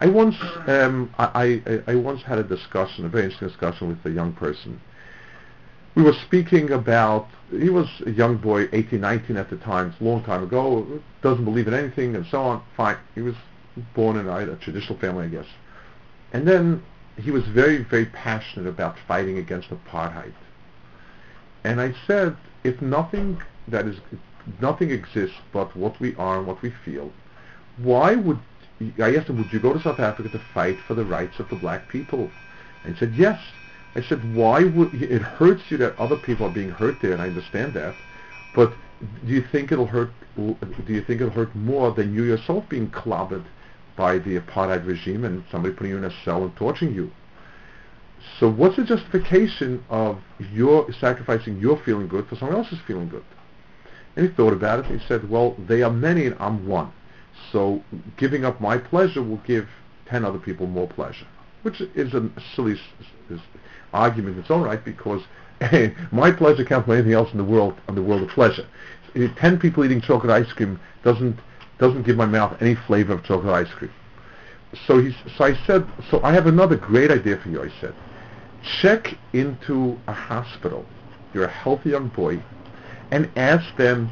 I 0.00 0.06
once 0.06 0.36
um, 0.66 1.14
I, 1.18 1.62
I, 1.66 1.92
I 1.92 1.94
once 1.94 2.22
had 2.22 2.38
a 2.38 2.42
discussion, 2.42 3.04
a 3.04 3.08
very 3.08 3.24
interesting 3.24 3.48
discussion 3.48 3.88
with 3.88 4.04
a 4.06 4.10
young 4.10 4.32
person. 4.32 4.80
We 5.94 6.02
were 6.02 6.14
speaking 6.14 6.70
about 6.70 7.28
he 7.50 7.68
was 7.68 7.88
a 8.06 8.10
young 8.10 8.36
boy, 8.36 8.68
18, 8.72 9.00
19 9.00 9.36
at 9.36 9.50
the 9.50 9.56
time, 9.56 9.94
a 10.00 10.04
long 10.04 10.22
time 10.22 10.42
ago, 10.42 10.86
doesn't 11.20 11.44
believe 11.44 11.68
in 11.68 11.74
anything 11.74 12.14
and 12.14 12.24
so 12.26 12.40
on. 12.40 12.62
Fine, 12.76 12.96
he 13.14 13.22
was 13.22 13.34
born 13.94 14.16
in 14.16 14.28
a 14.28 14.56
traditional 14.56 14.98
family, 14.98 15.24
I 15.24 15.28
guess. 15.28 15.46
And 16.32 16.46
then 16.46 16.82
he 17.16 17.30
was 17.30 17.44
very, 17.48 17.78
very 17.82 18.06
passionate 18.06 18.68
about 18.68 18.96
fighting 19.06 19.38
against 19.38 19.68
apartheid. 19.70 20.32
And 21.64 21.80
I 21.80 21.94
said, 22.06 22.36
if 22.64 22.80
nothing 22.80 23.42
that 23.68 23.86
is 23.86 23.96
nothing 24.60 24.90
exists 24.90 25.36
but 25.52 25.74
what 25.76 25.98
we 26.00 26.14
are 26.16 26.38
and 26.38 26.46
what 26.46 26.62
we 26.62 26.72
feel, 26.84 27.12
why 27.78 28.14
would 28.14 28.38
I 28.98 29.14
asked 29.14 29.28
him, 29.28 29.36
would 29.38 29.52
you 29.52 29.60
go 29.60 29.74
to 29.74 29.80
South 29.82 30.00
Africa 30.00 30.30
to 30.30 30.40
fight 30.54 30.78
for 30.86 30.94
the 30.94 31.04
rights 31.04 31.38
of 31.38 31.48
the 31.50 31.56
black 31.56 31.88
people? 31.88 32.30
And 32.84 32.94
he 32.94 32.98
said, 32.98 33.14
yes. 33.14 33.38
I 33.94 34.02
said, 34.02 34.34
why 34.34 34.64
would, 34.64 34.94
it 34.94 35.20
hurts 35.20 35.62
you 35.68 35.76
that 35.78 35.98
other 35.98 36.16
people 36.16 36.46
are 36.46 36.52
being 36.52 36.70
hurt 36.70 37.02
there, 37.02 37.12
and 37.12 37.20
I 37.20 37.26
understand 37.26 37.74
that, 37.74 37.94
but 38.54 38.72
do 39.26 39.32
you 39.32 39.44
think 39.50 39.72
it'll 39.72 39.86
hurt, 39.86 40.10
do 40.36 40.56
you 40.86 41.02
think 41.02 41.20
it'll 41.20 41.30
hurt 41.30 41.54
more 41.54 41.92
than 41.92 42.14
you 42.14 42.24
yourself 42.24 42.64
being 42.68 42.88
clobbered 42.90 43.44
by 43.96 44.18
the 44.18 44.38
apartheid 44.38 44.86
regime 44.86 45.24
and 45.24 45.44
somebody 45.50 45.74
putting 45.74 45.90
you 45.90 45.98
in 45.98 46.04
a 46.04 46.24
cell 46.24 46.44
and 46.44 46.54
torturing 46.56 46.94
you? 46.94 47.10
So 48.38 48.48
what's 48.48 48.76
the 48.76 48.84
justification 48.84 49.84
of 49.90 50.20
your 50.52 50.90
sacrificing 50.92 51.58
your 51.58 51.78
feeling 51.84 52.06
good 52.06 52.28
for 52.28 52.36
someone 52.36 52.56
else's 52.56 52.78
feeling 52.86 53.08
good? 53.08 53.24
And 54.16 54.28
he 54.28 54.34
thought 54.34 54.52
about 54.52 54.80
it, 54.80 54.86
and 54.86 55.00
he 55.00 55.06
said, 55.06 55.28
well, 55.30 55.56
they 55.68 55.82
are 55.82 55.90
many 55.90 56.26
and 56.26 56.36
I'm 56.40 56.66
one. 56.66 56.92
So 57.52 57.82
giving 58.16 58.44
up 58.44 58.60
my 58.60 58.78
pleasure 58.78 59.22
will 59.22 59.38
give 59.38 59.68
10 60.06 60.24
other 60.24 60.38
people 60.38 60.66
more 60.66 60.88
pleasure, 60.88 61.26
which 61.62 61.80
is 61.80 62.14
a 62.14 62.28
silly 62.54 62.74
s- 63.30 63.40
argument 63.92 64.36
in 64.36 64.42
its 64.42 64.50
own 64.50 64.62
right 64.62 64.84
because 64.84 65.22
my 66.12 66.30
pleasure 66.30 66.64
counts 66.64 66.86
for 66.86 66.94
anything 66.94 67.12
else 67.12 67.30
in 67.32 67.38
the 67.38 67.44
world, 67.44 67.74
on 67.88 67.94
the 67.94 68.02
world 68.02 68.22
of 68.22 68.28
pleasure. 68.28 68.66
10 69.14 69.58
people 69.58 69.84
eating 69.84 70.00
chocolate 70.00 70.30
ice 70.30 70.52
cream 70.52 70.78
doesn't, 71.02 71.38
doesn't 71.78 72.02
give 72.02 72.16
my 72.16 72.26
mouth 72.26 72.56
any 72.60 72.74
flavor 72.74 73.14
of 73.14 73.24
chocolate 73.24 73.66
ice 73.66 73.72
cream. 73.74 73.92
So, 74.86 75.00
he, 75.00 75.16
so 75.36 75.44
I 75.44 75.54
said, 75.66 75.86
so 76.10 76.20
I 76.22 76.32
have 76.32 76.46
another 76.46 76.76
great 76.76 77.10
idea 77.10 77.36
for 77.38 77.48
you, 77.48 77.62
I 77.62 77.72
said. 77.80 77.94
Check 78.80 79.16
into 79.32 79.98
a 80.06 80.12
hospital. 80.12 80.84
You're 81.34 81.44
a 81.44 81.50
healthy 81.50 81.90
young 81.90 82.08
boy 82.08 82.40
and 83.10 83.30
ask 83.36 83.74
them 83.76 84.10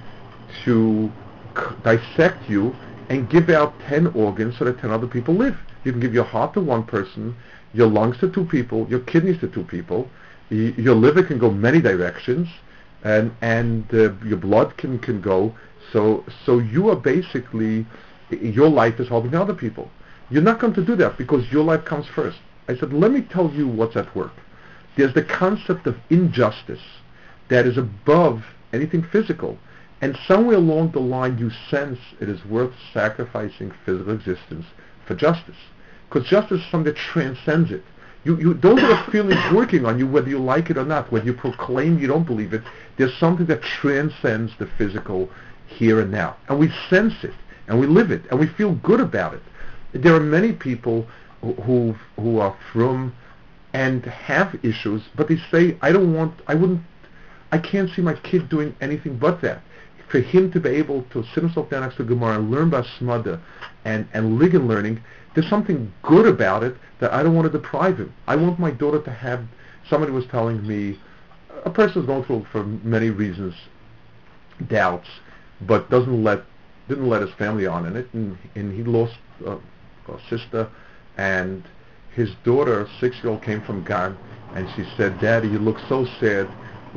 to 0.64 1.12
c- 1.57 1.64
dissect 1.82 2.49
you 2.49 2.74
and 3.11 3.28
give 3.28 3.49
out 3.49 3.78
10 3.80 4.09
organs 4.09 4.57
so 4.59 4.64
that 4.64 4.78
10 4.80 4.90
other 4.90 5.07
people 5.07 5.34
live. 5.34 5.57
You 5.84 5.92
can 5.92 6.01
give 6.01 6.14
your 6.14 6.24
heart 6.24 6.55
to 6.55 6.61
one 6.61 6.84
person, 6.84 7.34
your 7.72 7.86
lungs 7.88 8.18
to 8.18 8.30
two 8.30 8.44
people, 8.44 8.86
your 8.88 9.01
kidneys 9.01 9.40
to 9.40 9.49
two 9.49 9.64
people, 9.64 10.09
y- 10.51 10.74
your 10.76 10.94
liver 10.94 11.22
can 11.22 11.38
go 11.38 11.51
many 11.51 11.80
directions, 11.80 12.49
and 13.05 13.32
and 13.40 13.84
uh, 13.94 14.12
your 14.24 14.38
blood 14.38 14.76
can 14.76 14.99
can 14.99 15.20
go. 15.20 15.55
So 15.92 16.24
so 16.44 16.59
you 16.59 16.90
are 16.90 16.96
basically 16.96 17.86
your 18.30 18.68
life 18.68 19.01
is 19.01 19.09
helping 19.09 19.34
other 19.34 19.55
people. 19.55 19.90
You're 20.30 20.42
not 20.42 20.61
going 20.61 20.74
to 20.74 20.84
do 20.84 20.96
that 20.96 21.16
because 21.16 21.51
your 21.51 21.64
life 21.64 21.84
comes 21.84 22.07
first. 22.07 22.38
I 22.68 22.76
said, 22.76 22.92
let 22.92 23.12
me 23.12 23.22
tell 23.22 23.51
you 23.51 23.66
what's 23.66 23.96
at 23.96 24.14
work. 24.14 24.32
There's 24.96 25.14
the 25.14 25.22
concept 25.22 25.86
of 25.86 25.96
injustice 26.11 26.82
that 27.49 27.66
is 27.66 27.78
above 27.78 28.44
anything 28.73 29.03
physical. 29.03 29.59
And 30.01 30.19
somewhere 30.27 30.57
along 30.57 30.93
the 30.93 31.01
line 31.01 31.39
you 31.39 31.51
sense 31.71 31.99
it 32.21 32.29
is 32.29 32.45
worth 32.45 32.73
sacrificing 32.93 33.73
physical 33.85 34.14
existence 34.14 34.66
for 35.07 35.14
justice. 35.14 35.57
Because 36.09 36.29
justice 36.29 36.61
is 36.61 36.71
something 36.71 36.93
that 36.93 36.97
transcends 36.97 37.71
it. 37.71 37.83
You, 38.25 38.37
you, 38.39 38.55
those 38.55 38.83
are 38.83 38.89
the 38.89 39.03
feelings 39.12 39.41
working 39.53 39.87
on 39.87 39.99
you 39.99 40.07
whether 40.07 40.29
you 40.29 40.39
like 40.39 40.71
it 40.71 40.79
or 40.79 40.85
not. 40.85 41.11
Whether 41.11 41.27
you 41.27 41.35
proclaim 41.35 41.99
you 41.99 42.07
don't 42.07 42.27
believe 42.27 42.53
it, 42.53 42.62
there's 42.97 43.16
something 43.19 43.47
that 43.47 43.62
transcends 43.62 44.53
the 44.59 44.66
physical 44.79 45.29
here 45.66 46.01
and 46.01 46.11
now. 46.11 46.37
And 46.49 46.59
we 46.59 46.73
sense 46.89 47.14
it, 47.23 47.35
and 47.66 47.79
we 47.79 47.87
live 47.87 48.11
it, 48.11 48.23
and 48.31 48.39
we 48.39 48.47
feel 48.47 48.75
good 48.77 49.01
about 49.01 49.35
it. 49.35 49.43
There 49.93 50.14
are 50.14 50.21
many 50.21 50.53
people 50.53 51.07
who, 51.41 51.53
who, 51.55 51.97
who 52.16 52.39
are 52.39 52.57
from 52.73 53.14
and 53.73 54.05
have 54.05 54.59
issues, 54.62 55.03
but 55.14 55.29
they 55.29 55.39
say, 55.51 55.77
I 55.83 55.93
don't 55.93 56.14
want, 56.14 56.41
I 56.47 56.55
wouldn't 56.55 56.81
I 57.51 57.59
can't 57.59 57.90
see 57.94 58.03
my 58.03 58.14
kid 58.14 58.49
doing 58.49 58.74
anything 58.80 59.16
but 59.18 59.40
that. 59.42 59.62
For 60.09 60.20
him 60.20 60.51
to 60.53 60.61
be 60.61 60.70
able 60.70 61.03
to 61.12 61.22
sit 61.34 61.42
himself 61.42 61.68
down 61.70 61.82
next 61.82 61.96
to 61.96 62.05
Gemara 62.05 62.38
and 62.38 62.51
learn 62.51 62.68
about 62.68 62.86
Smada 62.99 63.40
and, 63.84 64.09
and 64.14 64.40
Ligon 64.40 64.66
learning, 64.66 65.03
there's 65.34 65.49
something 65.49 65.92
good 66.03 66.26
about 66.26 66.64
it 66.64 66.76
that 67.01 67.12
I 67.12 67.22
don't 67.22 67.34
want 67.34 67.51
to 67.51 67.59
deprive 67.59 67.99
him. 67.99 68.12
I 68.26 68.36
want 68.36 68.59
my 68.59 68.70
daughter 68.70 69.03
to 69.03 69.11
have, 69.11 69.44
somebody 69.88 70.12
was 70.12 70.26
telling 70.26 70.66
me, 70.66 70.99
a 71.64 71.70
person 71.70 72.07
going 72.07 72.24
through, 72.24 72.46
for 72.51 72.64
many 72.64 73.11
reasons, 73.11 73.55
doubts, 74.68 75.09
but 75.61 75.90
doesn't 75.90 76.24
let, 76.24 76.42
didn't 76.88 77.09
let 77.09 77.20
his 77.22 77.30
family 77.32 77.66
on 77.66 77.86
in 77.86 77.96
it, 77.96 78.09
and, 78.14 78.38
and 78.55 78.74
he 78.74 78.82
lost 78.84 79.14
a, 79.46 79.59
sister, 80.30 80.68
and 81.18 81.64
his 82.14 82.30
daughter, 82.44 82.88
six-year-old, 82.99 83.42
came 83.42 83.61
from 83.61 83.84
Gan, 83.84 84.16
and 84.55 84.68
she 84.74 84.84
said, 84.96 85.20
Daddy, 85.20 85.49
you 85.49 85.59
look 85.59 85.76
so 85.88 86.07
sad. 86.18 86.49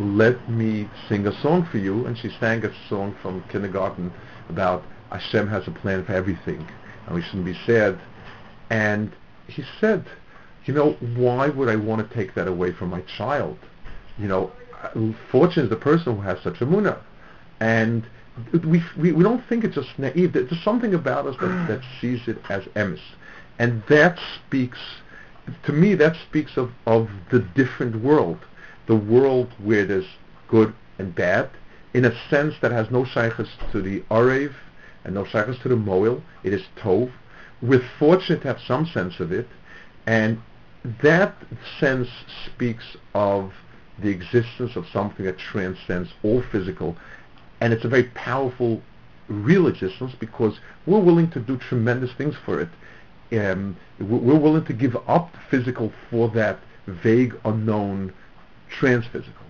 Let 0.02 0.50
me 0.50 0.90
sing 1.08 1.28
a 1.28 1.42
song 1.42 1.68
for 1.72 1.78
you. 1.78 2.06
And 2.08 2.18
she 2.18 2.30
sang 2.40 2.66
a 2.66 2.72
song 2.90 3.16
from 3.22 3.44
kindergarten 3.50 4.12
about 4.50 4.84
Hashem 5.12 5.48
has 5.48 5.68
a 5.68 5.72
plan 5.72 6.06
for 6.06 6.14
everything, 6.14 6.66
and 7.06 7.16
we 7.16 7.22
shouldn't 7.22 7.46
be 7.46 7.58
sad. 7.66 8.00
And 8.70 9.12
he 9.48 9.64
said, 9.80 10.06
you 10.66 10.74
know, 10.74 10.94
why 11.16 11.50
would 11.50 11.70
I 11.70 11.76
want 11.76 12.08
to 12.08 12.16
take 12.16 12.34
that 12.36 12.48
away 12.48 12.72
from 12.72 12.90
my 12.90 13.02
child? 13.02 13.60
You 14.18 14.28
know, 14.28 14.52
fortune 15.30 15.64
is 15.64 15.70
the 15.70 15.76
person 15.76 16.16
who 16.16 16.22
has 16.22 16.42
such 16.42 16.56
emunah. 16.56 17.00
And 17.60 18.08
we, 18.54 18.82
we, 18.98 19.12
we 19.12 19.24
don't 19.24 19.46
think 19.48 19.64
it's 19.64 19.76
just 19.76 20.00
naive. 20.00 20.34
There's 20.34 20.64
something 20.64 20.94
about 20.94 21.28
us 21.28 21.36
that, 21.42 21.68
that 21.68 21.82
sees 22.00 22.28
it 22.28 22.38
as 22.50 22.64
emes. 22.76 23.02
And 23.60 23.84
that 23.90 24.18
speaks, 24.36 24.80
to 25.64 25.72
me, 25.72 25.96
that 25.96 26.16
speaks 26.28 26.58
of, 26.58 26.72
of 26.88 27.10
the 27.32 27.40
different 27.40 28.02
world. 28.02 28.40
The 28.88 28.96
world 28.96 29.52
where 29.60 29.86
there's 29.86 30.08
good 30.48 30.74
and 30.98 31.14
bad, 31.14 31.50
in 31.94 32.06
a 32.06 32.30
sense 32.30 32.56
that 32.62 32.72
has 32.72 32.90
no 32.92 33.06
shaykhs 33.06 33.50
to 33.72 33.82
the 33.82 34.02
Arev 34.12 34.54
and 35.04 35.16
no 35.16 35.26
shaykhs 35.26 35.60
to 35.60 35.70
the 35.70 35.76
Moil. 35.76 36.22
It 36.44 36.54
is 36.54 36.64
Tov. 36.78 37.12
We're 37.62 37.88
fortunate 38.00 38.42
to 38.42 38.48
have 38.48 38.62
some 38.62 38.86
sense 38.86 39.20
of 39.20 39.32
it. 39.32 39.48
And 40.06 40.42
that 41.02 41.36
sense 41.80 42.10
speaks 42.46 42.98
of 43.14 43.54
the 44.00 44.10
existence 44.10 44.76
of 44.76 44.88
something 44.88 45.26
that 45.26 45.38
transcends 45.38 46.10
all 46.24 46.42
physical. 46.42 46.98
And 47.60 47.74
it's 47.74 47.86
a 47.86 47.90
very 47.90 48.06
powerful, 48.16 48.82
real 49.28 49.68
existence 49.68 50.14
because 50.20 50.60
we're 50.86 51.00
willing 51.00 51.30
to 51.32 51.40
do 51.40 51.58
tremendous 51.58 52.12
things 52.14 52.36
for 52.46 52.60
it 52.60 52.70
um, 53.32 53.78
we're 54.00 54.38
willing 54.38 54.66
to 54.66 54.74
give 54.74 54.98
up 55.08 55.36
physical 55.50 55.94
for 56.10 56.28
that 56.30 56.60
vague, 56.88 57.36
unknown, 57.46 58.14
transphysical. 58.80 59.46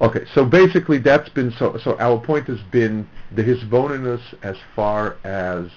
Okay, 0.00 0.24
so 0.32 0.44
basically 0.44 0.98
that's 0.98 1.28
been 1.28 1.50
so. 1.52 1.76
So 1.78 1.98
our 1.98 2.18
point 2.20 2.46
has 2.46 2.60
been 2.70 3.08
the 3.34 3.42
hisboninus 3.42 4.22
as 4.42 4.56
far 4.76 5.16
as 5.24 5.70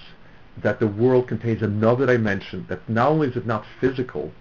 that 0.61 0.79
the 0.79 0.87
world 0.87 1.27
contains 1.27 1.63
another 1.63 2.05
dimension 2.05 2.65
that 2.69 2.87
not 2.87 3.09
only 3.09 3.29
is 3.29 3.37
it 3.37 3.47
not 3.47 3.65
physical, 3.79 4.31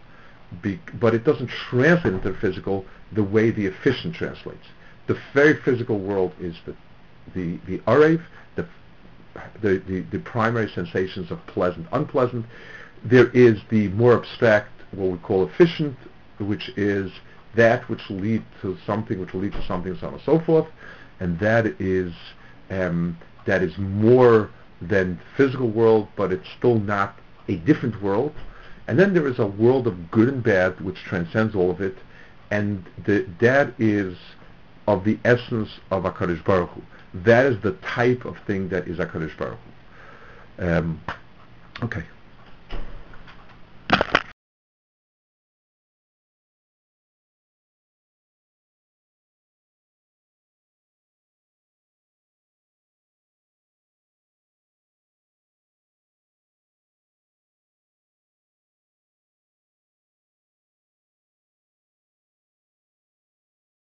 be, 0.61 0.79
but 0.95 1.15
it 1.15 1.25
doesn't 1.25 1.49
translate 1.49 2.13
into 2.15 2.33
the 2.33 2.39
physical 2.39 2.85
the 3.13 3.23
way 3.23 3.51
the 3.51 3.67
efficient 3.67 4.15
translates. 4.15 4.67
The 5.07 5.19
very 5.33 5.55
physical 5.55 5.99
world 5.99 6.33
is 6.41 6.57
the 6.67 6.75
the 7.35 7.59
the 7.67 7.79
arev, 7.81 8.23
the 8.57 8.67
the, 9.63 9.79
the, 9.87 10.01
the 10.11 10.19
primary 10.19 10.71
sensations 10.75 11.31
of 11.31 11.45
pleasant, 11.47 11.87
unpleasant. 11.93 12.45
There 13.05 13.29
is 13.31 13.61
the 13.71 13.89
more 13.89 14.15
abstract, 14.19 14.73
what 14.91 15.11
we 15.11 15.19
call 15.19 15.47
efficient, 15.47 15.97
which 16.39 16.71
is 16.77 17.11
that 17.55 17.89
which 17.89 18.09
will 18.09 18.17
lead 18.19 18.43
to 18.63 18.77
something, 18.87 19.19
which 19.19 19.33
will 19.33 19.41
lead 19.41 19.53
to 19.53 19.65
something, 19.67 19.93
and 19.93 20.01
so 20.01 20.07
on 20.09 20.15
and 20.15 20.23
so 20.23 20.39
forth, 20.41 20.67
and 21.19 21.39
that 21.41 21.67
is 21.81 22.13
um, 22.71 23.17
that 23.47 23.63
is 23.63 23.77
more 23.79 24.51
than 24.81 25.21
physical 25.37 25.69
world, 25.69 26.09
but 26.17 26.33
it's 26.33 26.49
still 26.57 26.79
not 26.79 27.19
a 27.49 27.57
different 27.57 28.01
world. 28.03 28.33
And 28.87 28.99
then 28.99 29.15
there 29.15 29.27
is 29.27 29.39
a 29.39 29.47
world 29.47 29.87
of 29.87 30.11
good 30.11 30.29
and 30.29 30.43
bad, 30.43 30.81
which 30.81 30.97
transcends 30.97 31.55
all 31.55 31.71
of 31.71 31.81
it, 31.81 31.97
and 32.51 32.85
the, 33.07 33.27
that 33.41 33.75
is 33.79 34.17
of 34.89 35.05
the 35.05 35.19
essence 35.25 35.69
of 35.91 36.05
HaKadosh 36.05 36.45
Baruch 36.45 36.71
Hu. 36.71 36.83
That 37.15 37.47
is 37.47 37.61
the 37.63 37.73
type 37.73 38.25
of 38.25 38.37
thing 38.47 38.69
that 38.71 38.89
is 38.89 38.99
HaKadosh 38.99 39.37
Baruch 39.39 39.59
Hu. 40.59 40.67
Um, 40.67 41.01
okay. 41.83 42.05